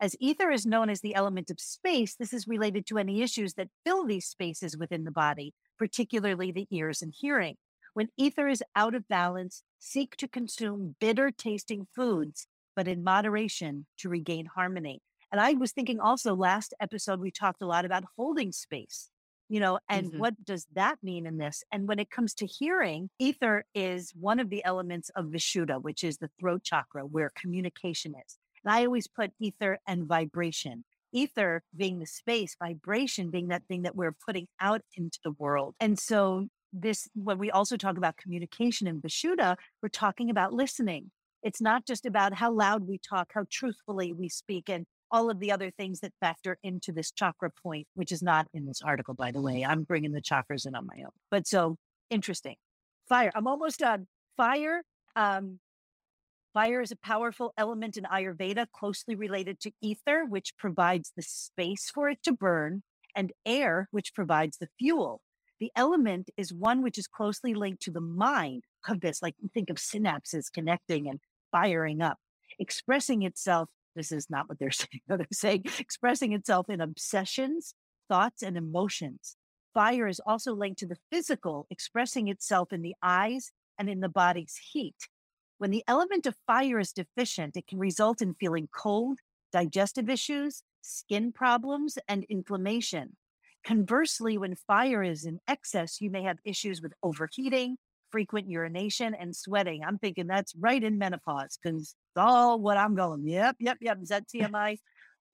As 0.00 0.16
ether 0.20 0.50
is 0.50 0.66
known 0.66 0.90
as 0.90 1.00
the 1.00 1.14
element 1.14 1.50
of 1.50 1.60
space, 1.60 2.14
this 2.16 2.32
is 2.32 2.48
related 2.48 2.86
to 2.86 2.98
any 2.98 3.22
issues 3.22 3.54
that 3.54 3.68
fill 3.84 4.04
these 4.04 4.26
spaces 4.26 4.76
within 4.76 5.04
the 5.04 5.10
body, 5.10 5.54
particularly 5.78 6.50
the 6.50 6.66
ears 6.70 7.02
and 7.02 7.12
hearing. 7.16 7.56
When 7.94 8.08
ether 8.16 8.48
is 8.48 8.62
out 8.74 8.94
of 8.94 9.08
balance, 9.08 9.62
seek 9.78 10.16
to 10.16 10.28
consume 10.28 10.96
bitter 11.00 11.30
tasting 11.30 11.86
foods, 11.94 12.46
but 12.74 12.88
in 12.88 13.04
moderation 13.04 13.86
to 13.98 14.08
regain 14.08 14.46
harmony. 14.46 15.02
And 15.30 15.40
I 15.40 15.52
was 15.52 15.72
thinking 15.72 16.00
also 16.00 16.34
last 16.34 16.74
episode, 16.80 17.20
we 17.20 17.30
talked 17.30 17.62
a 17.62 17.66
lot 17.66 17.84
about 17.84 18.04
holding 18.16 18.52
space, 18.52 19.10
you 19.48 19.60
know, 19.60 19.78
and 19.88 20.08
mm-hmm. 20.08 20.18
what 20.18 20.44
does 20.44 20.66
that 20.74 20.98
mean 21.02 21.26
in 21.26 21.38
this? 21.38 21.64
And 21.72 21.86
when 21.86 21.98
it 21.98 22.10
comes 22.10 22.34
to 22.34 22.46
hearing, 22.46 23.10
ether 23.18 23.64
is 23.74 24.12
one 24.18 24.40
of 24.40 24.50
the 24.50 24.64
elements 24.64 25.10
of 25.16 25.26
Vishuddha, 25.26 25.82
which 25.82 26.04
is 26.04 26.18
the 26.18 26.30
throat 26.40 26.62
chakra 26.64 27.02
where 27.04 27.30
communication 27.34 28.14
is. 28.26 28.38
And 28.64 28.74
I 28.74 28.84
always 28.84 29.08
put 29.08 29.32
ether 29.38 29.78
and 29.86 30.04
vibration. 30.06 30.84
Ether 31.12 31.62
being 31.76 31.98
the 31.98 32.06
space, 32.06 32.56
vibration 32.58 33.30
being 33.30 33.48
that 33.48 33.64
thing 33.68 33.82
that 33.82 33.96
we're 33.96 34.16
putting 34.24 34.48
out 34.60 34.80
into 34.96 35.18
the 35.22 35.32
world. 35.32 35.74
And 35.78 35.98
so 35.98 36.48
this 36.72 37.08
when 37.14 37.38
we 37.38 37.50
also 37.50 37.76
talk 37.76 37.96
about 37.96 38.16
communication 38.16 38.86
in 38.86 39.00
Vishuddha, 39.00 39.56
we're 39.82 39.88
talking 39.88 40.30
about 40.30 40.52
listening. 40.52 41.10
It's 41.42 41.60
not 41.60 41.86
just 41.86 42.06
about 42.06 42.34
how 42.34 42.52
loud 42.52 42.86
we 42.86 42.98
talk, 42.98 43.32
how 43.34 43.44
truthfully 43.50 44.12
we 44.12 44.28
speak, 44.28 44.68
and 44.68 44.86
all 45.10 45.28
of 45.28 45.40
the 45.40 45.52
other 45.52 45.70
things 45.70 46.00
that 46.00 46.12
factor 46.20 46.58
into 46.62 46.92
this 46.92 47.10
chakra 47.10 47.50
point, 47.62 47.86
which 47.94 48.12
is 48.12 48.22
not 48.22 48.46
in 48.54 48.64
this 48.64 48.80
article, 48.80 49.14
by 49.14 49.30
the 49.30 49.42
way. 49.42 49.64
I'm 49.64 49.82
bringing 49.82 50.12
the 50.12 50.22
chakras 50.22 50.66
in 50.66 50.74
on 50.74 50.86
my 50.86 51.02
own. 51.02 51.10
But 51.30 51.46
so 51.46 51.76
interesting. 52.08 52.56
Fire. 53.08 53.30
I'm 53.34 53.46
almost 53.46 53.80
done. 53.80 54.06
Fire. 54.36 54.82
Um, 55.14 55.58
fire 56.54 56.80
is 56.80 56.92
a 56.92 56.96
powerful 56.96 57.52
element 57.58 57.96
in 57.98 58.04
Ayurveda, 58.04 58.66
closely 58.72 59.14
related 59.14 59.60
to 59.60 59.72
ether, 59.82 60.24
which 60.24 60.56
provides 60.56 61.12
the 61.14 61.22
space 61.22 61.90
for 61.92 62.08
it 62.08 62.22
to 62.22 62.32
burn, 62.32 62.82
and 63.14 63.32
air, 63.44 63.88
which 63.90 64.14
provides 64.14 64.56
the 64.58 64.68
fuel. 64.78 65.20
The 65.62 65.70
element 65.76 66.28
is 66.36 66.52
one 66.52 66.82
which 66.82 66.98
is 66.98 67.06
closely 67.06 67.54
linked 67.54 67.82
to 67.82 67.92
the 67.92 68.00
mind 68.00 68.64
of 68.88 69.00
this, 69.00 69.22
like 69.22 69.36
think 69.54 69.70
of 69.70 69.76
synapses 69.76 70.52
connecting 70.52 71.08
and 71.08 71.20
firing 71.52 72.02
up, 72.02 72.18
expressing 72.58 73.22
itself. 73.22 73.68
This 73.94 74.10
is 74.10 74.28
not 74.28 74.48
what 74.48 74.58
they're 74.58 74.70
saying. 74.72 75.00
They're 75.06 75.24
saying 75.30 75.66
expressing 75.78 76.32
itself 76.32 76.68
in 76.68 76.80
obsessions, 76.80 77.76
thoughts, 78.08 78.42
and 78.42 78.56
emotions. 78.56 79.36
Fire 79.72 80.08
is 80.08 80.20
also 80.26 80.52
linked 80.52 80.80
to 80.80 80.86
the 80.88 80.98
physical, 81.12 81.68
expressing 81.70 82.26
itself 82.26 82.72
in 82.72 82.82
the 82.82 82.96
eyes 83.00 83.52
and 83.78 83.88
in 83.88 84.00
the 84.00 84.08
body's 84.08 84.58
heat. 84.72 84.96
When 85.58 85.70
the 85.70 85.84
element 85.86 86.26
of 86.26 86.34
fire 86.44 86.80
is 86.80 86.92
deficient, 86.92 87.56
it 87.56 87.68
can 87.68 87.78
result 87.78 88.20
in 88.20 88.34
feeling 88.34 88.68
cold, 88.76 89.20
digestive 89.52 90.10
issues, 90.10 90.64
skin 90.80 91.30
problems, 91.30 91.98
and 92.08 92.24
inflammation. 92.24 93.16
Conversely, 93.64 94.38
when 94.38 94.56
fire 94.56 95.02
is 95.02 95.24
in 95.24 95.38
excess, 95.46 96.00
you 96.00 96.10
may 96.10 96.24
have 96.24 96.38
issues 96.44 96.82
with 96.82 96.92
overheating, 97.02 97.76
frequent 98.10 98.48
urination, 98.48 99.14
and 99.14 99.34
sweating. 99.34 99.82
I'm 99.86 99.98
thinking 99.98 100.26
that's 100.26 100.54
right 100.58 100.82
in 100.82 100.98
menopause 100.98 101.58
because 101.62 101.82
it's 101.82 101.96
all 102.16 102.60
what 102.60 102.76
I'm 102.76 102.94
going. 102.94 103.26
Yep, 103.26 103.56
yep, 103.60 103.78
yep. 103.80 103.98
Is 104.02 104.08
that 104.08 104.26
TMI? 104.34 104.72
Uh, 104.72 104.76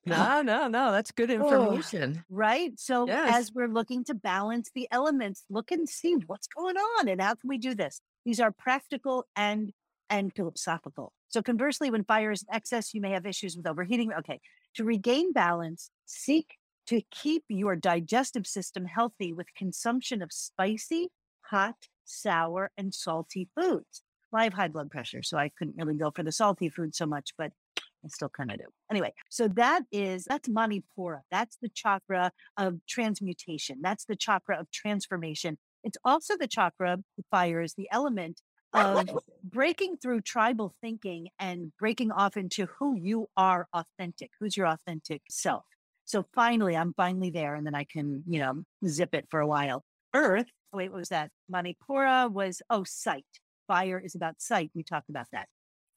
no, 0.07 0.43
no, 0.43 0.69
no. 0.69 0.93
That's 0.93 1.11
good 1.11 1.31
oh, 1.31 1.35
information. 1.35 2.19
Oh, 2.19 2.23
right. 2.31 2.73
So 2.77 3.07
yes. 3.07 3.35
as 3.35 3.53
we're 3.53 3.69
looking 3.69 4.05
to 4.05 4.15
balance 4.15 4.71
the 4.75 4.89
elements, 4.91 5.45
look 5.51 5.71
and 5.71 5.89
see 5.89 6.15
what's 6.27 6.47
going 6.47 6.77
on 6.77 7.09
and 7.09 7.21
how 7.21 7.35
can 7.35 7.49
we 7.49 7.59
do 7.59 7.75
this? 7.75 8.01
These 8.25 8.41
are 8.41 8.53
practical 8.53 9.27
and 9.37 9.73
and 10.11 10.35
philosophical. 10.35 11.13
So 11.29 11.43
conversely, 11.43 11.91
when 11.91 12.05
fire 12.05 12.31
is 12.31 12.43
in 12.43 12.55
excess, 12.55 12.95
you 12.95 13.01
may 13.01 13.11
have 13.11 13.27
issues 13.27 13.57
with 13.57 13.67
overheating. 13.67 14.13
Okay. 14.13 14.41
To 14.77 14.85
regain 14.85 15.33
balance, 15.33 15.91
seek 16.07 16.58
to 16.89 17.03
keep 17.11 17.45
your 17.49 17.77
digestive 17.77 18.47
system 18.47 18.87
healthy 18.87 19.33
with 19.33 19.55
consumption 19.55 20.23
of 20.23 20.33
spicy, 20.33 21.11
hot, 21.43 21.77
sour, 22.05 22.71
and 22.79 22.95
salty 22.95 23.49
foods. 23.55 24.03
Well, 24.33 24.41
I 24.41 24.45
have 24.45 24.55
high 24.55 24.69
blood 24.69 24.91
pressure, 24.91 25.23
so 25.23 25.37
I 25.37 25.51
couldn't 25.59 25.77
really 25.77 25.95
go 25.95 26.11
for 26.11 26.23
the 26.23 26.33
salty 26.33 26.71
food 26.71 26.95
so 26.95 27.05
much, 27.05 27.35
but 27.37 27.53
I 27.77 28.09
still 28.09 28.31
kind 28.31 28.51
of 28.51 28.59
do. 28.59 28.65
Anyway, 28.91 29.13
so 29.29 29.49
that 29.49 29.83
is 29.93 30.25
that's 30.25 30.49
Manipura. 30.49 31.21
That's 31.31 31.59
the 31.61 31.69
chakra 31.69 32.33
of 32.57 32.79
transmutation. 32.89 33.81
That's 33.83 34.07
the 34.07 34.17
chakra 34.17 34.59
of 34.59 34.71
transformation. 34.71 35.59
It's 35.85 35.99
also 36.05 36.39
the 36.39 36.49
chakra, 36.49 36.99
fire 37.31 37.61
is 37.61 37.75
the 37.75 37.89
element 37.93 38.41
of 38.73 39.11
breaking 39.45 39.99
through 39.99 40.23
tribal 40.23 40.75
thinking 40.81 41.29
and 41.39 41.73
breaking 41.79 42.13
off 42.13 42.37
into 42.37 42.67
who 42.79 42.97
you 42.97 43.29
are 43.37 43.67
authentic, 43.75 44.31
who's 44.41 44.57
your 44.57 44.67
authentic 44.67 45.23
self. 45.29 45.65
So 46.09 46.25
finally, 46.35 46.75
I'm 46.75 46.95
finally 46.95 47.29
there, 47.29 47.55
and 47.55 47.67
then 47.67 47.75
I 47.75 47.85
can, 47.85 48.25
you 48.27 48.41
know, 48.41 48.63
zip 48.87 49.15
it 49.15 49.27
for 49.31 49.41
a 49.41 49.47
while. 49.47 49.85
Earth, 50.15 50.47
wait, 50.73 50.91
what 50.91 51.01
was 51.01 51.11
that? 51.11 51.31
Manipura 51.53 52.33
was, 52.33 52.63
oh, 52.71 52.83
sight. 52.85 53.27
Fire 53.67 54.01
is 54.03 54.15
about 54.15 54.41
sight. 54.41 54.71
We 54.75 54.83
talked 54.83 55.11
about 55.11 55.27
that. 55.33 55.49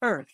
Earth. 0.02 0.28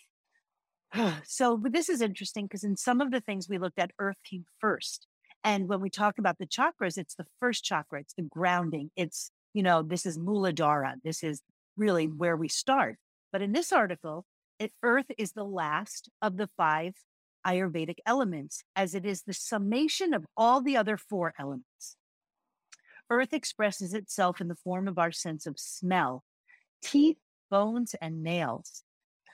so, 1.23 1.57
this 1.63 1.87
is 1.87 2.01
interesting 2.01 2.43
because 2.43 2.65
in 2.65 2.75
some 2.75 2.99
of 2.99 3.09
the 3.09 3.21
things 3.21 3.47
we 3.47 3.57
looked 3.57 3.79
at, 3.79 3.91
Earth 3.99 4.17
came 4.29 4.43
first. 4.59 5.07
And 5.45 5.69
when 5.69 5.79
we 5.79 5.89
talk 5.89 6.19
about 6.19 6.39
the 6.39 6.45
chakras, 6.45 6.97
it's 6.97 7.15
the 7.15 7.27
first 7.39 7.63
chakra, 7.63 8.01
it's 8.01 8.15
the 8.15 8.23
grounding. 8.23 8.91
It's, 8.97 9.31
you 9.53 9.63
know, 9.63 9.81
this 9.81 10.05
is 10.05 10.17
Muladhara. 10.17 10.95
This 11.05 11.23
is 11.23 11.41
really 11.77 12.07
where 12.07 12.35
we 12.35 12.49
start. 12.49 12.97
But 13.31 13.41
in 13.41 13.53
this 13.53 13.71
article, 13.71 14.25
it, 14.59 14.73
Earth 14.83 15.09
is 15.17 15.31
the 15.31 15.45
last 15.45 16.09
of 16.21 16.35
the 16.35 16.49
five 16.57 16.95
Ayurvedic 17.45 17.99
elements, 18.05 18.63
as 18.75 18.93
it 18.93 19.05
is 19.05 19.23
the 19.23 19.33
summation 19.33 20.13
of 20.13 20.25
all 20.35 20.61
the 20.61 20.77
other 20.77 20.97
four 20.97 21.33
elements. 21.39 21.95
Earth 23.09 23.33
expresses 23.33 23.93
itself 23.93 24.39
in 24.39 24.47
the 24.47 24.55
form 24.55 24.87
of 24.87 24.99
our 24.99 25.11
sense 25.11 25.45
of 25.47 25.59
smell, 25.59 26.23
teeth, 26.81 27.17
bones, 27.49 27.95
and 28.01 28.21
nails. 28.21 28.83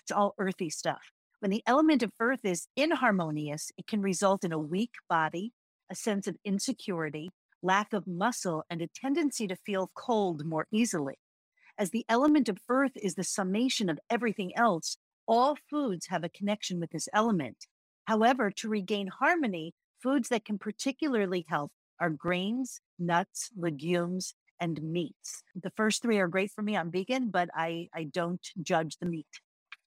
It's 0.02 0.12
all 0.12 0.36
earthy 0.38 0.70
stuff. 0.70 1.12
When 1.40 1.52
the 1.52 1.64
element 1.68 2.02
of 2.02 2.12
earth 2.20 2.46
is 2.46 2.68
inharmonious, 2.76 3.72
it 3.78 3.88
can 3.88 4.02
result 4.02 4.44
in 4.44 4.52
a 4.52 4.60
weak 4.60 4.94
body, 5.10 5.52
a 5.92 5.96
sense 5.96 6.28
of 6.28 6.38
insecurity, 6.46 7.32
lack 7.62 7.92
of 7.94 8.08
muscle, 8.08 8.64
and 8.70 8.82
a 8.82 8.88
tendency 8.88 9.48
to 9.48 9.56
feel 9.56 9.92
cold 9.94 10.46
more 10.46 10.68
easily. 10.72 11.16
As 11.78 11.90
the 11.90 12.06
element 12.08 12.48
of 12.48 12.60
earth 12.70 12.94
is 12.96 13.16
the 13.16 13.24
summation 13.24 13.90
of 13.90 14.00
everything 14.10 14.56
else, 14.56 14.98
all 15.28 15.58
foods 15.70 16.08
have 16.08 16.24
a 16.24 16.30
connection 16.30 16.80
with 16.80 16.92
this 16.92 17.10
element. 17.12 17.68
However, 18.06 18.52
to 18.52 18.70
regain 18.70 19.08
harmony, 19.08 19.74
foods 20.02 20.30
that 20.30 20.46
can 20.46 20.58
particularly 20.58 21.46
help 21.48 21.72
are 22.00 22.10
grains, 22.10 22.80
nuts, 23.00 23.50
legumes, 23.58 24.36
and 24.60 24.82
meats. 24.82 25.44
The 25.62 25.72
first 25.76 26.02
three 26.02 26.20
are 26.20 26.28
great 26.28 26.52
for 26.52 26.62
me. 26.62 26.78
I'm 26.78 26.92
vegan, 26.92 27.30
but 27.30 27.50
I, 27.54 27.90
I 27.94 28.04
don't 28.06 28.46
judge 28.62 28.98
the 29.00 29.08
meat. 29.08 29.28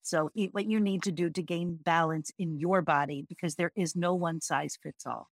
So 0.03 0.31
eat 0.35 0.53
what 0.53 0.67
you 0.67 0.81
need 0.81 1.03
to 1.05 1.13
do 1.13 1.31
to 1.31 1.43
gain 1.43 1.79
balance 1.83 2.31
in 2.39 2.59
your 2.59 2.83
body 2.83 3.25
because 3.29 3.55
there 3.55 3.73
is 3.77 3.95
no 3.95 4.15
one 4.15 4.41
size 4.41 4.79
fits 4.83 5.07
all. 5.07 5.29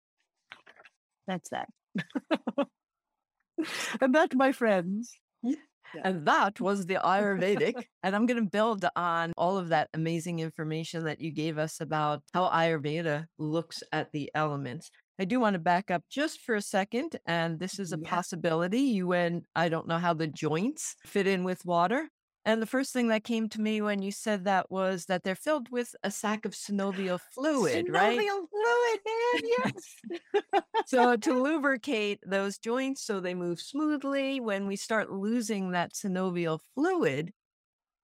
That's 1.28 1.50
that. 1.50 1.70
and 4.02 4.16
that, 4.16 4.34
my 4.36 4.52
friends, 4.52 5.16
yeah. 5.94 6.02
And 6.04 6.26
that 6.26 6.60
was 6.60 6.86
the 6.86 6.96
Ayurvedic. 6.96 7.76
and 8.04 8.16
I'm 8.16 8.26
going 8.26 8.44
to 8.44 8.50
build 8.50 8.86
on 8.96 9.34
all 9.38 9.58
of 9.58 9.70
that 9.70 9.90
amazing 9.94 10.40
information 10.40 11.06
that 11.06 11.22
you 11.22 11.32
gave 11.32 11.58
us 11.58 11.82
about 11.82 12.22
how 12.34 12.50
Ayurveda 12.50 13.26
looks 13.38 13.84
at 13.92 14.12
the 14.12 14.32
elements. 14.36 14.90
I 15.20 15.26
do 15.26 15.40
want 15.40 15.54
to 15.54 15.60
back 15.60 15.92
up 15.92 16.04
just 16.10 16.42
for 16.42 16.56
a 16.56 16.62
second. 16.62 17.18
And 17.26 17.60
this 17.60 17.80
is 17.80 17.94
a 17.94 18.00
yeah. 18.02 18.10
possibility. 18.10 18.82
You 18.82 19.14
and 19.14 19.44
I 19.56 19.70
don't 19.70 19.88
know 19.88 20.00
how 20.00 20.14
the 20.14 20.28
joints 20.28 20.96
fit 21.06 21.28
in 21.28 21.44
with 21.44 21.66
water. 21.66 22.10
And 22.46 22.62
the 22.62 22.68
first 22.68 22.92
thing 22.92 23.08
that 23.08 23.24
came 23.24 23.48
to 23.50 23.62
me 23.62 23.82
when 23.82 24.02
you 24.02 24.12
said 24.12 24.44
that 24.46 24.70
was 24.70 25.06
that 25.06 25.24
they're 25.24 25.36
filled 25.36 25.70
with 25.70 25.96
a 26.04 26.12
sack 26.12 26.46
of 26.46 26.52
synovial 26.54 27.20
fluid, 27.34 27.88
synovial 27.88 27.94
right? 27.94 28.20
Synovial 28.20 28.48
fluid, 28.50 29.00
man. 29.06 29.52
Yes. 29.64 30.44
so 30.86 31.16
to 31.16 31.42
lubricate 31.42 32.20
those 32.26 32.58
joints 32.58 33.02
so 33.04 33.20
they 33.20 33.34
move 33.34 33.62
smoothly, 33.62 34.42
when 34.42 34.68
we 34.68 34.76
start 34.76 35.10
losing 35.10 35.72
that 35.72 35.94
synovial 35.94 36.60
fluid, 36.76 37.32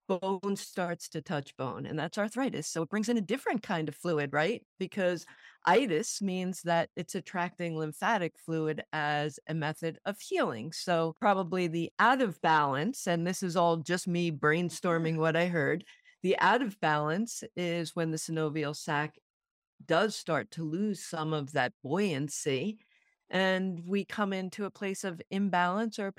bone 0.10 0.56
starts 0.56 1.08
to 1.10 1.22
touch 1.22 1.56
bone, 1.56 1.86
and 1.86 1.98
that's 1.98 2.18
arthritis. 2.18 2.68
So 2.68 2.82
it 2.82 2.90
brings 2.90 3.10
in 3.10 3.18
a 3.18 3.22
different 3.22 3.62
kind 3.62 3.88
of 3.88 3.96
fluid, 3.96 4.34
right? 4.34 4.66
Because 4.80 5.26
itis 5.66 6.22
means 6.22 6.62
that 6.64 6.90
it's 6.96 7.16
attracting 7.16 7.78
lymphatic 7.78 8.34
fluid 8.44 8.84
as 8.92 9.40
a 9.48 9.54
method 9.54 10.00
of 10.06 10.20
healing. 10.20 10.72
So, 10.72 11.16
probably 11.20 11.68
the 11.68 11.92
out 12.00 12.22
of 12.22 12.42
balance, 12.42 13.08
and 13.08 13.26
this 13.26 13.44
is 13.44 13.56
all 13.56 13.78
just 13.78 14.08
me 14.08 14.32
brainstorming 14.32 15.16
mm. 15.16 15.20
what 15.20 15.36
I 15.36 15.48
heard. 15.48 15.84
The 16.24 16.38
out 16.40 16.62
of 16.62 16.80
balance 16.80 17.44
is 17.56 17.96
when 17.96 18.12
the 18.12 18.18
synovial 18.18 18.76
sac 18.76 19.16
does 19.86 20.16
start 20.16 20.52
to 20.52 20.64
lose 20.64 21.04
some 21.04 21.34
of 21.34 21.54
that 21.54 21.74
buoyancy, 21.84 22.80
and 23.30 23.80
we 23.86 24.06
come 24.06 24.34
into 24.34 24.66
a 24.66 24.72
place 24.72 25.04
of 25.04 25.22
imbalance 25.30 26.00
or 26.00 26.14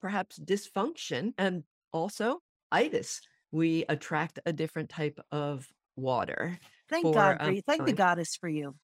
perhaps 0.00 0.38
dysfunction, 0.38 1.32
and 1.38 1.62
also 1.92 2.40
itis. 2.72 3.20
We 3.56 3.86
attract 3.88 4.38
a 4.44 4.52
different 4.52 4.90
type 4.90 5.18
of 5.32 5.66
water. 5.96 6.58
Thank 6.90 7.06
for, 7.06 7.14
God 7.14 7.38
for 7.40 7.50
you. 7.50 7.62
Thank 7.62 7.86
the 7.86 7.92
goddess 7.92 8.36
for 8.36 8.48
you 8.48 8.74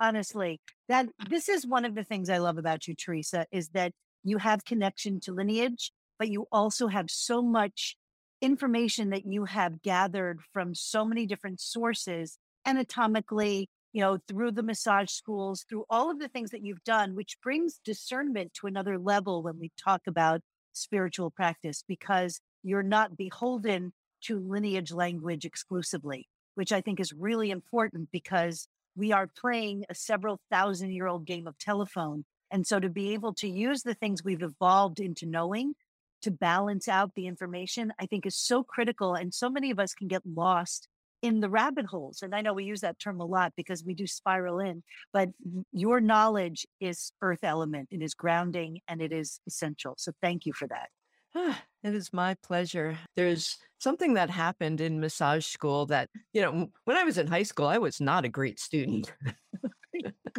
honestly 0.00 0.60
that 0.88 1.06
this 1.28 1.48
is 1.48 1.66
one 1.66 1.84
of 1.84 1.94
the 1.94 2.02
things 2.02 2.30
i 2.30 2.38
love 2.38 2.56
about 2.56 2.88
you 2.88 2.94
theresa 2.94 3.46
is 3.52 3.68
that 3.68 3.92
you 4.24 4.38
have 4.38 4.64
connection 4.64 5.20
to 5.20 5.32
lineage 5.32 5.92
but 6.18 6.30
you 6.30 6.46
also 6.50 6.88
have 6.88 7.10
so 7.10 7.42
much 7.42 7.96
information 8.40 9.10
that 9.10 9.26
you 9.26 9.44
have 9.44 9.82
gathered 9.82 10.40
from 10.52 10.74
so 10.74 11.04
many 11.04 11.26
different 11.26 11.60
sources 11.60 12.38
anatomically 12.66 13.68
you 13.92 14.00
know 14.00 14.18
through 14.26 14.50
the 14.50 14.62
massage 14.62 15.10
schools 15.10 15.64
through 15.68 15.84
all 15.90 16.10
of 16.10 16.18
the 16.18 16.28
things 16.28 16.50
that 16.50 16.64
you've 16.64 16.84
done 16.84 17.14
which 17.14 17.36
brings 17.42 17.78
discernment 17.84 18.52
to 18.54 18.66
another 18.66 18.98
level 18.98 19.42
when 19.42 19.58
we 19.60 19.70
talk 19.76 20.00
about 20.06 20.40
spiritual 20.72 21.30
practice 21.30 21.84
because 21.86 22.40
you're 22.62 22.82
not 22.82 23.16
beholden 23.16 23.92
to 24.22 24.38
lineage 24.38 24.92
language 24.92 25.44
exclusively 25.44 26.28
which 26.54 26.72
i 26.72 26.80
think 26.80 27.00
is 27.00 27.12
really 27.12 27.50
important 27.50 28.08
because 28.12 28.68
we 28.96 29.12
are 29.12 29.28
playing 29.40 29.84
a 29.88 29.94
several 29.94 30.40
thousand 30.50 30.90
year 30.90 31.06
old 31.06 31.26
game 31.26 31.46
of 31.46 31.58
telephone. 31.58 32.24
And 32.50 32.66
so 32.66 32.80
to 32.80 32.88
be 32.88 33.12
able 33.12 33.34
to 33.34 33.48
use 33.48 33.82
the 33.82 33.94
things 33.94 34.24
we've 34.24 34.42
evolved 34.42 35.00
into 35.00 35.26
knowing 35.26 35.74
to 36.22 36.30
balance 36.30 36.88
out 36.88 37.14
the 37.14 37.26
information, 37.26 37.92
I 37.98 38.06
think 38.06 38.26
is 38.26 38.36
so 38.36 38.62
critical. 38.62 39.14
And 39.14 39.32
so 39.32 39.48
many 39.48 39.70
of 39.70 39.78
us 39.78 39.94
can 39.94 40.08
get 40.08 40.22
lost 40.26 40.88
in 41.22 41.40
the 41.40 41.48
rabbit 41.48 41.86
holes. 41.86 42.22
And 42.22 42.34
I 42.34 42.40
know 42.40 42.52
we 42.52 42.64
use 42.64 42.80
that 42.80 42.98
term 42.98 43.20
a 43.20 43.24
lot 43.24 43.52
because 43.56 43.84
we 43.84 43.94
do 43.94 44.06
spiral 44.06 44.58
in, 44.58 44.82
but 45.12 45.28
your 45.72 46.00
knowledge 46.00 46.66
is 46.80 47.12
earth 47.22 47.44
element, 47.44 47.88
it 47.90 48.02
is 48.02 48.14
grounding 48.14 48.80
and 48.88 49.00
it 49.00 49.12
is 49.12 49.40
essential. 49.46 49.94
So 49.98 50.12
thank 50.20 50.46
you 50.46 50.52
for 50.52 50.66
that. 50.68 50.88
Ah, 51.32 51.62
it 51.82 51.94
is 51.94 52.12
my 52.12 52.34
pleasure. 52.42 52.98
There's 53.16 53.56
something 53.78 54.14
that 54.14 54.30
happened 54.30 54.80
in 54.80 55.00
massage 55.00 55.46
school 55.46 55.86
that, 55.86 56.08
you 56.32 56.42
know, 56.42 56.70
when 56.84 56.96
I 56.96 57.04
was 57.04 57.18
in 57.18 57.26
high 57.26 57.42
school, 57.42 57.66
I 57.66 57.78
was 57.78 58.00
not 58.00 58.24
a 58.24 58.28
great 58.28 58.60
student. 58.60 59.12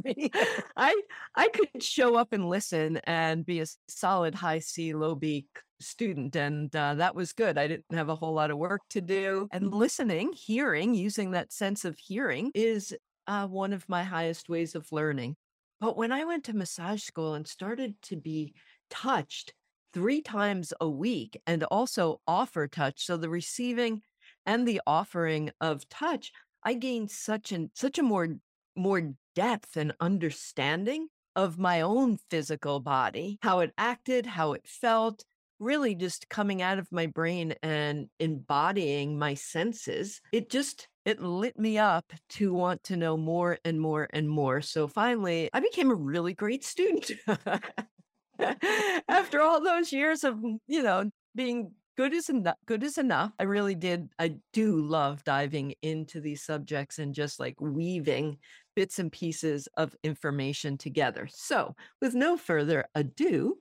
I 0.78 1.02
I 1.36 1.50
could 1.50 1.84
show 1.84 2.16
up 2.16 2.34
and 2.34 2.50
listen 2.50 2.98
and 3.04 3.46
be 3.46 3.60
a 3.60 3.66
solid 3.88 4.36
high 4.36 4.60
C, 4.60 4.94
low 4.94 5.16
B 5.16 5.46
student, 5.80 6.36
and 6.36 6.74
uh, 6.76 6.96
that 6.96 7.16
was 7.16 7.34
good. 7.34 7.58
I 7.58 7.68
didn't 7.68 7.86
have 7.92 8.10
a 8.10 8.16
whole 8.16 8.34
lot 8.34 8.52
of 8.52 8.58
work 8.58 8.82
to 8.92 9.02
do. 9.02 9.48
And 9.52 9.74
listening, 9.74 10.34
hearing, 10.34 10.94
using 10.94 11.32
that 11.32 11.52
sense 11.52 11.86
of 11.86 11.98
hearing 11.98 12.52
is 12.54 12.96
uh, 13.28 13.48
one 13.48 13.74
of 13.74 13.88
my 13.90 14.04
highest 14.04 14.50
ways 14.50 14.76
of 14.76 14.92
learning. 14.92 15.36
But 15.80 15.98
when 15.98 16.12
I 16.12 16.26
went 16.26 16.44
to 16.46 16.56
massage 16.56 17.02
school 17.02 17.34
and 17.34 17.48
started 17.48 17.96
to 18.04 18.16
be 18.16 18.54
touched 18.90 19.54
three 19.94 20.22
times 20.22 20.74
a 20.80 20.90
week 20.90 21.40
and 21.46 21.64
also 21.66 22.22
offer 22.28 22.68
touch. 22.68 23.06
So 23.06 23.18
the 23.18 23.30
receiving 23.30 24.02
and 24.46 24.68
the 24.68 24.82
offering 24.88 25.52
of 25.60 25.88
touch, 25.90 26.32
I 26.64 26.74
gained 26.74 27.12
such 27.12 27.52
an 27.52 27.72
such 27.74 28.00
a 28.00 28.04
more 28.04 28.30
more 28.76 29.14
depth 29.36 29.78
and 29.78 29.94
understanding 30.00 31.08
of 31.36 31.58
my 31.58 31.82
own 31.82 32.18
physical 32.30 32.80
body, 32.80 33.40
how 33.42 33.60
it 33.60 33.72
acted, 33.78 34.26
how 34.26 34.54
it 34.54 34.68
felt, 34.68 35.24
really 35.60 35.96
just 35.96 36.28
coming 36.28 36.62
out 36.62 36.80
of 36.80 36.92
my 36.92 37.06
brain 37.06 37.54
and 37.62 38.08
embodying 38.20 39.18
my 39.18 39.34
senses. 39.36 40.20
It 40.32 40.50
just 40.50 40.88
it 41.06 41.22
lit 41.22 41.58
me 41.58 41.78
up 41.78 42.12
to 42.30 42.54
want 42.54 42.84
to 42.84 42.98
know 42.98 43.18
more 43.18 43.58
and 43.66 43.80
more 43.80 44.08
and 44.12 44.30
more. 44.30 44.62
So 44.62 44.88
finally, 44.88 45.50
I 45.54 45.60
became 45.60 45.90
a 45.90 45.96
really 45.96 46.34
great 46.34 46.64
student. 46.64 47.12
after 49.10 49.42
all 49.42 49.64
those 49.64 49.92
years 49.92 50.24
of 50.24 50.36
mm, 50.36 50.58
you 50.68 50.84
know 50.84 51.10
being 51.36 51.72
good 51.98 52.14
is 52.14 52.30
enough 52.30 52.56
good 52.66 52.84
is 52.84 52.98
enough 52.98 53.32
i 53.40 53.44
really 53.44 53.76
did 53.76 54.10
i 54.20 54.34
do 54.54 54.78
love 54.78 55.24
diving 55.24 55.74
into 55.82 56.20
these 56.20 56.44
subjects 56.44 57.00
and 57.00 57.14
just 57.14 57.40
like 57.40 57.60
weaving 57.60 58.38
bits 58.76 59.00
and 59.00 59.12
pieces 59.12 59.68
of 59.78 59.96
information 60.04 60.78
together. 60.78 61.28
So 61.32 61.76
with 62.02 62.16
no 62.16 62.38
further 62.38 62.86
ado 62.96 63.58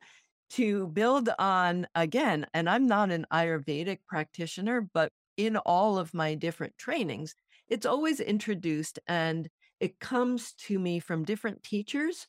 to 0.50 0.88
build 0.88 1.28
on 1.38 1.86
again 1.94 2.44
and 2.54 2.68
i'm 2.68 2.86
not 2.86 3.12
an 3.12 3.24
ayurvedic 3.32 3.98
practitioner 4.08 4.80
but 4.92 5.12
in 5.36 5.56
all 5.58 5.96
of 5.96 6.12
my 6.12 6.34
different 6.34 6.76
trainings 6.76 7.36
it's 7.68 7.86
always 7.86 8.18
introduced 8.18 8.98
and 9.06 9.48
it 9.78 10.00
comes 10.00 10.52
to 10.54 10.76
me 10.80 10.98
from 10.98 11.24
different 11.24 11.62
teachers 11.62 12.26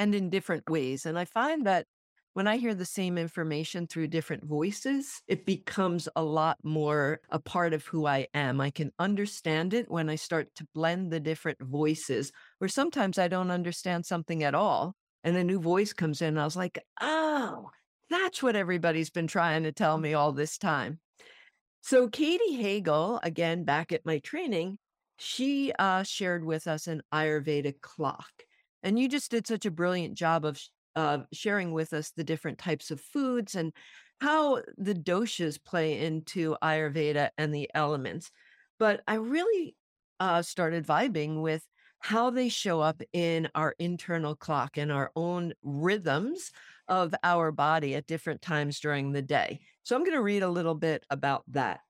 and 0.00 0.14
in 0.14 0.30
different 0.30 0.68
ways. 0.70 1.04
And 1.04 1.18
I 1.18 1.26
find 1.26 1.66
that 1.66 1.86
when 2.32 2.46
I 2.46 2.56
hear 2.56 2.74
the 2.74 2.86
same 2.86 3.18
information 3.18 3.86
through 3.86 4.06
different 4.06 4.44
voices, 4.44 5.20
it 5.28 5.44
becomes 5.44 6.08
a 6.16 6.22
lot 6.22 6.56
more 6.62 7.20
a 7.28 7.38
part 7.38 7.74
of 7.74 7.84
who 7.84 8.06
I 8.06 8.28
am. 8.32 8.62
I 8.62 8.70
can 8.70 8.92
understand 8.98 9.74
it 9.74 9.90
when 9.90 10.08
I 10.08 10.14
start 10.14 10.48
to 10.56 10.66
blend 10.74 11.10
the 11.12 11.20
different 11.20 11.60
voices, 11.60 12.32
or 12.62 12.68
sometimes 12.68 13.18
I 13.18 13.28
don't 13.28 13.50
understand 13.50 14.06
something 14.06 14.42
at 14.42 14.54
all. 14.54 14.94
And 15.22 15.36
a 15.36 15.44
new 15.44 15.60
voice 15.60 15.92
comes 15.92 16.22
in, 16.22 16.38
I 16.38 16.44
was 16.44 16.56
like, 16.56 16.78
oh, 17.02 17.68
that's 18.08 18.42
what 18.42 18.56
everybody's 18.56 19.10
been 19.10 19.26
trying 19.26 19.64
to 19.64 19.72
tell 19.72 19.98
me 19.98 20.14
all 20.14 20.32
this 20.32 20.56
time. 20.56 20.98
So, 21.82 22.08
Katie 22.08 22.56
Hagel, 22.56 23.20
again, 23.22 23.64
back 23.64 23.92
at 23.92 24.06
my 24.06 24.18
training, 24.20 24.78
she 25.18 25.72
uh, 25.78 26.04
shared 26.04 26.42
with 26.42 26.66
us 26.66 26.86
an 26.86 27.02
Ayurvedic 27.12 27.82
clock. 27.82 28.30
And 28.82 28.98
you 28.98 29.08
just 29.08 29.30
did 29.30 29.46
such 29.46 29.66
a 29.66 29.70
brilliant 29.70 30.14
job 30.14 30.44
of 30.44 30.60
uh, 30.96 31.18
sharing 31.32 31.72
with 31.72 31.92
us 31.92 32.10
the 32.10 32.24
different 32.24 32.58
types 32.58 32.90
of 32.90 33.00
foods 33.00 33.54
and 33.54 33.72
how 34.20 34.62
the 34.76 34.94
doshas 34.94 35.62
play 35.62 36.00
into 36.00 36.56
Ayurveda 36.62 37.30
and 37.38 37.54
the 37.54 37.70
elements. 37.74 38.30
But 38.78 39.02
I 39.06 39.14
really 39.14 39.74
uh, 40.18 40.42
started 40.42 40.86
vibing 40.86 41.42
with 41.42 41.64
how 42.00 42.30
they 42.30 42.48
show 42.48 42.80
up 42.80 43.02
in 43.12 43.48
our 43.54 43.74
internal 43.78 44.34
clock 44.34 44.78
and 44.78 44.90
our 44.90 45.10
own 45.14 45.52
rhythms 45.62 46.50
of 46.88 47.14
our 47.22 47.52
body 47.52 47.94
at 47.94 48.06
different 48.06 48.42
times 48.42 48.80
during 48.80 49.12
the 49.12 49.22
day. 49.22 49.60
So 49.82 49.94
I'm 49.94 50.02
going 50.02 50.16
to 50.16 50.22
read 50.22 50.42
a 50.42 50.48
little 50.48 50.74
bit 50.74 51.04
about 51.10 51.44
that 51.48 51.80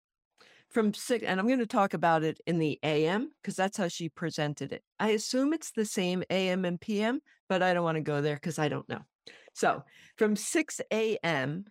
from 0.71 0.95
six, 0.95 1.25
and 1.25 1.39
I'm 1.39 1.47
going 1.47 1.59
to 1.59 1.67
talk 1.67 1.95
about 1.95 2.23
it 2.23 2.41
in 2.47 2.59
the 2.59 2.79
AM 2.83 3.33
because 3.43 3.57
that's 3.57 3.77
how 3.77 3.89
she 3.89 4.09
presented 4.09 4.73
it. 4.73 4.83
I 4.99 5.11
assume 5.11 5.53
it's 5.53 5.73
the 5.73 5.85
same 5.85 6.23
AM 6.31 6.65
and 6.65 6.81
PM, 6.81 7.21
but 7.49 7.63
I 7.63 7.75
don't 7.75 7.85
want 7.85 7.97
to 7.97 8.03
go 8.03 8.21
there 8.21 8.37
because 8.37 8.59
I 8.59 8.69
don't 8.69 8.89
know. 8.89 9.01
So 9.53 9.83
from 10.17 10.37
6 10.37 10.81
a.m. 10.93 11.65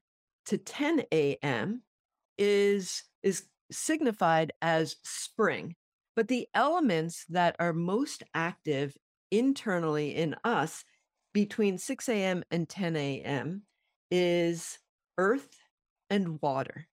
to 0.48 0.58
10 0.58 1.04
a.m. 1.12 1.82
is 2.38 3.04
is 3.24 3.44
signified 3.72 4.52
as 4.62 4.98
spring. 5.04 5.76
But 6.16 6.28
the 6.28 6.48
elements 6.54 7.26
that 7.30 7.56
are 7.60 7.74
most 7.74 8.24
active 8.34 8.98
internally 9.32 10.16
in 10.16 10.36
us 10.44 10.84
between 11.34 11.78
6 11.78 12.10
a.m. 12.10 12.44
and 12.52 12.68
10 12.68 12.96
a.m. 12.96 13.64
is 14.12 14.80
earth 15.18 15.58
and 16.10 16.42
water. 16.42 16.88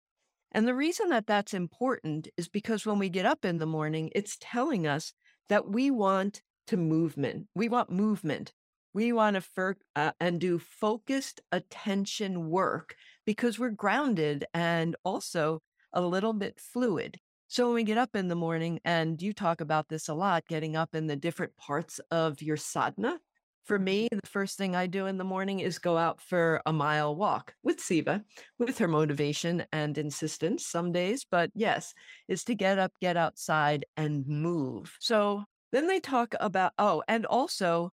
And 0.55 0.68
the 0.68 0.74
reason 0.74 1.09
that 1.09 1.26
that's 1.26 1.52
important 1.52 2.28
is 2.36 2.48
because 2.48 2.86
when 2.86 3.00
we 3.00 3.09
get 3.09 3.26
up 3.26 3.44
in 3.44 3.59
the 3.59 3.66
morning, 3.66 4.11
it's 4.14 4.38
telling 4.40 4.86
us 4.86 5.12
that 5.48 5.68
we 5.68 5.90
want 5.90 6.42
to 6.68 6.76
movement. 6.76 7.48
We 7.57 7.68
want 7.68 7.90
movement. 7.90 8.52
We 8.94 9.12
want 9.12 9.36
to 9.36 9.74
uh, 9.96 10.12
and 10.20 10.40
do 10.40 10.61
focused 10.61 11.40
attention 11.50 12.48
work 12.48 12.94
because 13.26 13.59
we're 13.59 13.70
grounded 13.70 14.44
and 14.55 14.94
also 15.05 15.61
a 15.92 16.00
little 16.00 16.32
bit 16.32 16.61
fluid. 16.61 17.18
So 17.48 17.66
when 17.66 17.74
we 17.74 17.82
get 17.82 17.98
up 17.98 18.14
in 18.14 18.28
the 18.28 18.36
morning, 18.36 18.78
and 18.84 19.20
you 19.20 19.32
talk 19.32 19.61
about 19.61 19.88
this 19.88 20.09
a 20.09 20.14
lot, 20.14 20.46
getting 20.48 20.76
up 20.76 20.94
in 20.94 21.09
the 21.09 21.16
different 21.16 21.57
parts 21.57 22.00
of 22.12 22.40
your 22.40 22.57
sadhana, 22.57 23.18
for 23.65 23.79
me, 23.79 24.09
the 24.11 24.29
first 24.29 24.59
thing 24.59 24.77
I 24.77 24.87
do 24.87 25.07
in 25.07 25.19
the 25.19 25.25
morning 25.25 25.61
is 25.61 25.79
go 25.79 25.97
out 25.97 26.21
for 26.21 26.61
a 26.67 26.73
mile 26.73 27.17
walk 27.17 27.55
with 27.62 27.81
Siva, 27.81 28.23
with 28.59 28.79
her 28.79 28.89
motivation 28.89 29.65
and 29.73 29.97
insistence 29.97 30.67
some 30.67 30.93
days. 30.93 31.25
But 31.31 31.51
yes, 31.55 31.95
is 32.29 32.45
to 32.45 32.55
get 32.55 32.79
up, 32.79 32.93
get 33.01 33.17
outside, 33.17 33.87
and 33.97 34.27
move. 34.27 34.97
So 35.01 35.45
then 35.73 35.87
they 35.87 36.01
talk 36.01 36.35
about, 36.41 36.73
oh, 36.79 37.03
and 37.09 37.27
also 37.27 37.91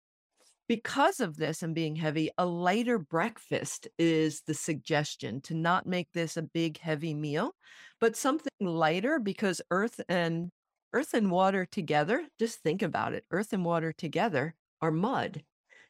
because 0.68 1.20
of 1.20 1.38
this 1.38 1.62
and 1.62 1.76
being 1.76 1.96
heavy, 1.96 2.30
a 2.38 2.46
lighter 2.46 2.98
breakfast 2.98 3.88
is 4.00 4.42
the 4.48 4.54
suggestion 4.54 5.42
to 5.42 5.54
not 5.54 5.86
make 5.86 6.12
this 6.14 6.38
a 6.38 6.42
big, 6.42 6.80
heavy 6.80 7.14
meal, 7.14 7.56
but 8.00 8.16
something 8.16 8.50
lighter 8.60 9.20
because 9.20 9.62
earth 9.72 10.02
and 10.10 10.50
earth 10.94 11.14
and 11.14 11.30
water 11.30 11.66
together, 11.66 12.26
just 12.40 12.60
think 12.60 12.82
about 12.82 13.14
it. 13.14 13.26
Earth 13.30 13.52
and 13.54 13.66
water 13.66 13.92
together 13.92 14.56
are 14.82 14.92
mud. 14.92 15.44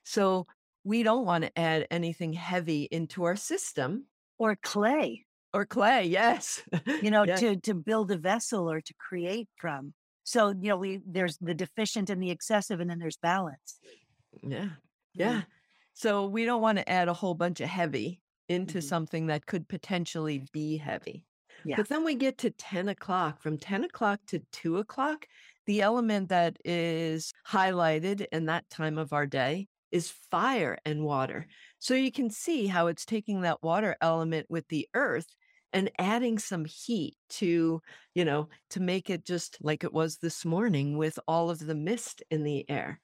So 0.05 0.47
we 0.85 1.03
don't 1.03 1.25
want 1.25 1.43
to 1.43 1.59
add 1.59 1.87
anything 1.91 2.31
heavy 2.31 2.83
into 2.83 3.25
our 3.25 3.35
system 3.35 4.05
or 4.37 4.55
clay 4.55 5.25
or 5.53 5.65
clay. 5.65 6.05
Yes. 6.05 6.61
you 7.01 7.11
know, 7.11 7.23
yes. 7.25 7.39
to, 7.41 7.57
to 7.57 7.73
build 7.73 8.11
a 8.11 8.17
vessel 8.17 8.71
or 8.71 8.79
to 8.79 8.93
create 8.93 9.49
from. 9.57 9.93
So, 10.23 10.49
you 10.49 10.69
know, 10.69 10.77
we, 10.77 11.01
there's 11.05 11.37
the 11.37 11.53
deficient 11.53 12.09
and 12.09 12.21
the 12.21 12.31
excessive, 12.31 12.79
and 12.79 12.89
then 12.89 12.99
there's 12.99 13.17
balance. 13.17 13.79
Yeah. 14.41 14.69
Yeah. 15.13 15.29
Mm-hmm. 15.29 15.39
So 15.93 16.27
we 16.27 16.45
don't 16.45 16.61
want 16.61 16.77
to 16.77 16.89
add 16.89 17.07
a 17.07 17.13
whole 17.13 17.35
bunch 17.35 17.61
of 17.61 17.69
heavy 17.69 18.21
into 18.49 18.79
mm-hmm. 18.79 18.87
something 18.87 19.27
that 19.27 19.45
could 19.45 19.67
potentially 19.67 20.43
be 20.51 20.77
heavy. 20.77 21.25
Yeah. 21.63 21.77
But 21.77 21.89
then 21.89 22.03
we 22.03 22.15
get 22.15 22.37
to 22.39 22.51
10 22.51 22.89
o'clock. 22.89 23.41
From 23.41 23.57
10 23.57 23.85
o'clock 23.85 24.19
to 24.27 24.41
2 24.51 24.77
o'clock, 24.77 25.25
the 25.65 25.81
element 25.81 26.29
that 26.29 26.57
is 26.63 27.33
highlighted 27.47 28.25
in 28.31 28.45
that 28.45 28.69
time 28.69 28.97
of 28.97 29.13
our 29.13 29.25
day 29.25 29.67
is 29.91 30.13
fire 30.31 30.77
and 30.85 31.03
water. 31.03 31.47
So 31.79 31.93
you 31.93 32.11
can 32.11 32.29
see 32.29 32.67
how 32.67 32.87
it's 32.87 33.05
taking 33.05 33.41
that 33.41 33.63
water 33.63 33.95
element 34.01 34.47
with 34.49 34.67
the 34.67 34.87
earth 34.93 35.27
and 35.73 35.91
adding 35.99 36.39
some 36.39 36.65
heat 36.65 37.15
to, 37.29 37.81
you 38.13 38.25
know, 38.25 38.49
to 38.69 38.79
make 38.79 39.09
it 39.09 39.25
just 39.25 39.57
like 39.61 39.83
it 39.83 39.93
was 39.93 40.17
this 40.17 40.45
morning 40.45 40.97
with 40.97 41.19
all 41.27 41.49
of 41.49 41.59
the 41.59 41.75
mist 41.75 42.23
in 42.31 42.43
the 42.43 42.69
air. 42.69 43.01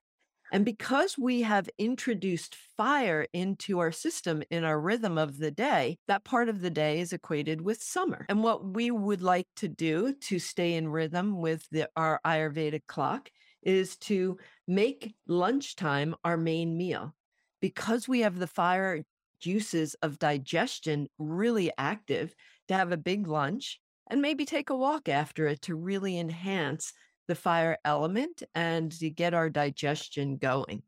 And 0.53 0.65
because 0.65 1.17
we 1.17 1.43
have 1.43 1.69
introduced 1.77 2.55
fire 2.75 3.25
into 3.31 3.79
our 3.79 3.91
system 3.91 4.43
in 4.49 4.65
our 4.65 4.79
rhythm 4.79 5.17
of 5.17 5.37
the 5.37 5.51
day, 5.51 5.97
that 6.07 6.25
part 6.25 6.49
of 6.49 6.59
the 6.59 6.69
day 6.69 6.99
is 6.99 7.13
equated 7.13 7.61
with 7.61 7.81
summer. 7.81 8.25
And 8.27 8.43
what 8.43 8.65
we 8.65 8.91
would 8.91 9.21
like 9.21 9.47
to 9.57 9.69
do 9.69 10.13
to 10.23 10.39
stay 10.39 10.73
in 10.73 10.89
rhythm 10.89 11.39
with 11.39 11.65
the, 11.71 11.89
our 11.95 12.19
Ayurvedic 12.25 12.81
clock 12.87 13.29
is 13.61 13.97
to 13.97 14.37
make 14.67 15.13
lunchtime 15.27 16.15
our 16.23 16.37
main 16.37 16.77
meal. 16.77 17.13
Because 17.61 18.07
we 18.07 18.21
have 18.21 18.39
the 18.39 18.47
fire 18.47 19.03
juices 19.39 19.95
of 20.01 20.19
digestion 20.19 21.07
really 21.17 21.71
active, 21.77 22.33
to 22.67 22.73
have 22.77 22.91
a 22.91 22.97
big 22.97 23.27
lunch 23.27 23.79
and 24.09 24.21
maybe 24.21 24.45
take 24.45 24.69
a 24.69 24.75
walk 24.75 25.09
after 25.09 25.47
it 25.47 25.61
to 25.63 25.75
really 25.75 26.17
enhance 26.17 26.93
the 27.27 27.35
fire 27.35 27.77
element 27.85 28.43
and 28.55 28.91
to 28.91 29.09
get 29.09 29.33
our 29.33 29.49
digestion 29.49 30.37
going. 30.37 30.83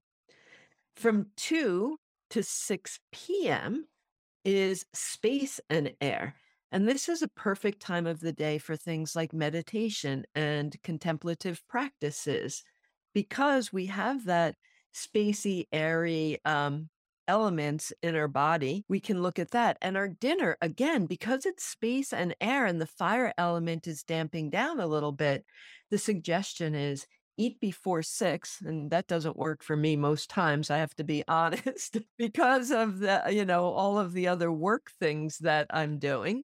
From 0.95 1.28
2 1.38 1.97
to 2.32 2.43
6 2.43 2.99
p.m. 3.11 3.86
is 4.45 4.86
space 4.93 5.59
and 5.69 5.93
air. 5.99 6.36
And 6.74 6.88
this 6.88 7.07
is 7.07 7.21
a 7.21 7.28
perfect 7.28 7.82
time 7.82 8.07
of 8.07 8.19
the 8.19 8.34
day 8.34 8.57
for 8.57 8.76
things 8.76 9.15
like 9.15 9.32
meditation 9.32 10.26
and 10.34 10.76
contemplative 10.82 11.61
practices 11.69 12.63
because 13.13 13.71
we 13.71 13.86
have 13.86 14.26
that 14.26 14.55
spacey, 14.91 15.67
airy 15.71 16.39
um, 16.45 16.89
elements 17.28 17.93
in 18.01 18.15
our 18.15 18.28
body. 18.28 18.86
We 18.89 18.99
can 18.99 19.21
look 19.21 19.38
at 19.38 19.51
that. 19.51 19.78
And 19.84 19.95
our 19.95 20.07
dinner, 20.07 20.57
again, 20.63 21.05
because 21.05 21.45
it's 21.45 21.63
space 21.63 22.11
and 22.11 22.36
air 22.41 22.65
and 22.65 22.82
the 22.82 22.88
fire 22.88 23.32
element 23.38 23.86
is 23.86 24.01
damping 24.01 24.49
down 24.49 24.80
a 24.80 24.88
little 24.88 25.11
bit, 25.11 25.45
the 25.91 25.99
suggestion 25.99 26.74
is 26.74 27.05
eat 27.38 27.59
before 27.59 28.01
six 28.01 28.61
and 28.65 28.89
that 28.89 29.07
doesn't 29.07 29.38
work 29.38 29.63
for 29.63 29.76
me 29.76 29.95
most 29.95 30.30
times 30.30 30.69
i 30.69 30.78
have 30.78 30.93
to 30.93 31.03
be 31.03 31.24
honest 31.28 31.97
because 32.15 32.69
of 32.69 32.99
the 32.99 33.24
you 33.32 33.43
know 33.43 33.63
all 33.63 33.97
of 33.97 34.13
the 34.13 34.28
other 34.28 34.51
work 34.51 34.91
things 34.99 35.39
that 35.39 35.65
i'm 35.71 35.97
doing 35.97 36.43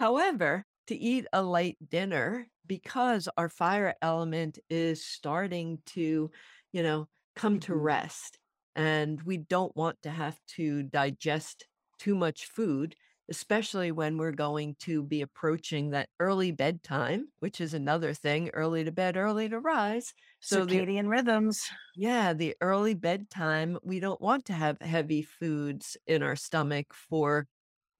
However, 0.00 0.64
to 0.86 0.96
eat 0.96 1.26
a 1.30 1.42
light 1.42 1.76
dinner 1.90 2.46
because 2.66 3.28
our 3.36 3.50
fire 3.50 3.94
element 4.00 4.58
is 4.70 5.04
starting 5.04 5.78
to, 5.86 6.30
you 6.72 6.82
know, 6.82 7.06
come 7.36 7.60
to 7.60 7.72
mm-hmm. 7.72 7.82
rest 7.82 8.38
and 8.74 9.20
we 9.22 9.36
don't 9.36 9.76
want 9.76 10.00
to 10.04 10.10
have 10.10 10.38
to 10.56 10.84
digest 10.84 11.66
too 11.98 12.14
much 12.14 12.46
food 12.46 12.96
especially 13.30 13.92
when 13.92 14.18
we're 14.18 14.32
going 14.32 14.74
to 14.80 15.04
be 15.04 15.22
approaching 15.22 15.90
that 15.90 16.08
early 16.18 16.50
bedtime, 16.50 17.28
which 17.38 17.60
is 17.60 17.74
another 17.74 18.12
thing 18.12 18.50
early 18.54 18.82
to 18.82 18.90
bed, 18.90 19.16
early 19.16 19.48
to 19.48 19.60
rise. 19.60 20.12
So 20.40 20.66
circadian 20.66 21.04
the, 21.04 21.08
rhythms. 21.10 21.70
Yeah, 21.94 22.32
the 22.32 22.56
early 22.60 22.94
bedtime, 22.94 23.78
we 23.84 24.00
don't 24.00 24.20
want 24.20 24.46
to 24.46 24.52
have 24.52 24.80
heavy 24.80 25.22
foods 25.22 25.96
in 26.08 26.24
our 26.24 26.34
stomach 26.34 26.92
for 26.92 27.46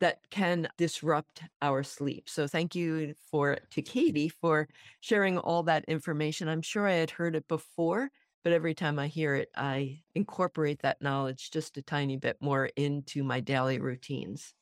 that 0.01 0.19
can 0.31 0.69
disrupt 0.77 1.43
our 1.63 1.83
sleep. 1.83 2.29
So 2.29 2.47
thank 2.47 2.75
you 2.75 3.15
for 3.31 3.59
to 3.71 3.83
Katie 3.83 4.29
for 4.29 4.69
sharing 5.01 5.39
all 5.39 5.63
that 5.65 5.85
information. 5.87 6.49
I'm 6.49 6.63
sure 6.63 6.87
I 6.87 6.95
had 6.95 7.11
heard 7.11 7.37
it 7.37 7.47
before, 7.49 8.11
but 8.43 8.53
every 8.53 8.75
time 8.75 8.99
I 8.99 9.07
hear 9.07 9.35
it, 9.35 9.51
I 9.57 10.01
incorporate 10.15 10.83
that 10.83 11.03
knowledge 11.03 11.51
just 11.51 11.77
a 11.77 11.83
tiny 11.83 12.17
bit 12.17 12.39
more 12.41 12.71
into 12.77 13.23
my 13.23 13.41
daily 13.41 13.79
routines. 13.79 14.55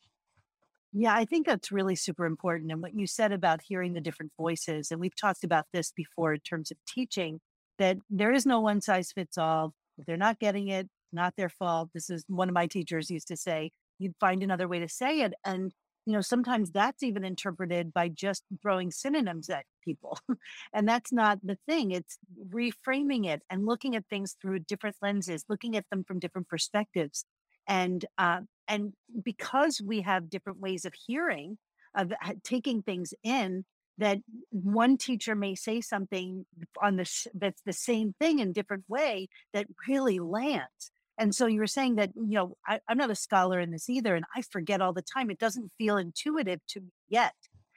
Yeah, 0.92 1.14
I 1.14 1.24
think 1.24 1.46
that's 1.46 1.70
really 1.70 1.96
super 1.96 2.24
important. 2.24 2.72
And 2.72 2.82
what 2.82 2.94
you 2.94 3.06
said 3.06 3.30
about 3.30 3.60
hearing 3.62 3.92
the 3.92 4.00
different 4.00 4.32
voices, 4.36 4.90
and 4.90 5.00
we've 5.00 5.14
talked 5.14 5.44
about 5.44 5.66
this 5.72 5.92
before 5.92 6.34
in 6.34 6.40
terms 6.40 6.70
of 6.70 6.78
teaching, 6.88 7.40
that 7.78 7.98
there 8.10 8.32
is 8.32 8.46
no 8.46 8.60
one 8.60 8.80
size 8.80 9.12
fits 9.12 9.38
all. 9.38 9.74
If 9.98 10.06
they're 10.06 10.16
not 10.16 10.40
getting 10.40 10.68
it, 10.68 10.88
not 11.12 11.34
their 11.36 11.50
fault. 11.50 11.90
This 11.94 12.10
is 12.10 12.24
one 12.26 12.48
of 12.48 12.54
my 12.54 12.66
teachers 12.66 13.10
used 13.10 13.28
to 13.28 13.36
say, 13.36 13.70
you'd 13.98 14.16
find 14.20 14.42
another 14.42 14.68
way 14.68 14.78
to 14.80 14.88
say 14.88 15.20
it. 15.20 15.34
And, 15.44 15.72
you 16.06 16.12
know, 16.12 16.20
sometimes 16.20 16.70
that's 16.70 17.02
even 17.02 17.24
interpreted 17.24 17.92
by 17.92 18.08
just 18.08 18.44
throwing 18.62 18.90
synonyms 18.90 19.50
at 19.50 19.64
people. 19.84 20.18
and 20.72 20.88
that's 20.88 21.12
not 21.12 21.38
the 21.42 21.58
thing. 21.66 21.90
It's 21.90 22.18
reframing 22.50 23.26
it 23.26 23.42
and 23.50 23.66
looking 23.66 23.94
at 23.96 24.06
things 24.08 24.36
through 24.40 24.60
different 24.60 24.96
lenses, 25.02 25.44
looking 25.48 25.76
at 25.76 25.84
them 25.90 26.04
from 26.04 26.18
different 26.18 26.48
perspectives. 26.48 27.24
And 27.66 28.04
uh, 28.16 28.40
and 28.66 28.94
because 29.22 29.80
we 29.80 30.02
have 30.02 30.30
different 30.30 30.60
ways 30.60 30.84
of 30.84 30.94
hearing, 31.06 31.58
of 31.94 32.12
taking 32.42 32.82
things 32.82 33.12
in, 33.22 33.64
that 33.98 34.18
one 34.50 34.96
teacher 34.96 35.34
may 35.34 35.54
say 35.54 35.80
something 35.80 36.46
on 36.80 36.96
this 36.96 37.26
that's 37.34 37.60
the 37.66 37.72
same 37.72 38.14
thing 38.20 38.38
in 38.38 38.52
different 38.52 38.84
way 38.88 39.28
that 39.52 39.66
really 39.88 40.18
lands 40.18 40.92
and 41.18 41.34
so 41.34 41.46
you 41.46 41.60
were 41.60 41.66
saying 41.66 41.96
that 41.96 42.10
you 42.14 42.34
know 42.34 42.56
I, 42.66 42.80
i'm 42.88 42.96
not 42.96 43.10
a 43.10 43.14
scholar 43.14 43.60
in 43.60 43.70
this 43.70 43.88
either 43.90 44.14
and 44.14 44.24
i 44.36 44.42
forget 44.42 44.80
all 44.80 44.92
the 44.92 45.02
time 45.02 45.30
it 45.30 45.38
doesn't 45.38 45.72
feel 45.78 45.96
intuitive 45.96 46.60
to 46.68 46.80
me 46.80 46.92
yet. 47.08 47.34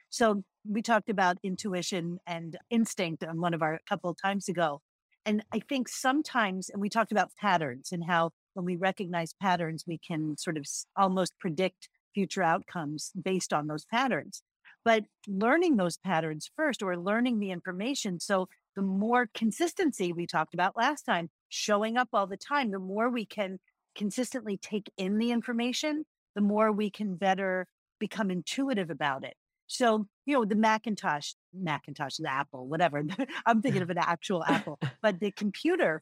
So 0.10 0.44
we 0.70 0.82
talked 0.82 1.10
about 1.10 1.38
intuition 1.42 2.20
and 2.28 2.58
instinct 2.70 3.24
on 3.24 3.40
one 3.40 3.54
of 3.54 3.62
our 3.62 3.80
couple 3.88 4.10
of 4.10 4.18
times 4.22 4.48
ago 4.48 4.82
and 5.26 5.44
i 5.54 5.60
think 5.60 5.88
sometimes 5.88 6.70
and 6.70 6.82
we 6.82 6.90
talked 6.90 7.12
about 7.12 7.30
patterns 7.40 7.92
and 7.92 8.04
how 8.06 8.32
when 8.54 8.66
we 8.66 8.76
recognize 8.76 9.34
patterns 9.42 9.86
we 9.88 9.98
can 9.98 10.38
sort 10.38 10.58
of 10.58 10.66
almost 10.96 11.34
predict 11.40 11.90
future 12.14 12.44
outcomes 12.44 13.12
based 13.24 13.54
on 13.54 13.68
those 13.68 13.86
patterns 13.86 14.44
but 14.84 15.04
learning 15.28 15.78
those 15.78 15.98
patterns 15.98 16.50
first 16.56 16.82
or 16.82 16.98
learning 16.98 17.40
the 17.40 17.52
information. 17.52 18.20
So 18.20 18.48
the 18.76 18.82
more 18.82 19.28
consistency 19.34 20.14
we 20.14 20.26
talked 20.26 20.54
about 20.54 20.78
last 20.78 21.04
time, 21.04 21.30
showing 21.50 21.98
up 21.98 22.10
all 22.14 22.28
the 22.28 22.38
time, 22.38 22.72
the 22.72 22.80
more 22.80 23.10
we 23.10 23.26
can 23.26 23.60
consistently 23.96 24.58
take 24.58 24.92
in 24.98 25.18
the 25.18 25.32
information, 25.32 26.06
the 26.36 26.42
more 26.42 26.72
we 26.72 26.90
can 26.90 27.16
better 27.16 27.68
become 28.00 28.32
intuitive 28.32 28.90
about 28.90 29.24
it. 29.24 29.36
So, 29.68 30.06
you 30.26 30.34
know, 30.34 30.44
the 30.44 30.56
Macintosh, 30.56 31.34
Macintosh, 31.54 32.18
the 32.18 32.30
Apple, 32.30 32.68
whatever. 32.68 33.04
I'm 33.46 33.62
thinking 33.62 33.82
of 33.82 33.90
an 33.90 33.98
actual 33.98 34.44
Apple, 34.44 34.80
but 35.02 35.20
the 35.20 35.32
computer, 35.32 36.02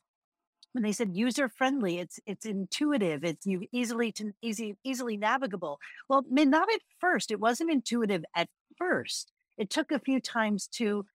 when 0.74 0.84
they 0.84 0.91
said 0.91 1.15
user 1.15 1.49
friendly, 1.49 1.99
it's 1.99 2.20
it's 2.26 2.45
intuitive, 2.45 3.24
it's 3.24 3.45
you 3.45 3.67
easily 3.72 4.11
to 4.13 4.34
easy 4.41 4.76
easily 4.84 5.17
navigable. 5.17 5.80
Well, 6.07 6.26
not 6.30 6.67
at 6.74 6.82
first. 6.99 7.32
It 7.32 7.39
wasn't 7.39 7.72
intuitive 7.72 8.24
at 8.36 8.49
first. 8.78 9.32
It 9.57 9.70
took 9.70 9.91
a 9.91 9.99
few 9.99 10.20
times 10.20 10.67
to 10.74 11.05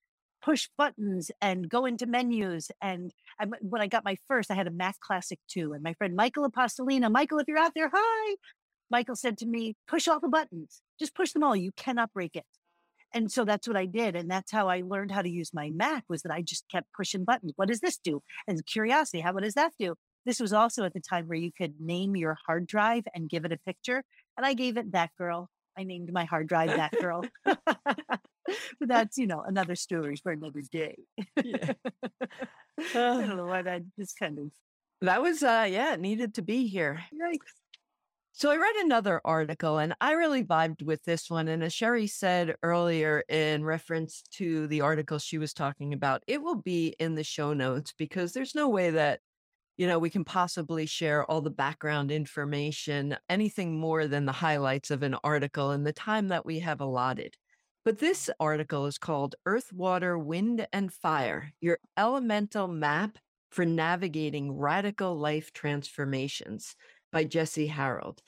push 0.45 0.69
buttons 0.77 1.31
and 1.41 1.69
go 1.69 1.87
into 1.87 2.07
menus. 2.07 2.71
And 2.83 3.13
I, 3.41 3.47
when 3.61 3.81
I 3.81 3.87
got 3.87 4.05
my 4.05 4.17
first, 4.29 4.51
I 4.51 4.55
had 4.55 4.67
a 4.67 4.71
Mac 4.71 5.01
Classic 5.01 5.39
2. 5.49 5.73
And 5.73 5.83
my 5.83 5.95
friend 5.95 6.15
Michael 6.15 6.45
Apostolina, 6.45 7.09
Michael, 7.09 7.39
if 7.39 7.49
you're 7.49 7.59
out 7.59 7.73
there, 7.75 7.91
hi. 7.93 8.37
Michael 8.91 9.17
said 9.17 9.39
to 9.39 9.47
me, 9.47 9.77
push 9.89 10.07
all 10.07 10.21
the 10.21 10.29
buttons. 10.29 10.83
Just 10.99 11.15
push 11.15 11.33
them 11.33 11.43
all. 11.43 11.57
You 11.57 11.73
cannot 11.73 12.13
break 12.13 12.37
it. 12.37 12.45
And 13.15 13.31
so 13.31 13.45
that's 13.45 13.69
what 13.69 13.77
I 13.77 13.87
did. 13.87 14.17
And 14.17 14.29
that's 14.29 14.51
how 14.51 14.69
I 14.69 14.83
learned 14.85 15.13
how 15.13 15.23
to 15.23 15.31
use 15.31 15.55
my 15.55 15.71
Mac 15.71 16.05
was 16.09 16.23
that 16.23 16.33
I 16.33 16.43
just 16.43 16.65
kept 16.71 16.93
pushing 16.93 17.25
buttons. 17.25 17.53
What 17.57 17.69
does 17.69 17.81
this 17.81 17.97
do? 17.97 18.21
And 18.49 18.65
curiosity, 18.67 19.21
how 19.21 19.33
what 19.33 19.45
does 19.45 19.55
that 19.55 19.73
do? 19.79 19.95
This 20.27 20.41
was 20.41 20.53
also 20.53 20.85
at 20.85 20.95
the 20.95 21.01
time 21.01 21.27
where 21.27 21.39
you 21.39 21.53
could 21.57 21.75
name 21.81 22.17
your 22.17 22.37
hard 22.47 22.67
drive 22.67 23.05
and 23.15 23.31
give 23.31 23.45
it 23.45 23.53
a 23.53 23.59
picture. 23.59 24.03
And 24.37 24.45
I 24.45 24.55
gave 24.55 24.77
it 24.77 24.93
that 24.93 25.11
girl. 25.17 25.49
I 25.79 25.85
named 25.85 26.13
my 26.13 26.25
hard 26.25 26.49
drive 26.49 26.71
that 26.71 26.93
girl. 27.01 27.25
but 27.45 28.89
that's, 28.89 29.17
you 29.17 29.27
know, 29.27 29.43
another 29.47 29.77
story 29.77 30.17
for 30.17 30.33
another 30.33 30.63
day. 30.73 30.97
yeah. 31.43 31.73
I 32.79 32.93
don't 32.93 33.37
know 33.37 33.47
why 33.47 33.63
that 33.63 33.83
just 33.99 34.19
kind 34.19 34.39
of. 34.39 34.51
That 35.01 35.23
was, 35.23 35.43
uh, 35.43 35.67
yeah, 35.71 35.95
it 35.95 36.01
needed 36.01 36.35
to 36.35 36.43
be 36.43 36.67
here. 36.67 37.01
Yikes. 37.13 37.64
So 38.37 38.51
I 38.51 38.57
read 38.57 38.75
another 38.81 39.21
article 39.25 39.79
and 39.79 39.95
I 40.01 40.15
really 40.15 40.43
vibed 40.43 40.83
with 40.83 41.05
this 41.05 41.31
one. 41.31 41.47
And 41.47 41.63
as 41.63 41.73
Sherry 41.73 42.09
said 42.09 42.57
earlier 42.65 43.23
in 43.29 43.65
reference 43.65 44.25
to 44.33 44.67
the 44.67 44.81
article 44.81 45.21
she 45.21 45.39
was 45.39 45.55
talking 45.55 45.93
about, 45.93 46.25
it 46.27 46.43
will 46.43 46.57
be 46.57 46.97
in 46.99 47.15
the 47.15 47.23
show 47.23 47.53
notes 47.53 47.95
because 47.97 48.33
there's 48.33 48.57
no 48.57 48.69
way 48.69 48.91
that 48.91 49.21
you 49.77 49.87
know, 49.87 50.01
we 50.01 50.11
can 50.11 50.25
possibly 50.25 50.87
share 50.87 51.25
all 51.25 51.41
the 51.41 51.51
background 51.51 52.11
information, 52.11 53.17
anything 53.29 53.79
more 53.79 54.07
than 54.09 54.25
the 54.25 54.33
highlights 54.33 54.91
of 54.91 55.03
an 55.05 55.17
article 55.25 55.71
in 55.71 55.85
the 55.85 55.93
time 55.93 56.29
that 56.29 56.47
we 56.47 56.59
have 56.61 56.81
allotted. 56.81 57.37
But 57.85 57.99
this 57.99 58.31
article 58.41 58.87
is 58.87 58.99
called 58.99 59.37
Earth, 59.47 59.73
Water, 59.73 60.19
Wind, 60.19 60.67
and 60.73 60.93
Fire 60.93 61.53
Your 61.61 61.79
Elemental 61.97 62.67
Map 62.67 63.19
for 63.51 63.65
Navigating 63.65 64.57
Radical 64.57 65.17
Life 65.17 65.53
Transformations 65.53 66.75
by 67.15 67.25
Jessie 67.25 67.69
Harrold. 67.69 68.21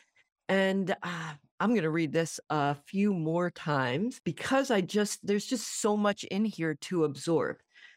And 0.49 0.95
uh, 1.03 1.33
I'm 1.59 1.71
going 1.71 1.83
to 1.83 1.91
read 1.91 2.13
this 2.13 2.39
a 2.49 2.77
few 2.87 3.13
more 3.13 3.51
times 3.51 4.21
because 4.25 4.71
I 4.71 4.81
just, 4.81 5.27
there's 5.27 5.45
just 5.45 5.81
so 5.81 5.97
much 5.97 6.23
in 6.25 6.45
here 6.45 6.77
to 6.83 7.05
absorb. 7.05 7.57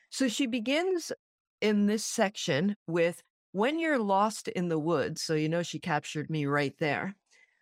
So 0.09 0.27
she 0.27 0.47
begins 0.47 1.11
in 1.61 1.85
this 1.85 2.03
section 2.03 2.75
with 2.87 3.21
when 3.51 3.79
you're 3.79 3.99
lost 3.99 4.47
in 4.47 4.67
the 4.67 4.79
woods, 4.79 5.21
so 5.21 5.35
you 5.35 5.47
know 5.47 5.63
she 5.63 5.79
captured 5.79 6.29
me 6.29 6.45
right 6.45 6.73
there, 6.79 7.15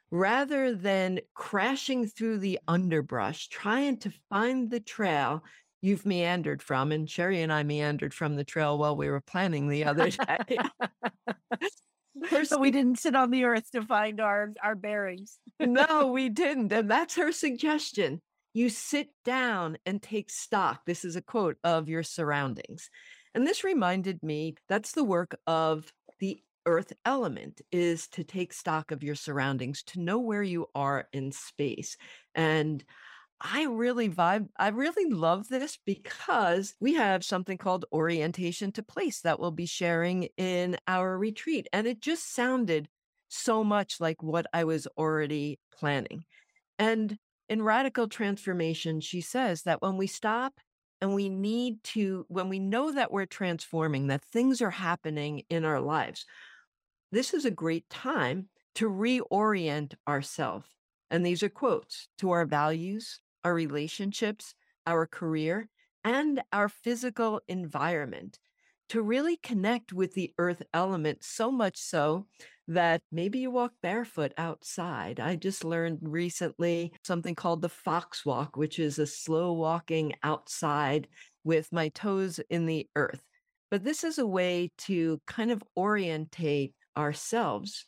rather 0.10 0.74
than 0.74 1.20
crashing 1.34 2.08
through 2.08 2.40
the 2.40 2.60
underbrush, 2.68 3.48
trying 3.50 3.98
to 4.00 4.12
find 4.30 4.70
the 4.70 4.80
trail 4.80 5.44
you've 5.82 6.06
meandered 6.06 6.62
from, 6.62 6.92
and 6.92 7.10
Sherry 7.10 7.42
and 7.42 7.52
I 7.52 7.64
meandered 7.64 8.14
from 8.14 8.36
the 8.36 8.44
trail 8.44 8.78
while 8.78 8.96
we 8.96 9.10
were 9.10 9.22
planning 9.22 9.68
the 9.68 9.86
other 9.86 10.10
day. 10.50 10.58
so 12.44 12.60
we 12.60 12.72
didn't 12.72 13.00
sit 13.00 13.16
on 13.16 13.32
the 13.32 13.44
earth 13.44 13.72
to 13.72 13.82
find 13.82 14.20
our, 14.20 14.54
our 14.64 14.76
bearings. 14.76 15.40
no, 15.60 16.08
we 16.14 16.30
didn't. 16.30 16.72
And 16.72 16.90
that's 16.90 17.16
her 17.16 17.32
suggestion. 17.32 18.22
You 18.54 18.70
sit 18.70 19.10
down 19.24 19.78
and 19.86 20.02
take 20.02 20.30
stock. 20.30 20.82
This 20.86 21.06
is 21.06 21.16
a 21.16 21.22
quote 21.22 21.58
of 21.64 21.90
your 21.90 22.04
surroundings. 22.04 22.90
And 23.36 23.46
this 23.46 23.64
reminded 23.64 24.24
me 24.24 24.56
that's 24.68 24.94
the 24.94 25.04
work 25.04 25.38
of 25.46 25.92
the 26.20 26.42
earth 26.66 26.92
element 27.06 27.62
is 27.72 28.08
to 28.10 28.24
take 28.24 28.52
stock 28.52 28.92
of 28.92 29.04
your 29.04 29.16
surroundings, 29.16 29.84
to 29.84 30.00
know 30.00 30.20
where 30.20 30.44
you 30.44 30.68
are 30.76 31.08
in 31.14 31.32
space. 31.32 31.98
And 32.36 32.84
I 33.40 33.66
really 33.66 34.10
vibe. 34.10 34.48
I 34.58 34.70
really 34.70 35.12
love 35.12 35.48
this 35.48 35.78
because 35.86 36.74
we 36.80 36.96
have 36.96 37.24
something 37.24 37.58
called 37.58 37.86
orientation 37.94 38.72
to 38.74 38.84
place 38.84 39.22
that 39.22 39.40
we'll 39.40 39.52
be 39.52 39.68
sharing 39.68 40.30
in 40.38 40.78
our 40.88 41.18
retreat. 41.18 41.68
And 41.72 41.86
it 41.86 42.02
just 42.02 42.34
sounded 42.34 42.90
so 43.30 43.64
much 43.64 44.00
like 44.00 44.24
what 44.24 44.48
I 44.54 44.64
was 44.64 44.88
already 44.98 45.60
planning. 45.72 46.24
And 46.80 47.18
in 47.48 47.62
radical 47.62 48.08
transformation, 48.08 49.02
she 49.02 49.22
says 49.22 49.64
that 49.64 49.82
when 49.82 49.98
we 49.98 50.08
stop 50.08 50.54
and 51.00 51.14
we 51.14 51.30
need 51.30 51.84
to, 51.84 52.26
when 52.30 52.50
we 52.50 52.60
know 52.60 52.92
that 52.92 53.12
we're 53.12 53.26
transforming, 53.26 54.08
that 54.08 54.24
things 54.24 54.62
are 54.62 54.72
happening 54.72 55.44
in 55.50 55.64
our 55.64 55.80
lives, 55.80 56.26
this 57.12 57.34
is 57.34 57.46
a 57.46 57.52
great 57.52 57.88
time 57.90 58.50
to 58.76 58.90
reorient 58.90 59.94
ourselves. 60.08 60.66
And 61.10 61.26
these 61.26 61.44
are 61.44 61.50
quotes 61.50 62.10
to 62.18 62.32
our 62.32 62.46
values, 62.46 63.22
our 63.48 63.54
relationships, 63.54 64.54
our 64.86 65.08
career, 65.08 65.70
and 66.04 66.42
our 66.52 66.68
physical 66.68 67.40
environment 67.48 68.40
to 68.90 69.02
really 69.02 69.38
connect 69.38 69.94
with 69.94 70.14
the 70.16 70.34
earth 70.38 70.64
element 70.74 71.24
so 71.24 71.50
much 71.50 71.78
so 71.78 72.26
that 72.68 73.02
maybe 73.10 73.40
you 73.40 73.50
walk 73.50 73.72
barefoot 73.82 74.34
outside. 74.38 75.22
I 75.22 75.38
just 75.38 75.64
learned 75.64 76.00
recently 76.02 76.92
something 77.06 77.36
called 77.36 77.62
the 77.62 77.70
fox 77.70 78.26
walk, 78.26 78.58
which 78.58 78.80
is 78.80 79.00
a 79.00 79.08
slow 79.08 79.54
walking 79.54 80.14
outside 80.24 81.08
with 81.46 81.72
my 81.72 81.88
toes 81.88 82.42
in 82.50 82.66
the 82.66 82.86
earth. 82.98 83.24
But 83.72 83.86
this 83.86 84.04
is 84.04 84.18
a 84.18 84.28
way 84.28 84.72
to 84.80 85.22
kind 85.26 85.52
of 85.52 85.64
orientate 85.78 86.74
ourselves 86.98 87.86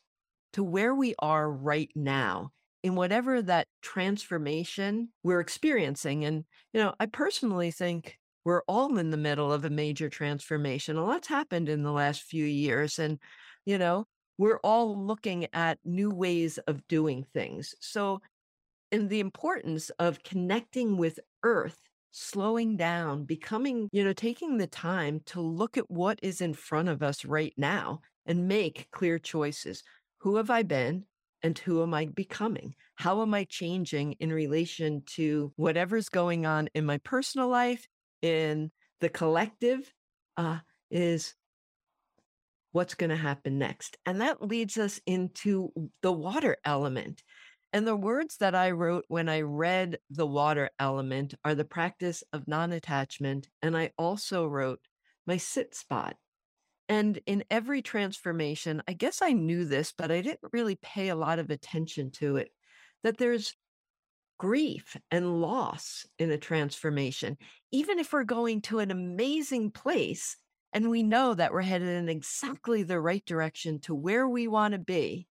to 0.53 0.63
where 0.63 0.95
we 0.95 1.15
are 1.19 1.51
right 1.51 1.91
now 1.95 2.53
in 2.83 2.95
whatever 2.95 3.41
that 3.41 3.67
transformation 3.81 5.09
we're 5.23 5.39
experiencing. 5.39 6.25
And, 6.25 6.45
you 6.73 6.81
know, 6.81 6.93
I 6.99 7.07
personally 7.07 7.71
think 7.71 8.17
we're 8.45 8.63
all 8.67 8.97
in 8.97 9.11
the 9.11 9.17
middle 9.17 9.51
of 9.51 9.65
a 9.65 9.69
major 9.69 10.09
transformation. 10.09 10.97
A 10.97 11.03
lot's 11.03 11.27
happened 11.27 11.69
in 11.69 11.83
the 11.83 11.91
last 11.91 12.23
few 12.23 12.45
years. 12.45 12.97
And, 12.99 13.19
you 13.65 13.77
know, 13.77 14.05
we're 14.37 14.59
all 14.63 15.05
looking 15.05 15.47
at 15.53 15.79
new 15.83 16.09
ways 16.09 16.57
of 16.59 16.87
doing 16.87 17.25
things. 17.33 17.75
So, 17.81 18.21
in 18.91 19.07
the 19.07 19.19
importance 19.19 19.91
of 19.99 20.23
connecting 20.23 20.97
with 20.97 21.19
Earth, 21.43 21.77
slowing 22.11 22.75
down, 22.75 23.23
becoming, 23.25 23.87
you 23.91 24.03
know, 24.03 24.13
taking 24.13 24.57
the 24.57 24.67
time 24.67 25.21
to 25.27 25.41
look 25.41 25.77
at 25.77 25.91
what 25.91 26.19
is 26.23 26.41
in 26.41 26.53
front 26.53 26.89
of 26.89 27.03
us 27.03 27.23
right 27.23 27.53
now 27.55 28.01
and 28.25 28.47
make 28.47 28.87
clear 28.91 29.19
choices. 29.19 29.83
Who 30.19 30.37
have 30.37 30.49
I 30.49 30.63
been? 30.63 31.05
And 31.41 31.57
who 31.57 31.81
am 31.81 31.93
I 31.93 32.05
becoming? 32.05 32.75
How 32.95 33.21
am 33.21 33.33
I 33.33 33.45
changing 33.45 34.13
in 34.13 34.31
relation 34.31 35.03
to 35.15 35.53
whatever's 35.55 36.09
going 36.09 36.45
on 36.45 36.69
in 36.73 36.85
my 36.85 36.97
personal 36.97 37.47
life, 37.47 37.87
in 38.21 38.71
the 38.99 39.09
collective? 39.09 39.93
Uh, 40.37 40.59
is 40.91 41.35
what's 42.71 42.95
going 42.95 43.09
to 43.09 43.15
happen 43.15 43.57
next. 43.57 43.97
And 44.05 44.21
that 44.21 44.41
leads 44.41 44.77
us 44.77 44.99
into 45.05 45.71
the 46.01 46.11
water 46.11 46.57
element. 46.63 47.23
And 47.71 47.85
the 47.85 47.95
words 47.95 48.37
that 48.37 48.55
I 48.55 48.71
wrote 48.71 49.05
when 49.07 49.29
I 49.29 49.41
read 49.41 49.99
the 50.09 50.25
water 50.25 50.69
element 50.79 51.35
are 51.43 51.55
the 51.55 51.65
practice 51.65 52.23
of 52.33 52.47
non 52.47 52.71
attachment. 52.71 53.47
And 53.61 53.77
I 53.77 53.91
also 53.97 54.47
wrote 54.47 54.79
my 55.27 55.37
sit 55.37 55.75
spot. 55.75 56.15
And 56.89 57.19
in 57.27 57.43
every 57.51 57.83
transformation, 57.83 58.81
I 58.87 58.93
guess 58.93 59.21
I 59.21 59.31
knew 59.31 59.63
this, 59.63 59.93
but 59.95 60.11
I 60.11 60.21
didn't 60.21 60.51
really 60.51 60.75
pay 60.75 61.09
a 61.09 61.15
lot 61.15 61.37
of 61.37 61.51
attention 61.51 62.09
to 62.13 62.37
it, 62.37 62.49
that 63.03 63.17
there's 63.17 63.53
grief 64.39 64.97
and 65.11 65.39
loss 65.39 66.07
in 66.17 66.31
a 66.31 66.37
transformation. 66.37 67.37
Even 67.71 67.99
if 67.99 68.11
we're 68.11 68.23
going 68.23 68.61
to 68.61 68.79
an 68.79 68.89
amazing 68.89 69.69
place 69.69 70.35
and 70.73 70.89
we 70.89 71.03
know 71.03 71.35
that 71.35 71.53
we're 71.53 71.61
headed 71.61 71.89
in 71.89 72.09
exactly 72.09 72.81
the 72.81 72.99
right 72.99 73.23
direction 73.25 73.79
to 73.81 73.93
where 73.93 74.27
we 74.27 74.47
want 74.47 74.71
to 74.71 74.79
be, 74.79 75.27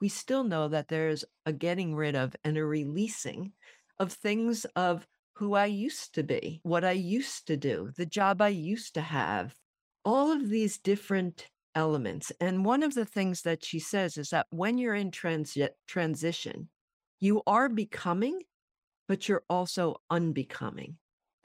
we 0.00 0.08
still 0.08 0.44
know 0.44 0.68
that 0.68 0.88
there's 0.88 1.24
a 1.44 1.52
getting 1.52 1.94
rid 1.94 2.14
of 2.14 2.36
and 2.44 2.56
a 2.56 2.64
releasing 2.64 3.52
of 3.98 4.12
things 4.12 4.64
of 4.76 5.06
who 5.34 5.54
I 5.54 5.66
used 5.66 6.14
to 6.14 6.22
be, 6.22 6.60
what 6.62 6.84
I 6.84 6.92
used 6.92 7.48
to 7.48 7.56
do, 7.56 7.90
the 7.96 8.06
job 8.06 8.40
I 8.42 8.48
used 8.48 8.94
to 8.94 9.00
have, 9.00 9.54
all 10.04 10.32
of 10.32 10.48
these 10.48 10.78
different 10.78 11.46
elements. 11.74 12.32
And 12.40 12.64
one 12.64 12.82
of 12.82 12.94
the 12.94 13.04
things 13.04 13.42
that 13.42 13.64
she 13.64 13.78
says 13.78 14.16
is 14.16 14.30
that 14.30 14.46
when 14.50 14.78
you're 14.78 14.94
in 14.94 15.10
transi- 15.10 15.68
transition, 15.86 16.68
you 17.20 17.42
are 17.46 17.68
becoming, 17.68 18.40
but 19.08 19.28
you're 19.28 19.44
also 19.48 19.96
unbecoming. 20.10 20.96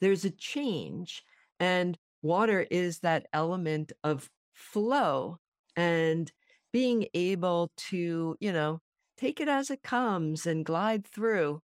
There's 0.02 0.26
a 0.26 0.30
change, 0.30 1.24
and 1.60 1.98
water 2.22 2.66
is 2.70 3.00
that 3.00 3.28
element 3.34 3.92
of 4.04 4.30
flow 4.54 5.40
and 5.76 6.32
being 6.72 7.08
able 7.14 7.72
to, 7.78 8.36
you 8.40 8.52
know, 8.52 8.82
take 9.18 9.40
it 9.40 9.48
as 9.48 9.70
it 9.70 9.84
comes 9.84 10.46
and 10.46 10.66
glide 10.66 11.08
through. 11.08 11.62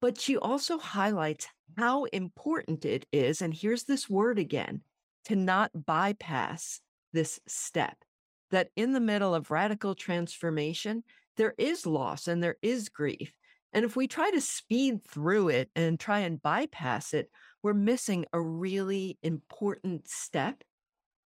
But 0.00 0.20
she 0.20 0.36
also 0.36 0.78
highlights 0.78 1.46
how 1.76 2.04
important 2.04 2.84
it 2.84 3.06
is. 3.12 3.42
And 3.42 3.54
here's 3.54 3.84
this 3.84 4.08
word 4.08 4.38
again 4.38 4.82
to 5.26 5.36
not 5.36 5.70
bypass 5.74 6.80
this 7.12 7.40
step. 7.46 7.96
That 8.50 8.68
in 8.76 8.92
the 8.92 9.00
middle 9.00 9.34
of 9.34 9.50
radical 9.50 9.94
transformation, 9.94 11.04
there 11.36 11.54
is 11.56 11.86
loss 11.86 12.26
and 12.26 12.42
there 12.42 12.56
is 12.62 12.88
grief. 12.88 13.32
And 13.72 13.84
if 13.84 13.94
we 13.94 14.08
try 14.08 14.30
to 14.30 14.40
speed 14.40 15.04
through 15.04 15.50
it 15.50 15.70
and 15.76 15.98
try 15.98 16.20
and 16.20 16.42
bypass 16.42 17.14
it, 17.14 17.30
we're 17.62 17.74
missing 17.74 18.26
a 18.32 18.40
really 18.40 19.18
important 19.22 20.08
step 20.08 20.64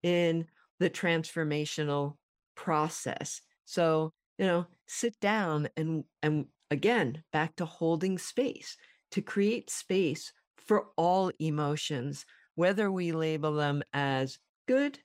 in 0.03 0.47
the 0.78 0.90
transformational 0.90 2.16
process. 2.55 3.40
So, 3.64 4.12
you 4.38 4.47
know, 4.47 4.66
sit 4.86 5.18
down 5.20 5.68
and 5.76 6.05
and 6.22 6.47
again, 6.70 7.22
back 7.32 7.57
to 7.57 7.64
holding 7.64 8.18
space 8.18 8.76
to 9.12 9.22
create 9.22 9.70
space 9.70 10.32
for 10.57 10.86
all 10.97 11.30
emotions 11.38 12.26
whether 12.55 12.90
we 12.90 13.12
label 13.12 13.55
them 13.55 13.82
as 13.92 14.38
good 14.66 14.98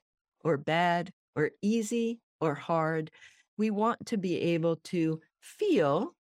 or 0.43 0.57
bad 0.57 1.11
or 1.35 1.51
easy 1.61 2.19
or 2.41 2.55
hard, 2.55 3.11
we 3.57 3.69
want 3.69 4.05
to 4.07 4.17
be 4.17 4.39
able 4.39 4.77
to 4.77 5.19
feel 5.41 6.15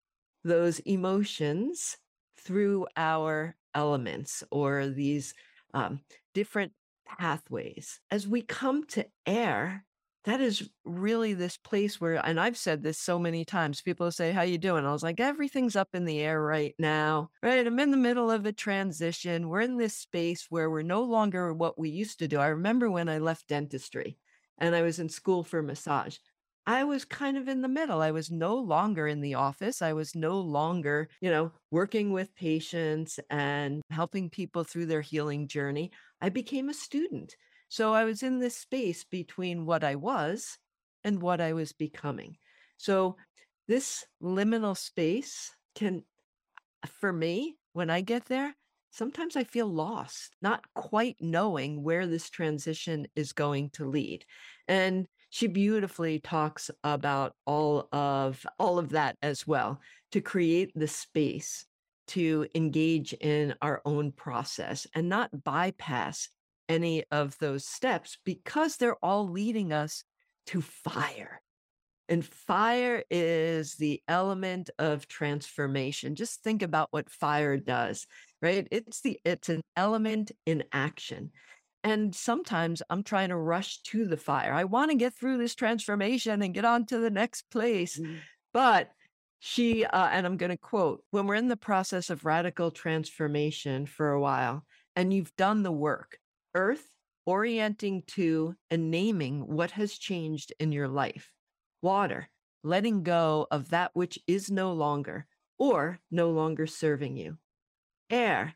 those 0.45 0.79
emotions 0.81 1.97
through 2.39 2.87
our 2.97 3.57
elements 3.75 4.45
or 4.51 4.87
these 4.87 5.35
um, 5.75 6.01
different 6.35 6.73
pathways. 7.07 8.01
As 8.11 8.27
we 8.27 8.43
come 8.43 8.85
to 8.89 9.07
air, 9.27 9.85
that 10.27 10.41
is 10.41 10.69
really 10.85 11.33
this 11.33 11.57
place 11.57 12.01
where 12.01 12.15
and 12.27 12.39
i've 12.39 12.57
said 12.57 12.83
this 12.83 12.99
so 12.99 13.19
many 13.19 13.45
times 13.45 13.81
people 13.81 14.11
say 14.11 14.33
how 14.33 14.43
you 14.43 14.59
doing 14.59 14.85
i 14.85 14.93
was 14.93 15.03
like 15.03 15.21
everything's 15.21 15.77
up 15.77 15.89
in 15.95 16.05
the 16.05 16.21
air 16.21 16.43
right 16.43 16.75
now 16.79 17.31
right 17.43 17.67
i'm 17.67 17.79
in 17.79 17.91
the 17.91 17.97
middle 17.97 18.31
of 18.31 18.45
a 18.45 18.53
transition 18.53 19.49
we're 19.49 19.61
in 19.61 19.79
this 19.79 19.97
space 19.97 20.47
where 20.51 20.71
we're 20.71 20.83
no 20.83 21.03
longer 21.03 21.55
what 21.55 21.79
we 21.79 21.89
used 21.89 22.19
to 22.19 22.29
do 22.29 22.39
i 22.39 22.49
remember 22.49 22.91
when 22.91 23.09
i 23.09 23.19
left 23.19 23.49
dentistry 23.49 24.19
and 24.59 24.75
i 24.75 24.83
was 24.83 24.99
in 24.99 25.09
school 25.09 25.43
for 25.43 25.63
massage 25.63 26.19
I 26.69 26.83
was 26.83 27.05
kind 27.05 27.37
of 27.37 27.47
in 27.47 27.63
the 27.63 27.69
middle. 27.69 28.03
I 28.03 28.11
was 28.11 28.29
no 28.29 28.57
longer 28.57 29.07
in 29.07 29.21
the 29.21 29.35
office. 29.35 29.83
I 29.83 29.93
was 29.93 30.17
no 30.17 30.41
longer, 30.41 31.09
you 31.21 31.31
know, 31.31 31.53
working 31.71 32.11
with 32.11 32.35
patients 32.35 33.21
and 33.31 33.83
helping 33.91 34.31
people 34.31 34.65
through 34.65 34.87
their 34.87 35.01
healing 35.01 35.47
journey. 35.47 35.93
I 36.21 36.29
became 36.29 36.69
a 36.69 36.75
student. 36.75 37.37
So 37.69 37.95
I 37.95 38.05
was 38.05 38.23
in 38.23 38.39
this 38.39 38.57
space 38.57 39.05
between 39.05 39.67
what 39.67 39.85
I 39.85 39.97
was 39.97 40.59
and 41.05 41.21
what 41.21 41.41
I 41.41 41.53
was 41.53 41.73
becoming. 41.73 42.37
So 42.77 43.17
this 43.69 44.05
liminal 44.23 44.77
space 44.77 45.51
can, 45.75 46.05
for 47.01 47.13
me, 47.13 47.57
when 47.73 47.91
I 47.91 48.01
get 48.01 48.27
there, 48.27 48.55
sometimes 48.91 49.37
I 49.37 49.45
feel 49.45 49.67
lost, 49.67 50.35
not 50.41 50.65
quite 50.75 51.17
knowing 51.21 51.83
where 51.83 52.07
this 52.07 52.31
transition 52.31 53.07
is 53.15 53.33
going 53.33 53.71
to 53.71 53.89
lead. 53.89 54.25
And 54.69 55.07
she 55.31 55.49
beautifully 55.49 56.21
talks 56.21 56.71
about 56.83 57.35
all 57.45 57.89
of 57.93 58.47
all 58.59 58.79
of 58.79 58.91
that 58.91 59.17
as 59.21 59.47
well 59.47 59.81
to 60.13 60.21
create 60.21 60.73
the 60.75 60.89
space 60.89 61.67
to 62.09 62.47
engage 62.55 63.13
in 63.13 63.55
our 63.61 63.83
own 63.85 64.13
process 64.13 64.87
and 64.95 65.09
not 65.09 65.45
bypass 65.45 66.29
any 66.69 67.05
of 67.11 67.39
those 67.39 67.65
steps 67.65 68.19
because 68.25 68.77
they're 68.77 69.05
all 69.05 69.29
leading 69.29 69.73
us 69.73 70.05
to 70.47 70.61
fire. 70.61 71.41
And 72.09 72.25
fire 72.25 73.03
is 73.11 73.75
the 73.75 74.01
element 74.07 74.71
of 74.79 75.09
transformation. 75.09 76.15
Just 76.15 76.43
think 76.43 76.63
about 76.63 76.89
what 76.93 77.11
fire 77.11 77.57
does, 77.57 78.07
right? 78.41 78.69
It's 78.71 79.01
the 79.01 79.19
it's 79.25 79.49
an 79.49 79.63
element 79.77 80.31
in 80.47 80.65
action. 80.73 81.33
And 81.83 82.15
sometimes 82.15 82.83
I'm 82.91 83.03
trying 83.03 83.29
to 83.31 83.37
rush 83.37 83.83
to 83.83 84.07
the 84.07 84.17
fire. 84.17 84.53
I 84.53 84.65
want 84.65 84.91
to 84.91 84.97
get 84.97 85.15
through 85.15 85.39
this 85.39 85.55
transformation 85.55 86.43
and 86.43 86.55
get 86.55 86.65
on 86.65 86.87
to 86.87 86.99
the 86.99 87.11
next 87.11 87.51
place. 87.51 87.99
Mm-hmm. 87.99 88.17
But 88.53 88.91
she, 89.39 89.85
uh, 89.85 90.09
and 90.09 90.27
I'm 90.27 90.37
going 90.37 90.51
to 90.51 90.57
quote, 90.57 91.03
when 91.11 91.27
we're 91.27 91.35
in 91.37 91.49
the 91.49 91.57
process 91.57 92.11
of 92.11 92.25
radical 92.25 92.71
transformation 92.71 93.87
for 93.87 94.11
a 94.11 94.21
while 94.21 94.65
and 94.97 95.13
you've 95.13 95.35
done 95.37 95.63
the 95.63 95.73
work, 95.73 96.19
earth, 96.57 96.89
orienting 97.27 98.03
to 98.07 98.57
and 98.71 98.91
naming 98.91 99.47
what 99.47 99.73
has 99.73 99.99
changed 99.99 100.53
in 100.59 100.73
your 100.73 100.89
life. 100.89 101.31
Water, 101.83 102.29
letting 102.65 103.03
go 103.03 103.47
of 103.51 103.71
that 103.71 103.91
which 103.95 104.19
is 104.27 104.51
no 104.51 104.73
longer 104.73 105.27
or 105.59 106.01
no 106.11 106.31
longer 106.31 106.67
serving 106.67 107.17
you. 107.17 107.37
Air, 108.11 108.55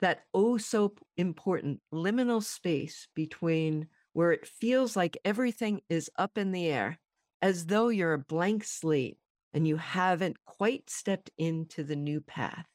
that 0.00 0.24
oh 0.34 0.58
so 0.58 0.94
important 1.16 1.80
liminal 1.94 2.42
space 2.42 3.06
between 3.14 3.86
where 4.12 4.32
it 4.32 4.46
feels 4.46 4.96
like 4.96 5.16
everything 5.24 5.80
is 5.88 6.10
up 6.18 6.36
in 6.36 6.52
the 6.52 6.66
air, 6.66 6.98
as 7.40 7.66
though 7.66 7.88
you're 7.88 8.12
a 8.12 8.18
blank 8.18 8.64
slate 8.64 9.16
and 9.54 9.66
you 9.66 9.76
haven't 9.76 10.36
quite 10.44 10.90
stepped 10.90 11.30
into 11.38 11.84
the 11.84 11.96
new 11.96 12.20
path. 12.20 12.66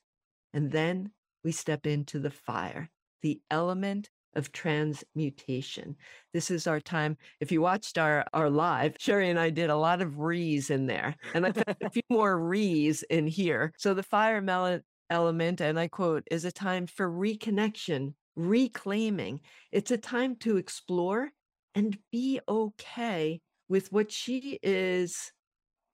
And 0.54 0.72
then 0.72 1.12
we 1.44 1.52
step 1.52 1.86
into 1.86 2.20
the 2.20 2.32
fire, 2.32 2.90
the 3.22 3.42
element 3.52 4.10
of 4.38 4.52
transmutation. 4.52 5.96
This 6.34 6.50
is 6.50 6.68
our 6.68 6.80
time. 6.80 7.18
If 7.42 7.52
you 7.52 7.62
watched 7.62 7.98
our, 7.98 8.24
our 8.34 8.50
live, 8.50 8.96
Sherry 9.00 9.30
and 9.30 9.40
I 9.40 9.50
did 9.50 9.70
a 9.70 9.76
lot 9.76 10.02
of 10.02 10.20
rees 10.20 10.70
in 10.70 10.86
there, 10.86 11.16
and 11.34 11.46
I 11.46 11.52
put 11.52 11.76
a 11.82 11.90
few 11.90 12.04
more 12.10 12.40
rees 12.40 13.04
in 13.10 13.28
here. 13.28 13.74
So 13.78 13.94
the 13.94 14.04
fire 14.04 14.42
element, 15.10 15.62
and 15.62 15.80
I 15.80 15.88
quote, 15.88 16.24
is 16.32 16.46
a 16.46 16.52
time 16.52 16.88
for 16.88 17.10
reconnection, 17.10 18.14
reclaiming. 18.36 19.42
It's 19.72 19.92
a 19.92 19.98
time 19.98 20.36
to 20.38 20.58
explore 20.58 21.32
and 21.76 21.98
be 22.12 22.40
okay 22.48 23.42
with 23.70 23.92
what 23.92 24.12
she 24.12 24.60
is 24.64 25.32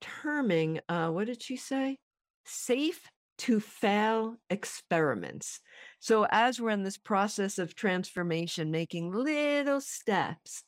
terming, 0.00 0.80
uh, 0.88 1.08
what 1.08 1.26
did 1.26 1.42
she 1.42 1.56
say? 1.56 1.98
Safe 2.44 3.08
to 3.38 3.58
fail 3.60 4.36
experiments. 4.50 5.60
So, 6.04 6.26
as 6.30 6.60
we're 6.60 6.68
in 6.68 6.82
this 6.82 6.98
process 6.98 7.58
of 7.58 7.74
transformation, 7.74 8.70
making 8.70 9.10
little 9.10 9.80
steps 9.80 10.62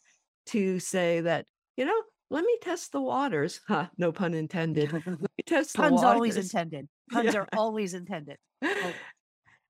to 0.46 0.78
say 0.80 1.20
that, 1.20 1.44
you 1.76 1.84
know, 1.84 2.02
let 2.30 2.42
me 2.42 2.56
test 2.62 2.92
the 2.92 3.02
waters. 3.02 3.60
Huh, 3.68 3.88
no 3.98 4.12
pun 4.12 4.32
intended. 4.32 4.94
Let 4.94 5.06
me 5.06 5.26
test 5.44 5.76
Puns 5.76 6.02
always 6.02 6.38
intended. 6.38 6.88
Puns 7.12 7.34
yeah. 7.34 7.40
are 7.40 7.48
always 7.54 7.92
intended. 7.92 8.38
Oh. 8.64 8.94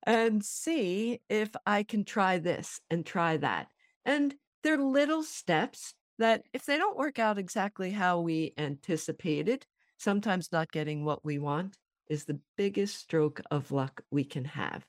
and 0.04 0.44
see 0.44 1.20
if 1.28 1.50
I 1.66 1.82
can 1.82 2.04
try 2.04 2.38
this 2.38 2.78
and 2.88 3.04
try 3.04 3.36
that. 3.38 3.66
And 4.04 4.36
they're 4.62 4.78
little 4.78 5.24
steps 5.24 5.94
that, 6.20 6.44
if 6.52 6.64
they 6.64 6.78
don't 6.78 6.96
work 6.96 7.18
out 7.18 7.38
exactly 7.38 7.90
how 7.90 8.20
we 8.20 8.54
anticipated, 8.56 9.66
sometimes 9.98 10.52
not 10.52 10.70
getting 10.70 11.04
what 11.04 11.24
we 11.24 11.40
want, 11.40 11.76
is 12.08 12.24
the 12.24 12.38
biggest 12.56 13.00
stroke 13.00 13.40
of 13.50 13.72
luck 13.72 14.02
we 14.12 14.22
can 14.22 14.44
have. 14.44 14.86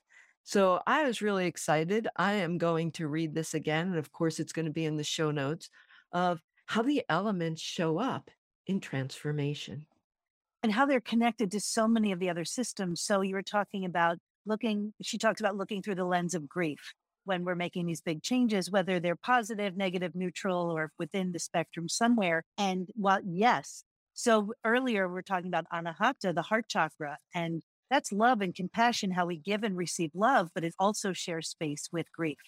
So 0.48 0.80
I 0.86 1.04
was 1.04 1.20
really 1.20 1.44
excited. 1.44 2.08
I 2.16 2.32
am 2.32 2.56
going 2.56 2.92
to 2.92 3.06
read 3.06 3.34
this 3.34 3.52
again. 3.52 3.88
And 3.88 3.98
of 3.98 4.12
course, 4.12 4.40
it's 4.40 4.54
going 4.54 4.64
to 4.64 4.72
be 4.72 4.86
in 4.86 4.96
the 4.96 5.04
show 5.04 5.30
notes 5.30 5.68
of 6.10 6.40
how 6.64 6.80
the 6.80 7.04
elements 7.10 7.60
show 7.60 7.98
up 7.98 8.30
in 8.66 8.80
transformation. 8.80 9.84
And 10.62 10.72
how 10.72 10.86
they're 10.86 11.02
connected 11.02 11.50
to 11.50 11.60
so 11.60 11.86
many 11.86 12.12
of 12.12 12.18
the 12.18 12.30
other 12.30 12.46
systems. 12.46 13.02
So 13.02 13.20
you 13.20 13.34
were 13.34 13.42
talking 13.42 13.84
about 13.84 14.16
looking, 14.46 14.94
she 15.02 15.18
talks 15.18 15.38
about 15.38 15.58
looking 15.58 15.82
through 15.82 15.96
the 15.96 16.06
lens 16.06 16.34
of 16.34 16.48
grief 16.48 16.94
when 17.26 17.44
we're 17.44 17.54
making 17.54 17.84
these 17.84 18.00
big 18.00 18.22
changes, 18.22 18.70
whether 18.70 18.98
they're 18.98 19.16
positive, 19.16 19.76
negative, 19.76 20.14
neutral, 20.14 20.70
or 20.70 20.92
within 20.98 21.32
the 21.32 21.38
spectrum 21.38 21.90
somewhere. 21.90 22.42
And 22.56 22.88
while, 22.96 23.20
yes. 23.22 23.84
So 24.14 24.54
earlier 24.64 25.10
we're 25.10 25.20
talking 25.20 25.48
about 25.48 25.66
anahata, 25.70 26.34
the 26.34 26.40
heart 26.40 26.68
chakra, 26.68 27.18
and 27.34 27.62
that's 27.90 28.12
love 28.12 28.40
and 28.40 28.54
compassion, 28.54 29.10
how 29.12 29.26
we 29.26 29.36
give 29.36 29.62
and 29.62 29.76
receive 29.76 30.10
love, 30.14 30.50
but 30.54 30.64
it 30.64 30.74
also 30.78 31.12
shares 31.12 31.48
space 31.48 31.88
with 31.92 32.12
grief. 32.12 32.38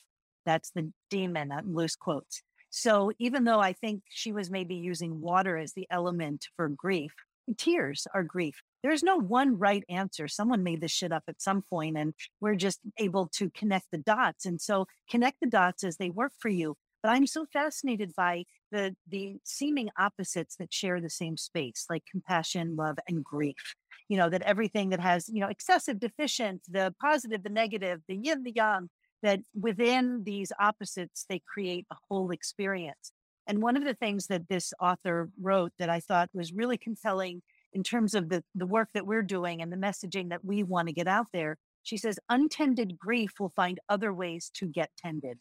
That's 0.46 0.70
the 0.70 0.92
demon, 1.10 1.52
uh, 1.52 1.62
loose 1.64 1.96
quotes. 1.96 2.42
So 2.70 3.12
even 3.18 3.44
though 3.44 3.60
I 3.60 3.72
think 3.72 4.02
she 4.08 4.32
was 4.32 4.50
maybe 4.50 4.76
using 4.76 5.20
water 5.20 5.56
as 5.56 5.72
the 5.72 5.86
element 5.90 6.46
for 6.56 6.68
grief, 6.68 7.12
tears 7.56 8.06
are 8.14 8.22
grief. 8.22 8.62
There's 8.82 9.02
no 9.02 9.16
one 9.16 9.58
right 9.58 9.84
answer. 9.88 10.28
Someone 10.28 10.62
made 10.62 10.80
this 10.80 10.92
shit 10.92 11.12
up 11.12 11.24
at 11.28 11.42
some 11.42 11.62
point 11.68 11.98
and 11.98 12.14
we're 12.40 12.54
just 12.54 12.80
able 12.98 13.28
to 13.34 13.50
connect 13.50 13.86
the 13.90 13.98
dots. 13.98 14.46
And 14.46 14.60
so 14.60 14.86
connect 15.10 15.40
the 15.40 15.48
dots 15.48 15.84
as 15.84 15.96
they 15.96 16.10
work 16.10 16.32
for 16.38 16.48
you. 16.48 16.76
But 17.02 17.10
I'm 17.10 17.26
so 17.26 17.46
fascinated 17.52 18.12
by 18.16 18.44
the 18.70 18.94
the 19.08 19.36
seeming 19.44 19.88
opposites 19.98 20.56
that 20.56 20.72
share 20.72 21.00
the 21.00 21.10
same 21.10 21.36
space, 21.36 21.86
like 21.88 22.04
compassion, 22.10 22.76
love, 22.76 22.98
and 23.08 23.24
grief. 23.24 23.74
You 24.08 24.16
know, 24.16 24.28
that 24.28 24.42
everything 24.42 24.90
that 24.90 25.00
has, 25.00 25.28
you 25.28 25.40
know, 25.40 25.48
excessive, 25.48 26.00
deficient, 26.00 26.62
the 26.68 26.94
positive, 27.00 27.42
the 27.42 27.48
negative, 27.48 28.00
the 28.08 28.16
yin, 28.16 28.42
the 28.42 28.52
yang, 28.54 28.90
that 29.22 29.40
within 29.54 30.24
these 30.24 30.52
opposites, 30.58 31.26
they 31.28 31.40
create 31.52 31.86
a 31.92 31.96
whole 32.08 32.30
experience. 32.30 33.12
And 33.46 33.62
one 33.62 33.76
of 33.76 33.84
the 33.84 33.94
things 33.94 34.26
that 34.26 34.48
this 34.48 34.72
author 34.80 35.30
wrote 35.40 35.72
that 35.78 35.90
I 35.90 36.00
thought 36.00 36.30
was 36.34 36.52
really 36.52 36.78
compelling 36.78 37.42
in 37.72 37.82
terms 37.82 38.14
of 38.14 38.28
the, 38.28 38.42
the 38.54 38.66
work 38.66 38.88
that 38.94 39.06
we're 39.06 39.22
doing 39.22 39.62
and 39.62 39.72
the 39.72 39.76
messaging 39.76 40.30
that 40.30 40.44
we 40.44 40.62
want 40.62 40.88
to 40.88 40.94
get 40.94 41.06
out 41.06 41.26
there, 41.32 41.56
she 41.82 41.96
says, 41.96 42.18
untended 42.28 42.98
grief 42.98 43.32
will 43.38 43.52
find 43.54 43.80
other 43.88 44.12
ways 44.12 44.50
to 44.54 44.66
get 44.66 44.90
tended. 44.98 45.38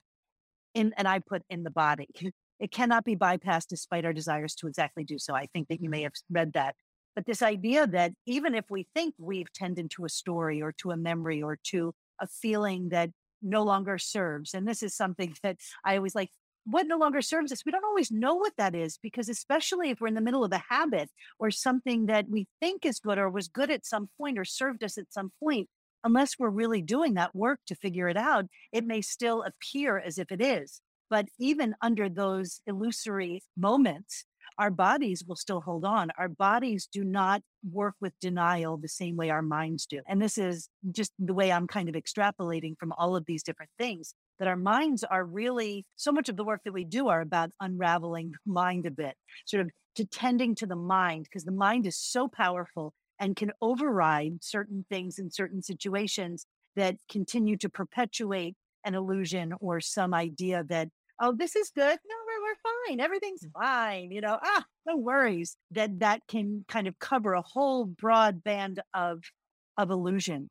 In, 0.73 0.93
and 0.97 1.07
I 1.07 1.19
put 1.19 1.43
in 1.49 1.63
the 1.63 1.71
body. 1.71 2.07
It 2.59 2.71
cannot 2.71 3.05
be 3.05 3.15
bypassed 3.15 3.67
despite 3.69 4.03
our 4.03 4.11
desires 4.11 4.53
to 4.55 4.67
exactly 4.67 5.05
do 5.05 5.17
so. 5.17 5.33
I 5.33 5.47
think 5.53 5.69
that 5.69 5.81
you 5.81 5.89
may 5.89 6.01
have 6.01 6.11
read 6.29 6.51
that. 6.55 6.75
But 7.15 7.25
this 7.25 7.41
idea 7.41 7.87
that 7.87 8.11
even 8.25 8.53
if 8.53 8.65
we 8.69 8.85
think 8.93 9.15
we've 9.17 9.49
tended 9.53 9.89
to 9.91 10.03
a 10.03 10.09
story 10.09 10.61
or 10.61 10.73
to 10.79 10.91
a 10.91 10.97
memory 10.97 11.41
or 11.41 11.57
to 11.67 11.93
a 12.19 12.27
feeling 12.27 12.89
that 12.89 13.11
no 13.41 13.63
longer 13.63 13.97
serves. 13.97 14.53
And 14.53 14.67
this 14.67 14.83
is 14.83 14.95
something 14.95 15.35
that 15.43 15.57
I 15.85 15.97
always 15.97 16.15
like 16.15 16.29
what 16.65 16.87
no 16.87 16.97
longer 16.97 17.21
serves 17.21 17.51
us. 17.51 17.65
We 17.65 17.71
don't 17.71 17.85
always 17.85 18.11
know 18.11 18.35
what 18.35 18.53
that 18.57 18.75
is 18.75 18.99
because, 19.01 19.27
especially 19.29 19.89
if 19.89 20.01
we're 20.01 20.07
in 20.07 20.13
the 20.13 20.21
middle 20.21 20.43
of 20.43 20.51
a 20.51 20.63
habit 20.69 21.09
or 21.39 21.49
something 21.49 22.05
that 22.07 22.29
we 22.29 22.47
think 22.61 22.85
is 22.85 22.99
good 22.99 23.17
or 23.17 23.29
was 23.29 23.47
good 23.47 23.71
at 23.71 23.85
some 23.85 24.09
point 24.17 24.37
or 24.37 24.45
served 24.45 24.83
us 24.83 24.97
at 24.97 25.11
some 25.11 25.31
point, 25.41 25.67
unless 26.03 26.37
we're 26.37 26.49
really 26.49 26.81
doing 26.81 27.13
that 27.15 27.35
work 27.35 27.59
to 27.67 27.75
figure 27.75 28.07
it 28.07 28.17
out, 28.17 28.45
it 28.71 28.85
may 28.85 29.01
still 29.01 29.43
appear 29.43 29.97
as 29.97 30.17
if 30.17 30.31
it 30.31 30.41
is. 30.41 30.81
But 31.09 31.27
even 31.39 31.75
under 31.81 32.07
those 32.07 32.61
illusory 32.67 33.41
moments, 33.57 34.25
our 34.57 34.69
bodies 34.69 35.23
will 35.25 35.35
still 35.35 35.61
hold 35.61 35.85
on. 35.85 36.11
Our 36.17 36.27
bodies 36.27 36.87
do 36.91 37.03
not 37.03 37.41
work 37.71 37.95
with 38.01 38.13
denial 38.19 38.77
the 38.77 38.89
same 38.89 39.15
way 39.15 39.29
our 39.29 39.41
minds 39.41 39.85
do. 39.85 40.01
And 40.07 40.21
this 40.21 40.37
is 40.37 40.69
just 40.91 41.13
the 41.17 41.33
way 41.33 41.51
I'm 41.51 41.65
kind 41.65 41.89
of 41.89 41.95
extrapolating 41.95 42.77
from 42.77 42.91
all 42.97 43.15
of 43.15 43.25
these 43.25 43.41
different 43.41 43.71
things 43.77 44.13
that 44.37 44.47
our 44.47 44.57
minds 44.57 45.03
are 45.03 45.23
really 45.23 45.85
so 45.95 46.11
much 46.11 46.29
of 46.29 46.35
the 46.35 46.43
work 46.43 46.61
that 46.65 46.73
we 46.73 46.83
do 46.83 47.07
are 47.07 47.21
about 47.21 47.51
unraveling 47.59 48.33
mind 48.45 48.85
a 48.85 48.91
bit, 48.91 49.15
sort 49.45 49.61
of 49.61 49.71
to 49.95 50.05
tending 50.05 50.55
to 50.55 50.65
the 50.65 50.75
mind, 50.75 51.23
because 51.25 51.43
the 51.43 51.51
mind 51.51 51.85
is 51.85 51.97
so 51.97 52.27
powerful 52.27 52.93
and 53.19 53.35
can 53.35 53.51
override 53.61 54.43
certain 54.43 54.85
things 54.89 55.19
in 55.19 55.31
certain 55.31 55.61
situations 55.61 56.45
that 56.75 56.95
continue 57.09 57.57
to 57.57 57.69
perpetuate 57.69 58.55
an 58.85 58.95
illusion 58.95 59.53
or 59.59 59.81
some 59.81 60.13
idea 60.13 60.63
that, 60.69 60.89
oh, 61.19 61.33
this 61.37 61.55
is 61.55 61.69
good. 61.75 61.97
No, 62.07 62.15
we're 62.27 62.43
we're 62.43 62.87
fine. 62.87 62.99
Everything's 62.99 63.45
mm. 63.45 63.51
fine. 63.53 64.11
You 64.11 64.21
know, 64.21 64.39
ah, 64.41 64.65
no 64.85 64.97
worries. 64.97 65.57
That 65.71 65.99
that 65.99 66.21
can 66.27 66.65
kind 66.67 66.87
of 66.87 66.97
cover 66.99 67.33
a 67.33 67.41
whole 67.41 67.85
broad 67.85 68.43
band 68.43 68.81
of 68.93 69.23
of 69.77 69.91
illusion. 69.91 70.49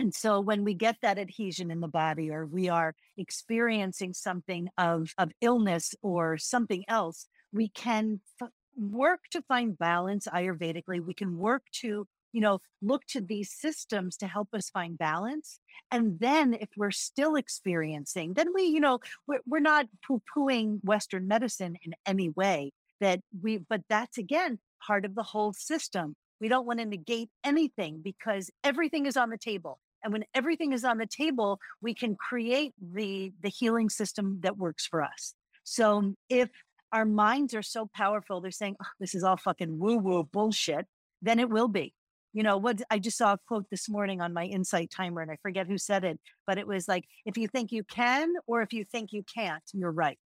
And 0.00 0.12
so 0.12 0.40
when 0.40 0.64
we 0.64 0.74
get 0.74 0.96
that 1.02 1.18
adhesion 1.18 1.70
in 1.70 1.80
the 1.80 1.88
body 1.88 2.30
or 2.30 2.46
we 2.46 2.68
are 2.68 2.94
experiencing 3.16 4.12
something 4.12 4.68
of, 4.76 5.14
of 5.18 5.30
illness 5.40 5.94
or 6.02 6.36
something 6.36 6.84
else, 6.88 7.28
we 7.52 7.68
can 7.68 8.20
f- 8.42 8.50
work 8.76 9.20
to 9.30 9.42
find 9.42 9.78
balance 9.78 10.26
Ayurvedically. 10.26 11.04
We 11.04 11.14
can 11.14 11.38
work 11.38 11.62
to 11.80 12.06
you 12.34 12.40
know, 12.40 12.58
look 12.82 13.06
to 13.06 13.20
these 13.20 13.52
systems 13.52 14.16
to 14.16 14.26
help 14.26 14.48
us 14.52 14.68
find 14.68 14.98
balance. 14.98 15.60
And 15.92 16.18
then 16.18 16.52
if 16.54 16.68
we're 16.76 16.90
still 16.90 17.36
experiencing, 17.36 18.34
then 18.34 18.48
we, 18.52 18.64
you 18.64 18.80
know, 18.80 18.98
we're, 19.28 19.38
we're 19.46 19.60
not 19.60 19.86
poo 20.04 20.20
pooing 20.36 20.80
Western 20.82 21.28
medicine 21.28 21.76
in 21.84 21.94
any 22.04 22.30
way 22.30 22.72
that 23.00 23.20
we, 23.40 23.58
but 23.58 23.82
that's 23.88 24.18
again 24.18 24.58
part 24.84 25.04
of 25.04 25.14
the 25.14 25.22
whole 25.22 25.52
system. 25.52 26.16
We 26.40 26.48
don't 26.48 26.66
want 26.66 26.80
to 26.80 26.86
negate 26.86 27.30
anything 27.44 28.00
because 28.02 28.50
everything 28.64 29.06
is 29.06 29.16
on 29.16 29.30
the 29.30 29.38
table. 29.38 29.78
And 30.02 30.12
when 30.12 30.24
everything 30.34 30.72
is 30.72 30.84
on 30.84 30.98
the 30.98 31.06
table, 31.06 31.60
we 31.80 31.94
can 31.94 32.16
create 32.16 32.74
the, 32.82 33.32
the 33.42 33.48
healing 33.48 33.88
system 33.88 34.40
that 34.42 34.58
works 34.58 34.86
for 34.86 35.02
us. 35.02 35.34
So 35.62 36.14
if 36.28 36.50
our 36.94 37.04
minds 37.04 37.54
are 37.54 37.62
so 37.62 37.90
powerful, 37.92 38.40
they're 38.40 38.52
saying, 38.52 38.76
oh, 38.80 38.86
this 39.00 39.14
is 39.14 39.24
all 39.24 39.36
fucking 39.36 39.78
woo 39.78 39.98
woo 39.98 40.22
bullshit, 40.22 40.86
then 41.20 41.40
it 41.40 41.50
will 41.50 41.68
be. 41.68 41.92
You 42.32 42.42
know 42.42 42.56
what 42.56 42.82
i 42.90 42.98
just 42.98 43.16
saw 43.16 43.34
a 43.34 43.38
quote 43.46 43.66
this 43.70 43.88
morning 43.88 44.20
on 44.20 44.32
my 44.32 44.44
insight 44.44 44.90
timer 44.90 45.20
and 45.20 45.30
i 45.30 45.36
forget 45.40 45.68
who 45.68 45.78
said 45.78 46.02
it 46.02 46.18
but 46.48 46.58
it 46.58 46.66
was 46.66 46.88
like 46.88 47.04
if 47.24 47.38
you 47.38 47.46
think 47.46 47.70
you 47.70 47.84
can 47.84 48.32
or 48.48 48.60
if 48.60 48.72
you 48.72 48.84
think 48.84 49.12
you 49.12 49.22
can't 49.22 49.62
you're 49.72 49.92
right. 49.92 50.18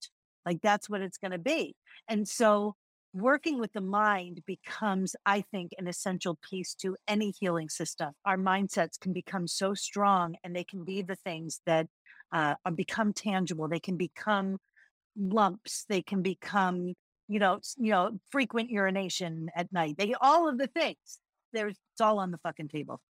Like 0.47 0.63
that's 0.63 0.89
what 0.89 1.03
it's 1.03 1.19
going 1.19 1.33
to 1.33 1.39
be. 1.39 1.77
And 2.09 2.27
so 2.27 2.77
working 3.13 3.61
with 3.61 3.73
the 3.75 3.83
mind 3.83 4.41
becomes 4.47 5.17
i 5.27 5.43
think 5.51 5.73
an 5.79 5.87
essential 5.87 6.39
piece 6.49 6.75
to 6.77 6.97
any 7.07 7.35
healing 7.39 7.69
system. 7.69 8.13
Our 8.25 8.39
mindsets 8.39 8.99
can 8.99 9.13
become 9.13 9.47
so 9.47 9.75
strong 9.75 10.37
and 10.43 10.57
they 10.57 10.65
can 10.65 10.85
be 10.85 11.03
the 11.03 11.17
things 11.17 11.61
that 11.67 11.89
uh, 12.33 12.55
become 12.75 13.13
tangible. 13.13 13.69
They 13.69 13.81
can 13.81 13.97
become 13.97 14.59
lumps 15.19 15.85
they 15.89 16.03
can 16.03 16.23
become 16.23 16.95
you 17.29 17.39
know 17.39 17.61
you 17.77 17.91
know 17.91 18.19
frequent 18.31 18.71
urination 18.71 19.49
at 19.55 19.73
night 19.73 19.97
they 19.99 20.15
all 20.21 20.49
of 20.49 20.59
the 20.59 20.67
things 20.69 21.19
there's 21.53 21.77
it's 21.93 22.01
all 22.01 22.19
on 22.19 22.31
the 22.31 22.39
fucking 22.39 22.69
table. 22.69 23.01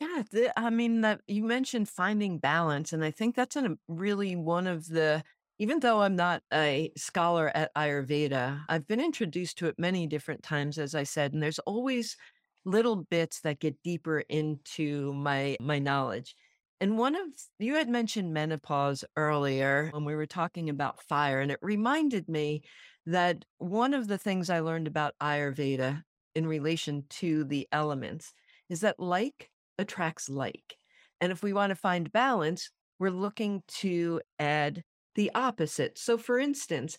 Yeah, 0.00 0.22
the, 0.30 0.58
I 0.58 0.70
mean 0.70 1.02
that 1.02 1.20
you 1.28 1.44
mentioned 1.44 1.88
finding 1.88 2.38
balance, 2.38 2.92
and 2.92 3.04
I 3.04 3.10
think 3.10 3.36
that's 3.36 3.56
an, 3.56 3.78
really 3.88 4.36
one 4.36 4.66
of 4.66 4.88
the. 4.88 5.24
Even 5.60 5.78
though 5.80 6.02
I'm 6.02 6.16
not 6.16 6.42
a 6.52 6.90
scholar 6.96 7.52
at 7.56 7.72
Ayurveda, 7.76 8.64
I've 8.68 8.88
been 8.88 8.98
introduced 9.00 9.56
to 9.58 9.68
it 9.68 9.78
many 9.78 10.06
different 10.08 10.42
times, 10.42 10.78
as 10.78 10.96
I 10.96 11.04
said, 11.04 11.32
and 11.32 11.40
there's 11.42 11.60
always 11.60 12.16
little 12.64 12.96
bits 12.96 13.40
that 13.42 13.60
get 13.60 13.80
deeper 13.82 14.20
into 14.20 15.12
my 15.14 15.56
my 15.60 15.78
knowledge. 15.78 16.34
And 16.80 16.98
one 16.98 17.14
of 17.14 17.26
you 17.58 17.74
had 17.74 17.88
mentioned 17.88 18.34
menopause 18.34 19.04
earlier 19.16 19.90
when 19.92 20.04
we 20.04 20.14
were 20.14 20.26
talking 20.26 20.68
about 20.68 21.02
fire, 21.02 21.40
and 21.40 21.50
it 21.50 21.58
reminded 21.62 22.28
me 22.28 22.62
that 23.06 23.44
one 23.58 23.94
of 23.94 24.08
the 24.08 24.18
things 24.18 24.50
I 24.50 24.60
learned 24.60 24.86
about 24.86 25.14
Ayurveda 25.20 26.02
in 26.34 26.46
relation 26.46 27.04
to 27.08 27.44
the 27.44 27.68
elements 27.70 28.32
is 28.68 28.80
that 28.80 28.98
like 28.98 29.50
attracts 29.78 30.28
like. 30.28 30.76
And 31.20 31.30
if 31.30 31.42
we 31.42 31.52
want 31.52 31.70
to 31.70 31.76
find 31.76 32.12
balance, 32.12 32.70
we're 32.98 33.10
looking 33.10 33.62
to 33.68 34.20
add 34.38 34.82
the 35.14 35.30
opposite. 35.34 35.98
So, 35.98 36.18
for 36.18 36.38
instance, 36.38 36.98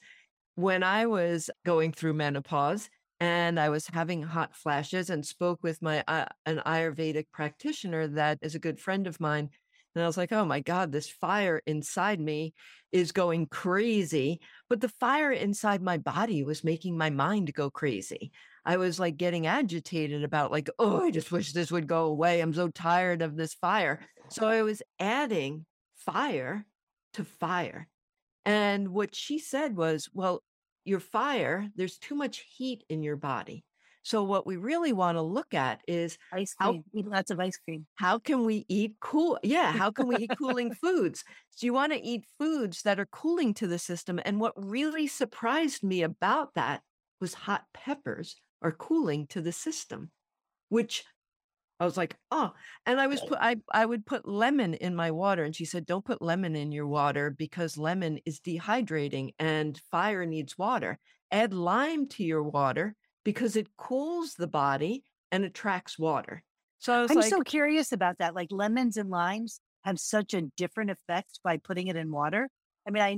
when 0.56 0.84
I 0.84 1.06
was 1.06 1.50
going 1.66 1.92
through 1.92 2.14
menopause 2.14 2.90
and 3.20 3.60
I 3.60 3.70
was 3.70 3.88
having 3.88 4.24
hot 4.24 4.56
flashes 4.56 5.10
and 5.10 5.26
spoke 5.26 5.60
with 5.64 5.82
my 5.82 6.04
uh, 6.08 6.26
an 6.46 6.62
Ayurvedic 6.66 7.26
practitioner 7.34 8.08
that 8.08 8.40
is 8.42 8.56
a 8.56 8.60
good 8.60 8.80
friend 8.80 9.08
of 9.08 9.20
mine, 9.20 9.50
and 9.96 10.04
I 10.04 10.08
was 10.08 10.18
like, 10.18 10.34
oh 10.34 10.46
my 10.46 10.60
God, 10.60 10.92
this 10.92 11.10
fire 11.10 11.62
inside 11.66 12.20
me 12.20 12.54
is 12.92 13.12
going 13.12 13.48
crazy. 13.48 14.42
But 14.70 14.82
the 14.82 14.90
fire 14.90 15.32
inside 15.32 15.82
my 15.82 15.98
body 15.98 16.44
was 16.44 16.64
making 16.64 16.98
my 16.98 17.10
mind 17.10 17.54
go 17.54 17.70
crazy. 17.70 18.32
I 18.66 18.78
was 18.78 19.00
like 19.00 19.18
getting 19.18 19.48
agitated 19.48 20.24
about 20.24 20.52
like, 20.52 20.70
oh, 20.80 21.04
I 21.04 21.12
just 21.12 21.32
wish 21.32 21.54
this 21.54 21.72
would 21.72 21.88
go 21.88 22.06
away. 22.06 22.42
I'm 22.42 22.54
so 22.54 22.68
tired 22.68 23.22
of 23.22 23.36
this 23.36 23.54
fire. 23.54 24.02
So 24.30 24.48
I 24.48 24.64
was 24.64 24.82
adding 25.00 25.66
fire 25.96 26.66
to 27.14 27.24
fire. 27.24 27.88
And 28.44 28.90
what 28.90 29.16
she 29.16 29.40
said 29.40 29.76
was, 29.76 30.10
well, 30.14 30.44
your 30.84 31.00
fire, 31.00 31.70
there's 31.76 31.98
too 31.98 32.16
much 32.16 32.46
heat 32.56 32.84
in 32.90 33.02
your 33.02 33.16
body. 33.16 33.64
So 34.06 34.24
what 34.24 34.46
we 34.46 34.56
really 34.56 34.94
want 34.94 35.16
to 35.16 35.24
look 35.24 35.56
at 35.56 35.82
is 35.88 36.20
Ice 36.32 36.54
how 36.60 36.72
cream. 36.72 36.84
Eat 36.94 37.08
lots 37.08 37.32
of 37.32 37.40
ice 37.40 37.58
cream. 37.58 37.88
how 37.96 38.20
can 38.20 38.46
we 38.46 38.64
eat 38.70 38.94
cool? 39.00 39.40
Yeah, 39.42 39.72
how 39.72 39.90
can 39.90 40.08
we 40.08 40.18
eat 40.18 40.38
cooling 40.38 40.72
foods? 40.82 41.24
So 41.50 41.66
you 41.66 41.74
want 41.74 41.92
to 41.92 42.00
eat 42.00 42.26
foods 42.38 42.84
that 42.84 43.00
are 43.00 43.08
cooling 43.08 43.56
to 43.56 43.66
the 43.66 43.80
system. 43.80 44.20
And 44.24 44.40
what 44.40 44.54
really 44.56 45.08
surprised 45.08 45.84
me 45.84 46.04
about 46.04 46.54
that 46.54 46.84
was 47.20 47.34
hot 47.34 47.64
peppers 47.74 48.36
are 48.62 48.72
cooling 48.72 49.26
to 49.28 49.42
the 49.42 49.52
system, 49.52 50.12
which 50.70 51.04
I 51.80 51.86
was 51.86 51.98
like, 51.98 52.16
oh, 52.30 52.54
and 52.86 53.02
I 53.02 53.08
was 53.08 53.22
put 53.22 53.40
I 53.42 53.56
I 53.74 53.88
would 53.88 54.06
put 54.06 54.28
lemon 54.28 54.76
in 54.76 54.96
my 54.96 55.10
water, 55.10 55.44
and 55.44 55.56
she 55.56 55.66
said, 55.66 55.88
don't 55.88 56.06
put 56.06 56.22
lemon 56.22 56.56
in 56.56 56.72
your 56.72 56.88
water 56.88 57.32
because 57.32 57.76
lemon 57.76 58.20
is 58.24 58.40
dehydrating 58.40 59.32
and 59.40 59.82
fire 59.90 60.28
needs 60.28 60.60
water. 60.60 61.00
Add 61.32 61.56
lime 61.56 62.08
to 62.10 62.24
your 62.24 62.44
water 62.44 62.96
because 63.26 63.58
it 63.58 63.68
cools 63.76 64.36
the 64.36 64.48
body 64.48 65.04
and 65.32 65.44
attracts 65.44 66.00
water. 66.00 66.44
So 66.80 66.94
I 66.94 67.02
was 67.02 67.12
I'm 67.12 67.18
like, 67.18 67.30
so 67.30 67.42
curious 67.42 67.92
about 67.92 68.20
that. 68.20 68.36
Like 68.36 68.48
lemons 68.52 68.96
and 68.96 69.10
limes 69.10 69.60
have 69.84 70.00
such 70.00 70.34
a 70.34 70.44
different 70.56 70.92
effect 70.92 71.40
by 71.44 71.58
putting 71.58 71.88
it 71.88 71.98
in 71.98 72.12
water. 72.12 72.48
I 72.88 72.92
mean, 72.92 73.04
I, 73.04 73.18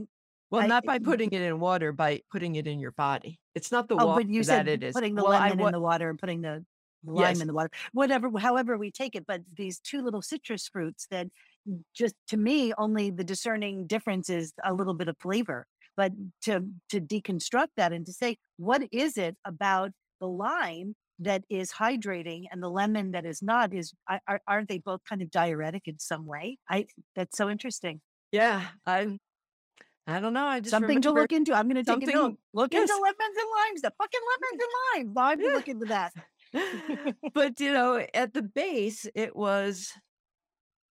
well, 0.50 0.62
I, 0.62 0.68
not 0.68 0.86
by 0.86 0.98
putting 0.98 1.32
it 1.32 1.42
in 1.42 1.60
water, 1.60 1.92
by 1.92 2.22
putting 2.32 2.56
it 2.56 2.66
in 2.66 2.80
your 2.80 2.94
body. 2.94 3.40
It's 3.54 3.72
not 3.72 3.90
the 3.90 3.98
oh, 3.98 4.08
water 4.08 4.26
you 4.28 4.44
that 4.44 4.66
said 4.66 4.68
it 4.68 4.84
is. 4.84 4.96
putting 4.96 5.14
the 5.14 5.24
Well, 5.24 5.34
lemon 5.34 5.60
wa- 5.60 5.68
in 5.68 5.74
the 5.74 5.80
water 5.80 6.10
and 6.10 6.18
putting 6.18 6.42
the 6.42 6.66
the 7.04 7.12
lime 7.12 7.34
yes, 7.34 7.42
in 7.42 7.48
the 7.48 7.54
water, 7.54 7.70
whatever, 7.94 8.30
however 8.40 8.78
we 8.78 8.92
take 8.92 9.16
it. 9.16 9.26
But 9.28 9.42
these 9.56 9.80
two 9.80 10.02
little 10.02 10.22
citrus 10.22 10.68
fruits 10.68 11.06
that 11.12 11.28
mm, 11.70 11.82
just 11.94 12.16
to 12.30 12.38
me, 12.38 12.74
only 12.78 13.12
the 13.12 13.24
discerning 13.24 13.86
difference 13.88 14.30
is 14.30 14.54
a 14.64 14.74
little 14.74 14.94
bit 14.94 15.08
of 15.08 15.18
flavor. 15.20 15.68
But 15.98 16.14
to 16.44 16.64
to 16.92 17.02
deconstruct 17.02 17.70
that 17.78 17.92
and 17.92 18.06
to 18.06 18.14
say, 18.14 18.38
what 18.58 18.84
is 18.92 19.18
it 19.18 19.36
about 19.44 19.92
the 20.22 20.28
lime 20.28 20.96
that 21.20 21.44
is 21.50 21.72
hydrating 21.72 22.44
and 22.52 22.62
the 22.62 22.70
lemon 22.70 23.12
that 23.12 23.26
is 23.26 23.42
not? 23.42 23.74
Is 23.74 23.94
are, 24.08 24.22
are- 24.28 24.42
aren't 24.48 24.70
they 24.70 24.78
both 24.78 25.02
kind 25.10 25.22
of 25.24 25.32
diuretic 25.32 25.84
in 25.88 25.98
some 26.00 26.26
way? 26.26 26.58
I 26.70 26.86
that's 27.16 27.36
so 27.38 27.50
interesting. 27.50 28.00
yeah. 28.32 28.68
I 28.86 29.18
I 30.10 30.22
don't 30.22 30.34
know. 30.34 30.46
I 30.46 30.62
just 30.62 30.72
Something 30.72 31.02
to 31.02 31.12
look 31.12 31.34
into. 31.34 31.54
I'm 31.54 31.68
going 31.68 31.84
to 31.84 32.00
take 32.00 32.08
a 32.08 32.14
note. 32.14 32.38
Look 32.54 32.74
Yes, 32.74 32.90
into 32.90 33.02
lemons 33.02 33.38
and 33.38 33.50
limes. 33.58 33.82
The 33.82 33.92
fucking 33.98 34.22
lemons 34.32 34.64
and 34.64 35.16
limes. 35.18 35.38
Be 35.40 35.44
yeah. 35.44 35.54
looking 35.54 35.76
into 35.82 35.86
that. 35.88 37.16
but 37.34 37.60
you 37.60 37.74
know, 37.74 38.06
at 38.14 38.34
the 38.34 38.42
base, 38.42 39.06
it 39.16 39.36
was 39.36 39.92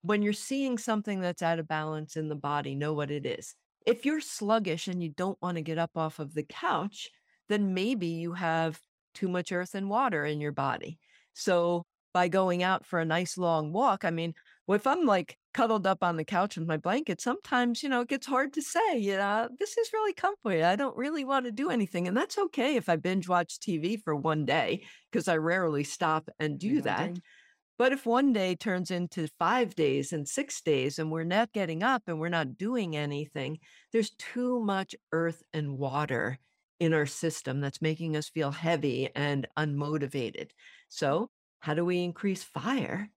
when 0.03 0.21
you're 0.21 0.35
seeing 0.35 0.77
something 0.77 1.21
that's 1.21 1.43
out 1.43 1.59
of 1.59 1.67
balance 1.67 2.17
in 2.17 2.29
the 2.29 2.35
body, 2.35 2.75
know 2.75 2.93
what 2.93 3.11
it 3.11 3.25
is. 3.25 3.55
If 3.87 4.05
you're 4.05 4.21
sluggish 4.21 4.89
and 4.89 5.03
you 5.03 5.11
don't 5.11 5.41
want 5.41 5.57
to 5.57 5.63
get 5.63 5.79
up 5.79 5.97
off 5.97 6.19
of 6.19 6.35
the 6.35 6.43
couch, 6.43 7.09
then 7.49 7.73
maybe 7.73 8.09
you 8.09 8.33
have 8.33 8.81
too 9.15 9.29
much 9.29 9.53
earth 9.53 9.75
and 9.75 9.89
water 9.89 10.27
in 10.27 10.41
your 10.41 10.53
body. 10.53 10.99
So 11.33 11.87
by 12.13 12.29
going 12.29 12.63
out 12.63 12.85
for 12.85 12.99
a 12.99 13.05
nice 13.05 13.39
long 13.39 13.73
walk, 13.73 14.05
I 14.05 14.11
mean, 14.11 14.35
if 14.69 14.87
I'm 14.87 15.05
like 15.05 15.39
cuddled 15.55 15.87
up 15.87 16.03
on 16.03 16.17
the 16.17 16.25
couch 16.25 16.57
with 16.57 16.67
my 16.67 16.77
blanket, 16.77 17.21
sometimes, 17.21 17.83
you 17.83 17.89
know, 17.89 18.01
it 18.01 18.09
gets 18.09 18.27
hard 18.27 18.53
to 18.55 18.63
say, 18.63 18.99
you 18.99 19.17
know, 19.17 19.49
this 19.59 19.79
is 19.79 19.93
really 19.93 20.13
comfy. 20.13 20.65
I 20.65 20.75
don't 20.75 20.97
really 20.97 21.25
want 21.25 21.47
to 21.47 21.53
do 21.53 21.71
anything. 21.71 22.09
And 22.09 22.17
that's 22.17 22.37
okay 22.39 22.75
if 22.75 22.89
I 22.89 22.97
binge 22.97 23.29
watch 23.29 23.61
TV 23.61 23.97
for 24.03 24.17
one 24.17 24.45
day, 24.45 24.85
because 25.13 25.29
I 25.29 25.37
rarely 25.37 25.85
stop 25.85 26.29
and 26.41 26.59
do 26.59 26.81
that. 26.83 27.13
But 27.79 27.93
if 27.93 28.07
one 28.07 28.33
day 28.33 28.55
turns 28.55 28.91
into 28.91 29.29
five 29.39 29.75
days 29.75 30.13
and 30.13 30.27
six 30.27 30.63
days 30.63 30.99
and 30.99 31.11
we're 31.11 31.25
not 31.25 31.53
getting 31.53 31.83
up 31.83 32.05
and 32.07 32.19
we're 32.19 32.29
not 32.31 32.57
doing 32.57 32.97
anything, 32.97 33.59
there's 33.93 34.11
too 34.11 34.61
much 34.61 34.95
earth 35.13 35.43
and 35.53 35.79
water 35.79 36.39
in 36.81 36.95
our 36.95 37.07
system 37.07 37.61
that's 37.61 37.83
making 37.83 38.17
us 38.17 38.29
feel 38.29 38.51
heavy 38.51 39.11
and 39.15 39.47
unmotivated. 39.59 40.51
So, 40.89 41.31
how 41.61 41.75
do 41.75 41.85
we 41.85 42.03
increase 42.03 42.43
fire 42.43 43.11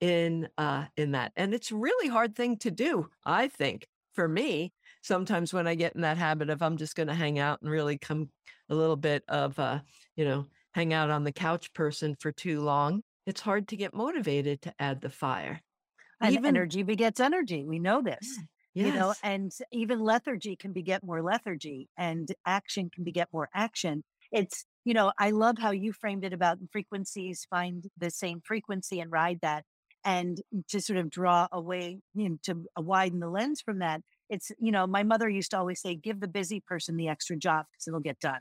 in 0.00 0.48
uh 0.58 0.86
in 0.96 1.12
that? 1.12 1.32
And 1.36 1.54
it's 1.54 1.72
really 1.72 2.08
hard 2.08 2.34
thing 2.36 2.56
to 2.58 2.70
do, 2.70 3.08
I 3.24 3.48
think. 3.48 3.86
For 4.14 4.26
me, 4.28 4.72
sometimes 5.02 5.54
when 5.54 5.68
I 5.68 5.76
get 5.76 5.94
in 5.94 6.00
that 6.00 6.18
habit 6.18 6.50
of 6.50 6.60
I'm 6.62 6.76
just 6.76 6.96
going 6.96 7.06
to 7.06 7.14
hang 7.14 7.38
out 7.38 7.62
and 7.62 7.70
really 7.70 7.98
come 7.98 8.30
a 8.68 8.74
little 8.74 8.96
bit 8.96 9.22
of 9.28 9.58
uh, 9.58 9.80
you 10.16 10.24
know, 10.24 10.46
hang 10.72 10.92
out 10.92 11.10
on 11.10 11.24
the 11.24 11.32
couch 11.32 11.72
person 11.72 12.16
for 12.18 12.32
too 12.32 12.60
long, 12.60 13.02
it's 13.28 13.42
hard 13.42 13.68
to 13.68 13.76
get 13.76 13.92
motivated 13.92 14.62
to 14.62 14.74
add 14.78 15.02
the 15.02 15.10
fire. 15.10 15.60
And 16.20 16.32
Even 16.32 16.56
energy 16.56 16.82
begets 16.82 17.20
energy. 17.20 17.64
We 17.64 17.78
know 17.78 18.00
this, 18.00 18.38
you 18.74 18.90
know, 18.90 19.14
and 19.22 19.52
even 19.70 20.00
lethargy 20.00 20.56
can 20.56 20.72
beget 20.72 21.04
more 21.04 21.22
lethargy 21.22 21.88
and 21.98 22.26
action 22.46 22.90
can 22.92 23.04
beget 23.04 23.28
more 23.32 23.50
action. 23.54 24.02
It's, 24.32 24.64
you 24.84 24.94
know, 24.94 25.12
I 25.18 25.30
love 25.30 25.58
how 25.58 25.72
you 25.72 25.92
framed 25.92 26.24
it 26.24 26.32
about 26.32 26.58
frequencies, 26.72 27.46
find 27.50 27.84
the 27.98 28.10
same 28.10 28.40
frequency 28.44 28.98
and 28.98 29.12
ride 29.12 29.40
that. 29.42 29.64
And 30.04 30.40
to 30.70 30.80
sort 30.80 30.98
of 30.98 31.10
draw 31.10 31.48
away, 31.52 32.00
you 32.14 32.30
know, 32.30 32.36
to 32.44 32.64
widen 32.78 33.20
the 33.20 33.28
lens 33.28 33.60
from 33.60 33.80
that. 33.80 34.00
It's, 34.30 34.50
you 34.58 34.72
know, 34.72 34.86
my 34.86 35.02
mother 35.02 35.28
used 35.28 35.50
to 35.50 35.58
always 35.58 35.82
say, 35.82 35.94
give 35.94 36.20
the 36.20 36.28
busy 36.28 36.60
person 36.66 36.96
the 36.96 37.08
extra 37.08 37.36
job 37.36 37.66
because 37.70 37.86
it'll 37.86 38.00
get 38.00 38.20
done. 38.20 38.40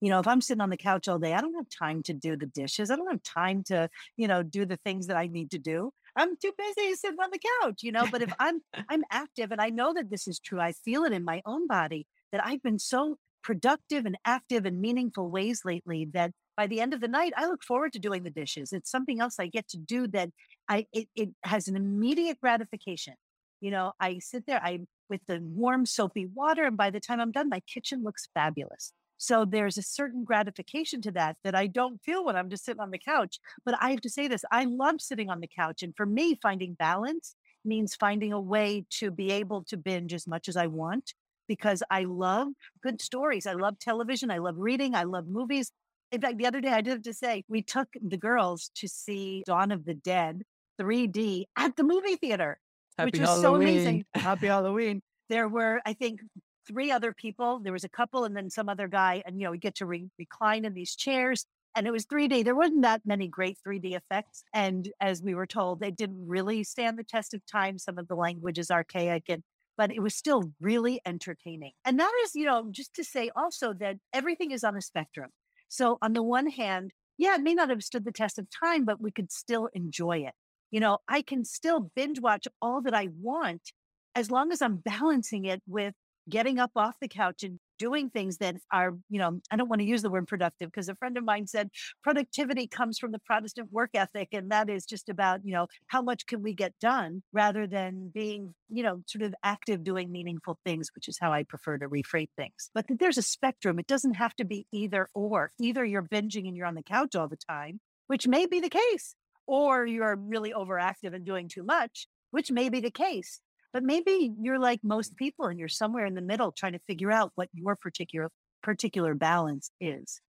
You 0.00 0.10
know, 0.10 0.20
if 0.20 0.26
I'm 0.26 0.40
sitting 0.40 0.60
on 0.60 0.70
the 0.70 0.76
couch 0.76 1.08
all 1.08 1.18
day, 1.18 1.32
I 1.32 1.40
don't 1.40 1.54
have 1.54 1.68
time 1.70 2.02
to 2.04 2.12
do 2.12 2.36
the 2.36 2.46
dishes. 2.46 2.90
I 2.90 2.96
don't 2.96 3.10
have 3.10 3.22
time 3.22 3.62
to, 3.64 3.88
you 4.16 4.28
know, 4.28 4.42
do 4.42 4.66
the 4.66 4.76
things 4.78 5.06
that 5.06 5.16
I 5.16 5.26
need 5.26 5.50
to 5.52 5.58
do. 5.58 5.90
I'm 6.16 6.36
too 6.36 6.52
busy 6.56 6.94
sitting 6.94 7.18
on 7.20 7.30
the 7.30 7.40
couch, 7.62 7.82
you 7.82 7.92
know. 7.92 8.06
But 8.10 8.22
if 8.22 8.32
I'm 8.38 8.60
I'm 8.88 9.04
active 9.10 9.52
and 9.52 9.60
I 9.60 9.70
know 9.70 9.92
that 9.94 10.10
this 10.10 10.28
is 10.28 10.38
true, 10.38 10.60
I 10.60 10.72
feel 10.72 11.04
it 11.04 11.12
in 11.12 11.24
my 11.24 11.42
own 11.46 11.66
body 11.66 12.06
that 12.32 12.44
I've 12.44 12.62
been 12.62 12.78
so 12.78 13.16
productive 13.42 14.06
and 14.06 14.18
active 14.24 14.66
in 14.66 14.80
meaningful 14.80 15.30
ways 15.30 15.62
lately 15.64 16.08
that 16.12 16.32
by 16.56 16.66
the 16.66 16.80
end 16.80 16.94
of 16.94 17.00
the 17.00 17.08
night, 17.08 17.32
I 17.36 17.46
look 17.46 17.62
forward 17.62 17.92
to 17.92 17.98
doing 17.98 18.22
the 18.24 18.30
dishes. 18.30 18.72
It's 18.72 18.90
something 18.90 19.20
else 19.20 19.36
I 19.38 19.46
get 19.46 19.68
to 19.68 19.78
do 19.78 20.08
that 20.08 20.30
I 20.68 20.86
it, 20.92 21.08
it 21.14 21.30
has 21.44 21.68
an 21.68 21.76
immediate 21.76 22.40
gratification. 22.40 23.14
You 23.60 23.70
know, 23.70 23.92
I 24.00 24.18
sit 24.18 24.46
there, 24.46 24.60
I 24.62 24.80
with 25.08 25.20
the 25.26 25.40
warm 25.42 25.86
soapy 25.86 26.26
water, 26.26 26.64
and 26.64 26.76
by 26.76 26.90
the 26.90 27.00
time 27.00 27.20
I'm 27.20 27.32
done, 27.32 27.48
my 27.48 27.60
kitchen 27.60 28.02
looks 28.02 28.28
fabulous. 28.34 28.92
So 29.18 29.44
there's 29.44 29.78
a 29.78 29.82
certain 29.82 30.24
gratification 30.24 31.00
to 31.02 31.10
that 31.12 31.36
that 31.44 31.54
I 31.54 31.66
don't 31.66 32.02
feel 32.02 32.24
when 32.24 32.36
I'm 32.36 32.50
just 32.50 32.64
sitting 32.64 32.80
on 32.80 32.90
the 32.90 32.98
couch. 32.98 33.38
But 33.64 33.76
I 33.80 33.90
have 33.90 34.00
to 34.02 34.10
say 34.10 34.28
this, 34.28 34.44
I 34.50 34.64
love 34.64 35.00
sitting 35.00 35.30
on 35.30 35.40
the 35.40 35.48
couch. 35.48 35.82
And 35.82 35.94
for 35.96 36.06
me, 36.06 36.38
finding 36.42 36.74
balance 36.74 37.34
means 37.64 37.94
finding 37.94 38.32
a 38.32 38.40
way 38.40 38.84
to 38.90 39.10
be 39.10 39.32
able 39.32 39.64
to 39.64 39.76
binge 39.76 40.14
as 40.14 40.26
much 40.26 40.48
as 40.48 40.56
I 40.56 40.66
want 40.66 41.14
because 41.48 41.82
I 41.90 42.04
love 42.04 42.48
good 42.82 43.00
stories. 43.00 43.46
I 43.46 43.52
love 43.52 43.78
television. 43.78 44.30
I 44.30 44.38
love 44.38 44.56
reading. 44.58 44.94
I 44.94 45.04
love 45.04 45.26
movies. 45.26 45.72
In 46.12 46.20
fact, 46.20 46.38
the 46.38 46.46
other 46.46 46.60
day 46.60 46.70
I 46.70 46.80
did 46.80 46.90
have 46.90 47.02
to 47.02 47.14
say 47.14 47.44
we 47.48 47.62
took 47.62 47.88
the 48.00 48.16
girls 48.16 48.70
to 48.76 48.88
see 48.88 49.42
Dawn 49.46 49.72
of 49.72 49.84
the 49.84 49.94
Dead 49.94 50.42
3D 50.80 51.44
at 51.56 51.76
the 51.76 51.82
movie 51.82 52.16
theater, 52.16 52.58
which 52.98 53.16
Happy 53.16 53.20
was 53.20 53.40
so 53.40 53.56
amazing. 53.56 54.04
Happy 54.14 54.46
Halloween. 54.46 55.02
There 55.28 55.48
were, 55.48 55.80
I 55.84 55.94
think, 55.94 56.20
three 56.66 56.90
other 56.90 57.12
people. 57.12 57.60
There 57.62 57.72
was 57.72 57.84
a 57.84 57.88
couple 57.88 58.24
and 58.24 58.36
then 58.36 58.50
some 58.50 58.68
other 58.68 58.88
guy. 58.88 59.22
And, 59.24 59.40
you 59.40 59.46
know, 59.46 59.50
we 59.50 59.58
get 59.58 59.76
to 59.76 59.86
re- 59.86 60.10
recline 60.18 60.64
in 60.64 60.74
these 60.74 60.94
chairs. 60.94 61.46
And 61.74 61.86
it 61.86 61.90
was 61.90 62.06
3D. 62.06 62.44
There 62.44 62.54
wasn't 62.54 62.82
that 62.82 63.02
many 63.04 63.28
great 63.28 63.58
3D 63.66 63.96
effects. 63.96 64.44
And 64.54 64.90
as 65.00 65.22
we 65.22 65.34
were 65.34 65.46
told, 65.46 65.80
they 65.80 65.90
didn't 65.90 66.26
really 66.26 66.64
stand 66.64 66.98
the 66.98 67.04
test 67.04 67.34
of 67.34 67.42
time. 67.46 67.78
Some 67.78 67.98
of 67.98 68.08
the 68.08 68.14
language 68.14 68.58
is 68.58 68.70
archaic 68.70 69.24
and 69.28 69.42
but 69.76 69.92
it 69.92 70.00
was 70.00 70.14
still 70.14 70.52
really 70.60 71.00
entertaining. 71.04 71.72
And 71.84 72.00
that 72.00 72.12
is, 72.24 72.34
you 72.34 72.46
know, 72.46 72.68
just 72.70 72.94
to 72.94 73.04
say 73.04 73.30
also 73.36 73.74
that 73.74 73.96
everything 74.12 74.50
is 74.50 74.64
on 74.64 74.76
a 74.76 74.80
spectrum. 74.80 75.30
So 75.68 75.98
on 76.00 76.12
the 76.14 76.22
one 76.22 76.48
hand, 76.48 76.92
yeah, 77.18 77.34
it 77.34 77.42
may 77.42 77.54
not 77.54 77.70
have 77.70 77.82
stood 77.82 78.04
the 78.04 78.12
test 78.12 78.38
of 78.38 78.46
time, 78.50 78.84
but 78.84 79.00
we 79.00 79.10
could 79.10 79.32
still 79.32 79.68
enjoy 79.74 80.18
it. 80.18 80.34
You 80.70 80.80
know, 80.80 80.98
I 81.08 81.22
can 81.22 81.44
still 81.44 81.90
binge 81.94 82.20
watch 82.20 82.46
all 82.60 82.82
that 82.82 82.94
I 82.94 83.08
want 83.20 83.72
as 84.14 84.30
long 84.30 84.50
as 84.50 84.62
I'm 84.62 84.76
balancing 84.76 85.44
it 85.44 85.62
with 85.66 85.94
getting 86.28 86.58
up 86.58 86.72
off 86.76 86.96
the 87.00 87.08
couch 87.08 87.42
and 87.42 87.58
doing 87.78 88.10
things 88.10 88.38
that 88.38 88.56
are, 88.72 88.96
you 89.10 89.18
know, 89.18 89.40
I 89.50 89.56
don't 89.56 89.68
want 89.68 89.80
to 89.80 89.86
use 89.86 90.02
the 90.02 90.10
word 90.10 90.26
productive 90.26 90.70
because 90.70 90.88
a 90.88 90.94
friend 90.94 91.16
of 91.16 91.24
mine 91.24 91.46
said 91.46 91.70
productivity 92.02 92.66
comes 92.66 92.98
from 92.98 93.12
the 93.12 93.18
Protestant 93.18 93.70
work 93.70 93.90
ethic. 93.94 94.28
And 94.32 94.50
that 94.50 94.70
is 94.70 94.86
just 94.86 95.08
about, 95.08 95.40
you 95.44 95.52
know, 95.52 95.66
how 95.88 96.02
much 96.02 96.26
can 96.26 96.42
we 96.42 96.54
get 96.54 96.72
done 96.80 97.22
rather 97.32 97.66
than 97.66 98.10
being, 98.14 98.54
you 98.68 98.82
know, 98.82 99.02
sort 99.06 99.22
of 99.22 99.34
active 99.42 99.84
doing 99.84 100.10
meaningful 100.10 100.58
things, 100.64 100.88
which 100.94 101.08
is 101.08 101.18
how 101.20 101.32
I 101.32 101.42
prefer 101.42 101.78
to 101.78 101.88
reframe 101.88 102.30
things. 102.36 102.70
But 102.74 102.86
there's 102.88 103.18
a 103.18 103.22
spectrum. 103.22 103.78
It 103.78 103.86
doesn't 103.86 104.14
have 104.14 104.34
to 104.36 104.44
be 104.44 104.66
either 104.72 105.08
or. 105.14 105.52
Either 105.60 105.84
you're 105.84 106.02
binging 106.02 106.48
and 106.48 106.56
you're 106.56 106.66
on 106.66 106.74
the 106.74 106.82
couch 106.82 107.14
all 107.14 107.28
the 107.28 107.36
time, 107.36 107.80
which 108.06 108.26
may 108.26 108.46
be 108.46 108.60
the 108.60 108.70
case, 108.70 109.14
or 109.46 109.86
you're 109.86 110.16
really 110.16 110.52
overactive 110.52 111.14
and 111.14 111.24
doing 111.24 111.48
too 111.48 111.62
much, 111.62 112.08
which 112.30 112.50
may 112.50 112.68
be 112.68 112.80
the 112.80 112.90
case. 112.90 113.40
But 113.76 113.82
maybe 113.82 114.32
you're 114.40 114.58
like 114.58 114.80
most 114.82 115.18
people 115.18 115.44
and 115.44 115.58
you're 115.58 115.68
somewhere 115.68 116.06
in 116.06 116.14
the 116.14 116.22
middle 116.22 116.50
trying 116.50 116.72
to 116.72 116.78
figure 116.86 117.12
out 117.12 117.32
what 117.34 117.50
your 117.52 117.76
particular 117.76 118.30
particular 118.62 119.14
balance 119.14 119.70
is. 119.82 120.22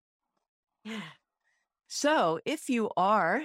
Yeah. 0.82 1.00
So 1.86 2.40
if 2.44 2.68
you 2.68 2.90
are 2.96 3.44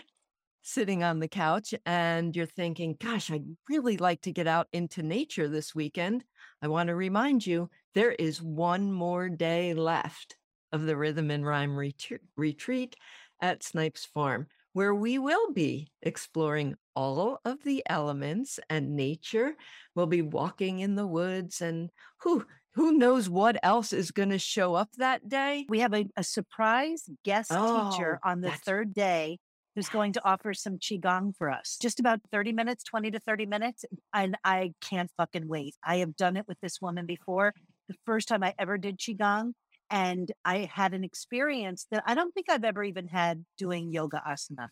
sitting 0.64 1.04
on 1.04 1.20
the 1.20 1.28
couch 1.28 1.76
and 1.86 2.36
you're 2.36 2.48
thinking, 2.48 2.96
gosh, 3.00 3.30
I'd 3.30 3.46
really 3.70 3.98
like 3.98 4.22
to 4.22 4.32
get 4.32 4.48
out 4.48 4.70
into 4.74 5.04
nature 5.04 5.48
this 5.48 5.76
weekend, 5.76 6.26
I 6.64 6.68
want 6.68 6.88
to 6.88 6.96
remind 6.96 7.46
you 7.46 7.70
there 7.94 8.14
is 8.14 8.42
one 8.42 8.92
more 8.92 9.30
day 9.30 9.76
left 9.76 10.36
of 10.72 10.88
the 10.88 10.98
Rhythm 10.98 11.30
and 11.30 11.46
Rhyme 11.46 11.78
retreat. 11.78 12.22
retreat. 12.36 12.96
at 13.40 13.62
Snipes 13.62 14.04
Farm, 14.04 14.48
where 14.74 14.96
we 14.96 15.20
will 15.20 15.54
be 15.54 15.92
exploring 16.02 16.76
all 16.96 17.40
of 17.46 17.64
the 17.64 17.84
elements 17.88 18.60
and 18.70 18.96
nature. 18.96 19.56
We'll 19.96 20.08
be 20.08 20.22
walking 20.22 20.80
in 20.80 20.96
the 20.96 21.08
woods 21.08 21.62
and 21.62 21.90
who 22.22 22.46
who 22.74 22.94
knows 22.94 23.30
what 23.30 23.58
else 23.64 23.92
is 23.92 24.12
going 24.12 24.30
to 24.30 24.40
show 24.40 24.76
up 24.76 24.94
that 24.98 25.28
day? 25.28 25.66
We 25.68 25.80
have 25.80 25.94
a, 25.94 26.06
a 26.16 26.24
surprise 26.24 27.10
guest 27.26 27.60
Oh, 27.60 27.66
teacher 27.66 28.18
on 28.24 28.40
the 28.42 28.52
third 28.52 28.94
day 28.94 29.40
who's 29.76 29.90
going 29.90 30.14
to 30.14 30.22
offer 30.26 30.54
some 30.54 30.78
Qigong 30.78 31.36
for 31.38 31.50
us. 31.50 31.78
Just 31.82 32.00
about 32.00 32.22
30 32.32 32.54
minutes, 32.54 32.84
20 32.84 33.12
to 33.12 33.20
30 33.20 33.46
minutes. 33.46 33.84
And 34.14 34.38
I 34.44 34.74
can't 34.82 35.12
fucking 35.18 35.48
wait. 35.48 35.76
I 35.84 35.98
have 35.98 36.16
done 36.16 36.38
it 36.38 36.48
with 36.48 36.60
this 36.62 36.80
woman 36.82 37.06
before. 37.06 37.54
The 37.90 37.96
first 38.06 38.28
time 38.28 38.44
I 38.44 38.54
ever 38.58 38.78
did 38.78 38.98
Qigong. 39.00 39.54
And 39.90 40.32
I 40.46 40.70
had 40.74 40.94
an 40.94 41.04
experience 41.04 41.88
that 41.92 42.04
I 42.06 42.16
don't 42.16 42.34
think 42.34 42.50
I've 42.50 42.64
ever 42.64 42.84
even 42.84 43.08
had 43.08 43.46
doing 43.58 43.92
yoga 43.92 44.22
asana 44.26 44.70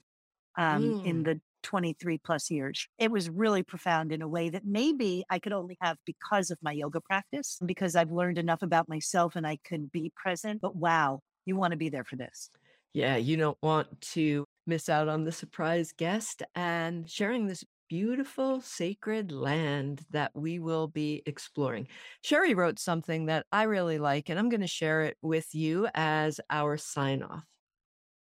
um, 0.58 0.96
in 1.04 1.24
Mm. 1.24 1.24
the 1.24 1.42
23 1.64 2.18
plus 2.20 2.50
years. 2.50 2.88
It 2.98 3.12
was 3.12 3.30
really 3.30 3.64
profound 3.64 4.12
in 4.12 4.22
a 4.22 4.28
way 4.28 4.50
that 4.50 4.66
maybe 4.66 5.24
I 5.30 5.40
could 5.40 5.54
only 5.54 5.78
have 5.82 5.98
because 6.06 6.52
of 6.52 6.58
my 6.62 6.72
yoga 6.72 7.02
practice, 7.02 7.60
because 7.66 7.96
I've 7.96 8.12
learned 8.12 8.38
enough 8.38 8.62
about 8.62 8.90
myself 8.90 9.36
and 9.36 9.46
I 9.46 9.58
could 9.64 9.92
be 9.92 10.12
present. 10.16 10.62
But 10.62 10.76
wow, 10.76 11.22
you 11.46 11.56
want 11.56 11.72
to 11.72 11.78
be 11.78 11.90
there 11.90 12.04
for 12.04 12.16
this. 12.16 12.50
Yeah, 12.94 13.18
you 13.18 13.38
don't 13.38 13.58
want 13.62 14.02
to 14.14 14.46
miss 14.66 14.90
out 14.90 15.08
on 15.08 15.24
the 15.24 15.32
surprise 15.32 15.94
guest 15.96 16.44
and 16.56 17.10
sharing 17.10 17.48
this 17.48 17.64
beautiful 17.90 18.62
sacred 18.62 19.32
land 19.32 20.06
that 20.12 20.32
we 20.36 20.60
will 20.60 20.88
be 20.88 21.24
exploring. 21.26 21.88
Sherry 22.24 22.54
wrote 22.54 22.80
something 22.80 23.26
that 23.26 23.46
I 23.52 23.64
really 23.64 23.98
like, 23.98 24.30
and 24.30 24.38
I'm 24.40 24.50
going 24.50 24.62
to 24.62 24.68
share 24.68 25.02
it 25.02 25.18
with 25.22 25.54
you 25.54 25.88
as 25.96 26.40
our 26.50 26.78
sign 26.78 27.24
off. 27.24 27.44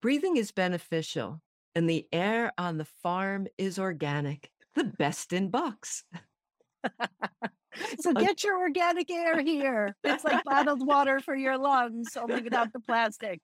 Breathing 0.00 0.36
is 0.36 0.52
beneficial, 0.52 1.40
and 1.74 1.88
the 1.88 2.06
air 2.12 2.52
on 2.58 2.78
the 2.78 2.86
farm 3.02 3.46
is 3.56 3.78
organic, 3.78 4.50
the 4.74 4.84
best 4.84 5.32
in 5.32 5.50
Bucks. 5.50 6.04
So 8.00 8.12
get 8.12 8.42
your 8.42 8.58
organic 8.60 9.10
air 9.10 9.40
here. 9.40 9.94
It's 10.02 10.24
like 10.24 10.42
bottled 10.44 10.84
water 10.86 11.20
for 11.20 11.36
your 11.36 11.56
lungs, 11.58 12.16
only 12.16 12.42
without 12.42 12.72
the 12.72 12.80
plastic. 12.80 13.40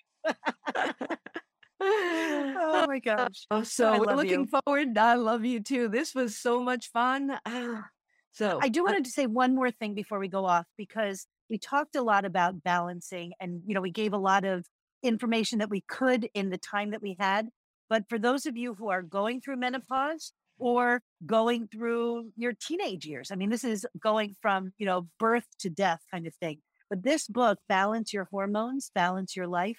Oh 1.80 2.86
my 2.86 2.98
gosh. 3.04 3.46
Oh, 3.50 3.62
so 3.62 3.96
looking 3.98 4.48
you. 4.50 4.60
forward. 4.64 4.96
I 4.96 5.14
love 5.14 5.44
you 5.44 5.60
too. 5.60 5.88
This 5.88 6.14
was 6.14 6.36
so 6.36 6.60
much 6.60 6.90
fun. 6.90 7.36
Ah, 7.44 7.84
so 8.32 8.58
I 8.62 8.68
do 8.68 8.80
I- 8.80 8.90
wanted 8.90 9.04
to 9.04 9.10
say 9.10 9.26
one 9.26 9.54
more 9.54 9.70
thing 9.70 9.94
before 9.94 10.18
we 10.18 10.28
go 10.28 10.44
off 10.46 10.66
because 10.76 11.26
we 11.50 11.58
talked 11.58 11.94
a 11.94 12.02
lot 12.02 12.24
about 12.24 12.62
balancing 12.62 13.32
and 13.40 13.62
you 13.66 13.74
know 13.74 13.80
we 13.80 13.90
gave 13.90 14.12
a 14.12 14.18
lot 14.18 14.44
of 14.44 14.64
information 15.02 15.58
that 15.58 15.68
we 15.70 15.82
could 15.82 16.28
in 16.34 16.48
the 16.48 16.58
time 16.58 16.90
that 16.92 17.02
we 17.02 17.16
had 17.20 17.48
but 17.88 18.04
for 18.08 18.18
those 18.18 18.46
of 18.46 18.56
you 18.56 18.74
who 18.74 18.88
are 18.88 19.02
going 19.02 19.40
through 19.40 19.56
menopause 19.56 20.32
or 20.58 21.02
going 21.26 21.66
through 21.68 22.30
your 22.36 22.52
teenage 22.52 23.06
years 23.06 23.30
I 23.30 23.36
mean 23.36 23.50
this 23.50 23.64
is 23.64 23.86
going 24.00 24.34
from 24.40 24.72
you 24.78 24.86
know 24.86 25.08
birth 25.18 25.46
to 25.60 25.70
death 25.70 26.00
kind 26.10 26.26
of 26.26 26.34
thing 26.34 26.58
but 26.88 27.02
this 27.02 27.26
book 27.26 27.58
balance 27.68 28.12
your 28.12 28.28
hormones 28.30 28.90
balance 28.94 29.36
your 29.36 29.46
life 29.46 29.78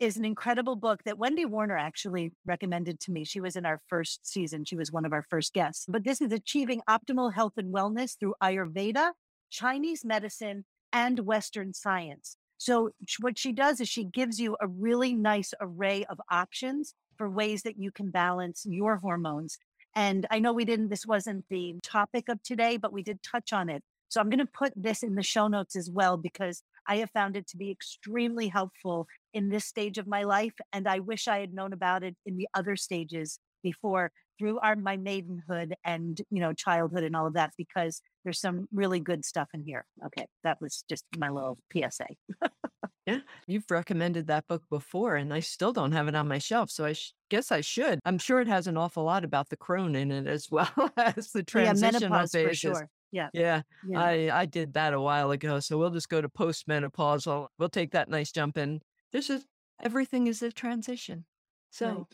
is 0.00 0.16
an 0.16 0.24
incredible 0.24 0.76
book 0.76 1.02
that 1.04 1.18
Wendy 1.18 1.44
Warner 1.44 1.76
actually 1.76 2.32
recommended 2.44 3.00
to 3.00 3.12
me. 3.12 3.24
She 3.24 3.40
was 3.40 3.56
in 3.56 3.64
our 3.64 3.80
first 3.88 4.26
season. 4.26 4.64
She 4.64 4.76
was 4.76 4.90
one 4.90 5.04
of 5.04 5.12
our 5.12 5.24
first 5.30 5.52
guests. 5.52 5.86
But 5.88 6.04
this 6.04 6.20
is 6.20 6.32
achieving 6.32 6.82
optimal 6.88 7.32
health 7.32 7.52
and 7.56 7.72
wellness 7.72 8.18
through 8.18 8.34
Ayurveda, 8.42 9.12
Chinese 9.50 10.04
medicine, 10.04 10.64
and 10.92 11.20
Western 11.20 11.74
science. 11.74 12.36
So, 12.56 12.90
what 13.20 13.38
she 13.38 13.52
does 13.52 13.80
is 13.80 13.88
she 13.88 14.04
gives 14.04 14.38
you 14.38 14.56
a 14.60 14.66
really 14.66 15.12
nice 15.12 15.52
array 15.60 16.04
of 16.08 16.20
options 16.30 16.94
for 17.16 17.28
ways 17.28 17.62
that 17.62 17.78
you 17.78 17.90
can 17.90 18.10
balance 18.10 18.64
your 18.68 18.96
hormones. 18.96 19.58
And 19.96 20.26
I 20.30 20.40
know 20.40 20.52
we 20.52 20.64
didn't, 20.64 20.88
this 20.88 21.06
wasn't 21.06 21.44
the 21.48 21.76
topic 21.82 22.28
of 22.28 22.42
today, 22.42 22.76
but 22.76 22.92
we 22.92 23.02
did 23.02 23.22
touch 23.22 23.52
on 23.52 23.68
it. 23.68 23.82
So, 24.08 24.20
I'm 24.20 24.30
going 24.30 24.38
to 24.38 24.46
put 24.46 24.72
this 24.76 25.02
in 25.02 25.14
the 25.14 25.22
show 25.22 25.48
notes 25.48 25.76
as 25.76 25.90
well 25.90 26.16
because 26.16 26.62
I 26.86 26.98
have 26.98 27.10
found 27.10 27.36
it 27.36 27.46
to 27.48 27.56
be 27.56 27.70
extremely 27.70 28.48
helpful 28.48 29.08
in 29.34 29.48
this 29.48 29.66
stage 29.66 29.98
of 29.98 30.06
my 30.06 30.22
life 30.22 30.54
and 30.72 30.88
i 30.88 31.00
wish 31.00 31.28
i 31.28 31.40
had 31.40 31.52
known 31.52 31.72
about 31.72 32.02
it 32.02 32.16
in 32.24 32.36
the 32.38 32.48
other 32.54 32.76
stages 32.76 33.38
before 33.62 34.10
through 34.38 34.58
our 34.60 34.76
my 34.76 34.96
maidenhood 34.96 35.74
and 35.84 36.22
you 36.30 36.40
know 36.40 36.52
childhood 36.52 37.04
and 37.04 37.14
all 37.14 37.26
of 37.26 37.34
that 37.34 37.52
because 37.58 38.00
there's 38.22 38.40
some 38.40 38.66
really 38.72 39.00
good 39.00 39.24
stuff 39.24 39.48
in 39.52 39.62
here 39.62 39.84
okay 40.06 40.26
that 40.44 40.60
was 40.60 40.84
just 40.88 41.04
my 41.18 41.28
little 41.28 41.58
psa 41.72 42.06
yeah, 43.06 43.20
you've 43.46 43.70
recommended 43.70 44.26
that 44.28 44.46
book 44.46 44.62
before, 44.70 45.16
and 45.16 45.32
I 45.32 45.40
still 45.40 45.72
don't 45.72 45.92
have 45.92 46.08
it 46.08 46.14
on 46.14 46.26
my 46.28 46.38
shelf. 46.38 46.70
So 46.70 46.84
I 46.86 46.94
sh- 46.94 47.12
guess 47.28 47.52
I 47.52 47.60
should. 47.60 48.00
I'm 48.04 48.18
sure 48.18 48.40
it 48.40 48.48
has 48.48 48.66
an 48.66 48.76
awful 48.78 49.04
lot 49.04 49.24
about 49.24 49.50
the 49.50 49.56
crone 49.56 49.94
in 49.94 50.10
it 50.10 50.26
as 50.26 50.50
well 50.50 50.70
as 50.96 51.30
the 51.32 51.42
transition 51.42 51.52
yeah 51.52 51.72
transitional 51.74 52.10
menopause 52.10 52.32
for 52.32 52.48
phases. 52.48 52.60
sure 52.60 52.88
yeah 53.12 53.28
Yeah, 53.34 53.62
yeah 53.86 54.00
I 54.00 54.30
I 54.32 54.46
did 54.46 54.72
that 54.74 54.94
a 54.94 55.00
while 55.00 55.30
ago. 55.32 55.60
So 55.60 55.76
we'll 55.78 55.90
just 55.90 56.08
go 56.08 56.20
to 56.22 56.28
postmenopausal. 56.28 57.48
We'll 57.58 57.68
take 57.68 57.92
that 57.92 58.08
nice 58.08 58.32
jump 58.32 58.56
in. 58.56 58.80
There's 59.12 59.28
just 59.28 59.46
everything 59.82 60.26
is 60.26 60.42
a 60.42 60.50
transition. 60.50 61.26
So 61.70 61.86
right. 61.86 62.06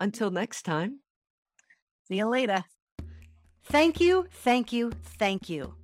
until 0.00 0.30
next 0.30 0.62
time. 0.64 1.00
see 2.08 2.16
you 2.16 2.26
later 2.26 2.64
thank 3.64 4.00
you 4.00 4.26
thank 4.30 4.72
you 4.72 4.90
thank 5.18 5.48
you 5.48 5.74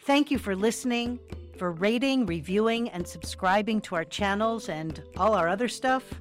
thank 0.00 0.30
you 0.30 0.38
for 0.38 0.54
listening 0.54 1.18
for 1.58 1.72
rating 1.72 2.26
reviewing 2.26 2.88
and 2.90 3.06
subscribing 3.06 3.80
to 3.80 3.94
our 3.94 4.04
channels 4.04 4.68
and 4.68 5.02
all 5.16 5.34
our 5.34 5.48
other 5.48 5.68
stuff 5.68 6.20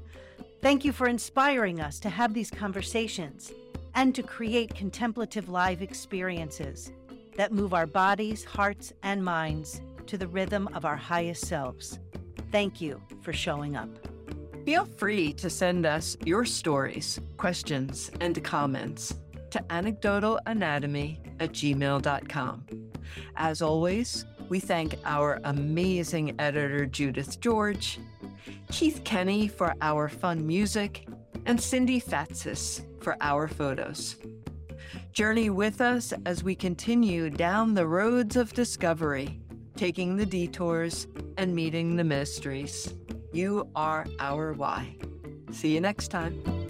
Thank 0.66 0.84
you 0.84 0.94
for 0.94 1.08
inspiring 1.08 1.80
us 1.80 2.00
to 2.00 2.10
have 2.10 2.34
these 2.34 2.50
conversations 2.50 3.52
and 3.94 4.16
to 4.16 4.24
create 4.24 4.74
contemplative 4.74 5.48
live 5.48 5.84
experiences 5.84 6.92
that 7.38 7.52
move 7.52 7.72
our 7.76 7.86
bodies, 7.86 8.44
hearts, 8.44 8.92
and 9.04 9.24
minds 9.24 9.82
to 10.08 10.18
the 10.18 10.28
rhythm 10.28 10.68
of 10.74 10.84
our 10.84 10.96
highest 10.96 11.46
selves. 11.46 12.00
Thank 12.52 12.82
you 12.82 13.00
for 13.22 13.32
showing 13.32 13.76
up. 13.76 13.90
Feel 14.66 14.86
free 14.86 15.34
to 15.34 15.52
send 15.52 15.86
us 15.86 16.18
your 16.26 16.46
stories, 16.46 17.20
questions, 17.38 18.10
and 18.20 18.44
comments 18.44 19.20
to 19.52 19.60
anecdotalanatomy 19.70 21.20
at 21.40 21.52
gmail.com. 21.52 22.66
As 23.36 23.62
always, 23.62 24.26
we 24.50 24.60
thank 24.60 24.96
our 25.06 25.40
amazing 25.44 26.36
editor, 26.40 26.86
Judith 26.86 27.40
George, 27.40 28.00
Keith 28.72 29.02
Kenny 29.04 29.48
for 29.48 29.74
our 29.82 30.08
fun 30.08 30.46
music, 30.46 31.08
and 31.46 31.60
Cindy 31.60 32.00
Fatsis 32.02 32.82
for 33.02 33.16
our 33.22 33.48
photos. 33.48 34.16
Journey 35.14 35.50
with 35.50 35.82
us 35.82 36.14
as 36.26 36.44
we 36.44 36.56
continue 36.56 37.30
down 37.30 37.74
the 37.74 37.88
roads 37.88 38.36
of 38.36 38.54
discovery, 38.54 39.40
taking 39.76 40.16
the 40.16 40.26
detours 40.26 41.08
and 41.38 41.56
meeting 41.56 41.96
the 41.96 42.04
mysteries. 42.04 42.94
You 43.32 43.70
are 43.76 44.06
our 44.20 44.54
why. 44.54 44.96
See 45.52 45.74
you 45.74 45.82
next 45.82 46.10
time. 46.10 46.65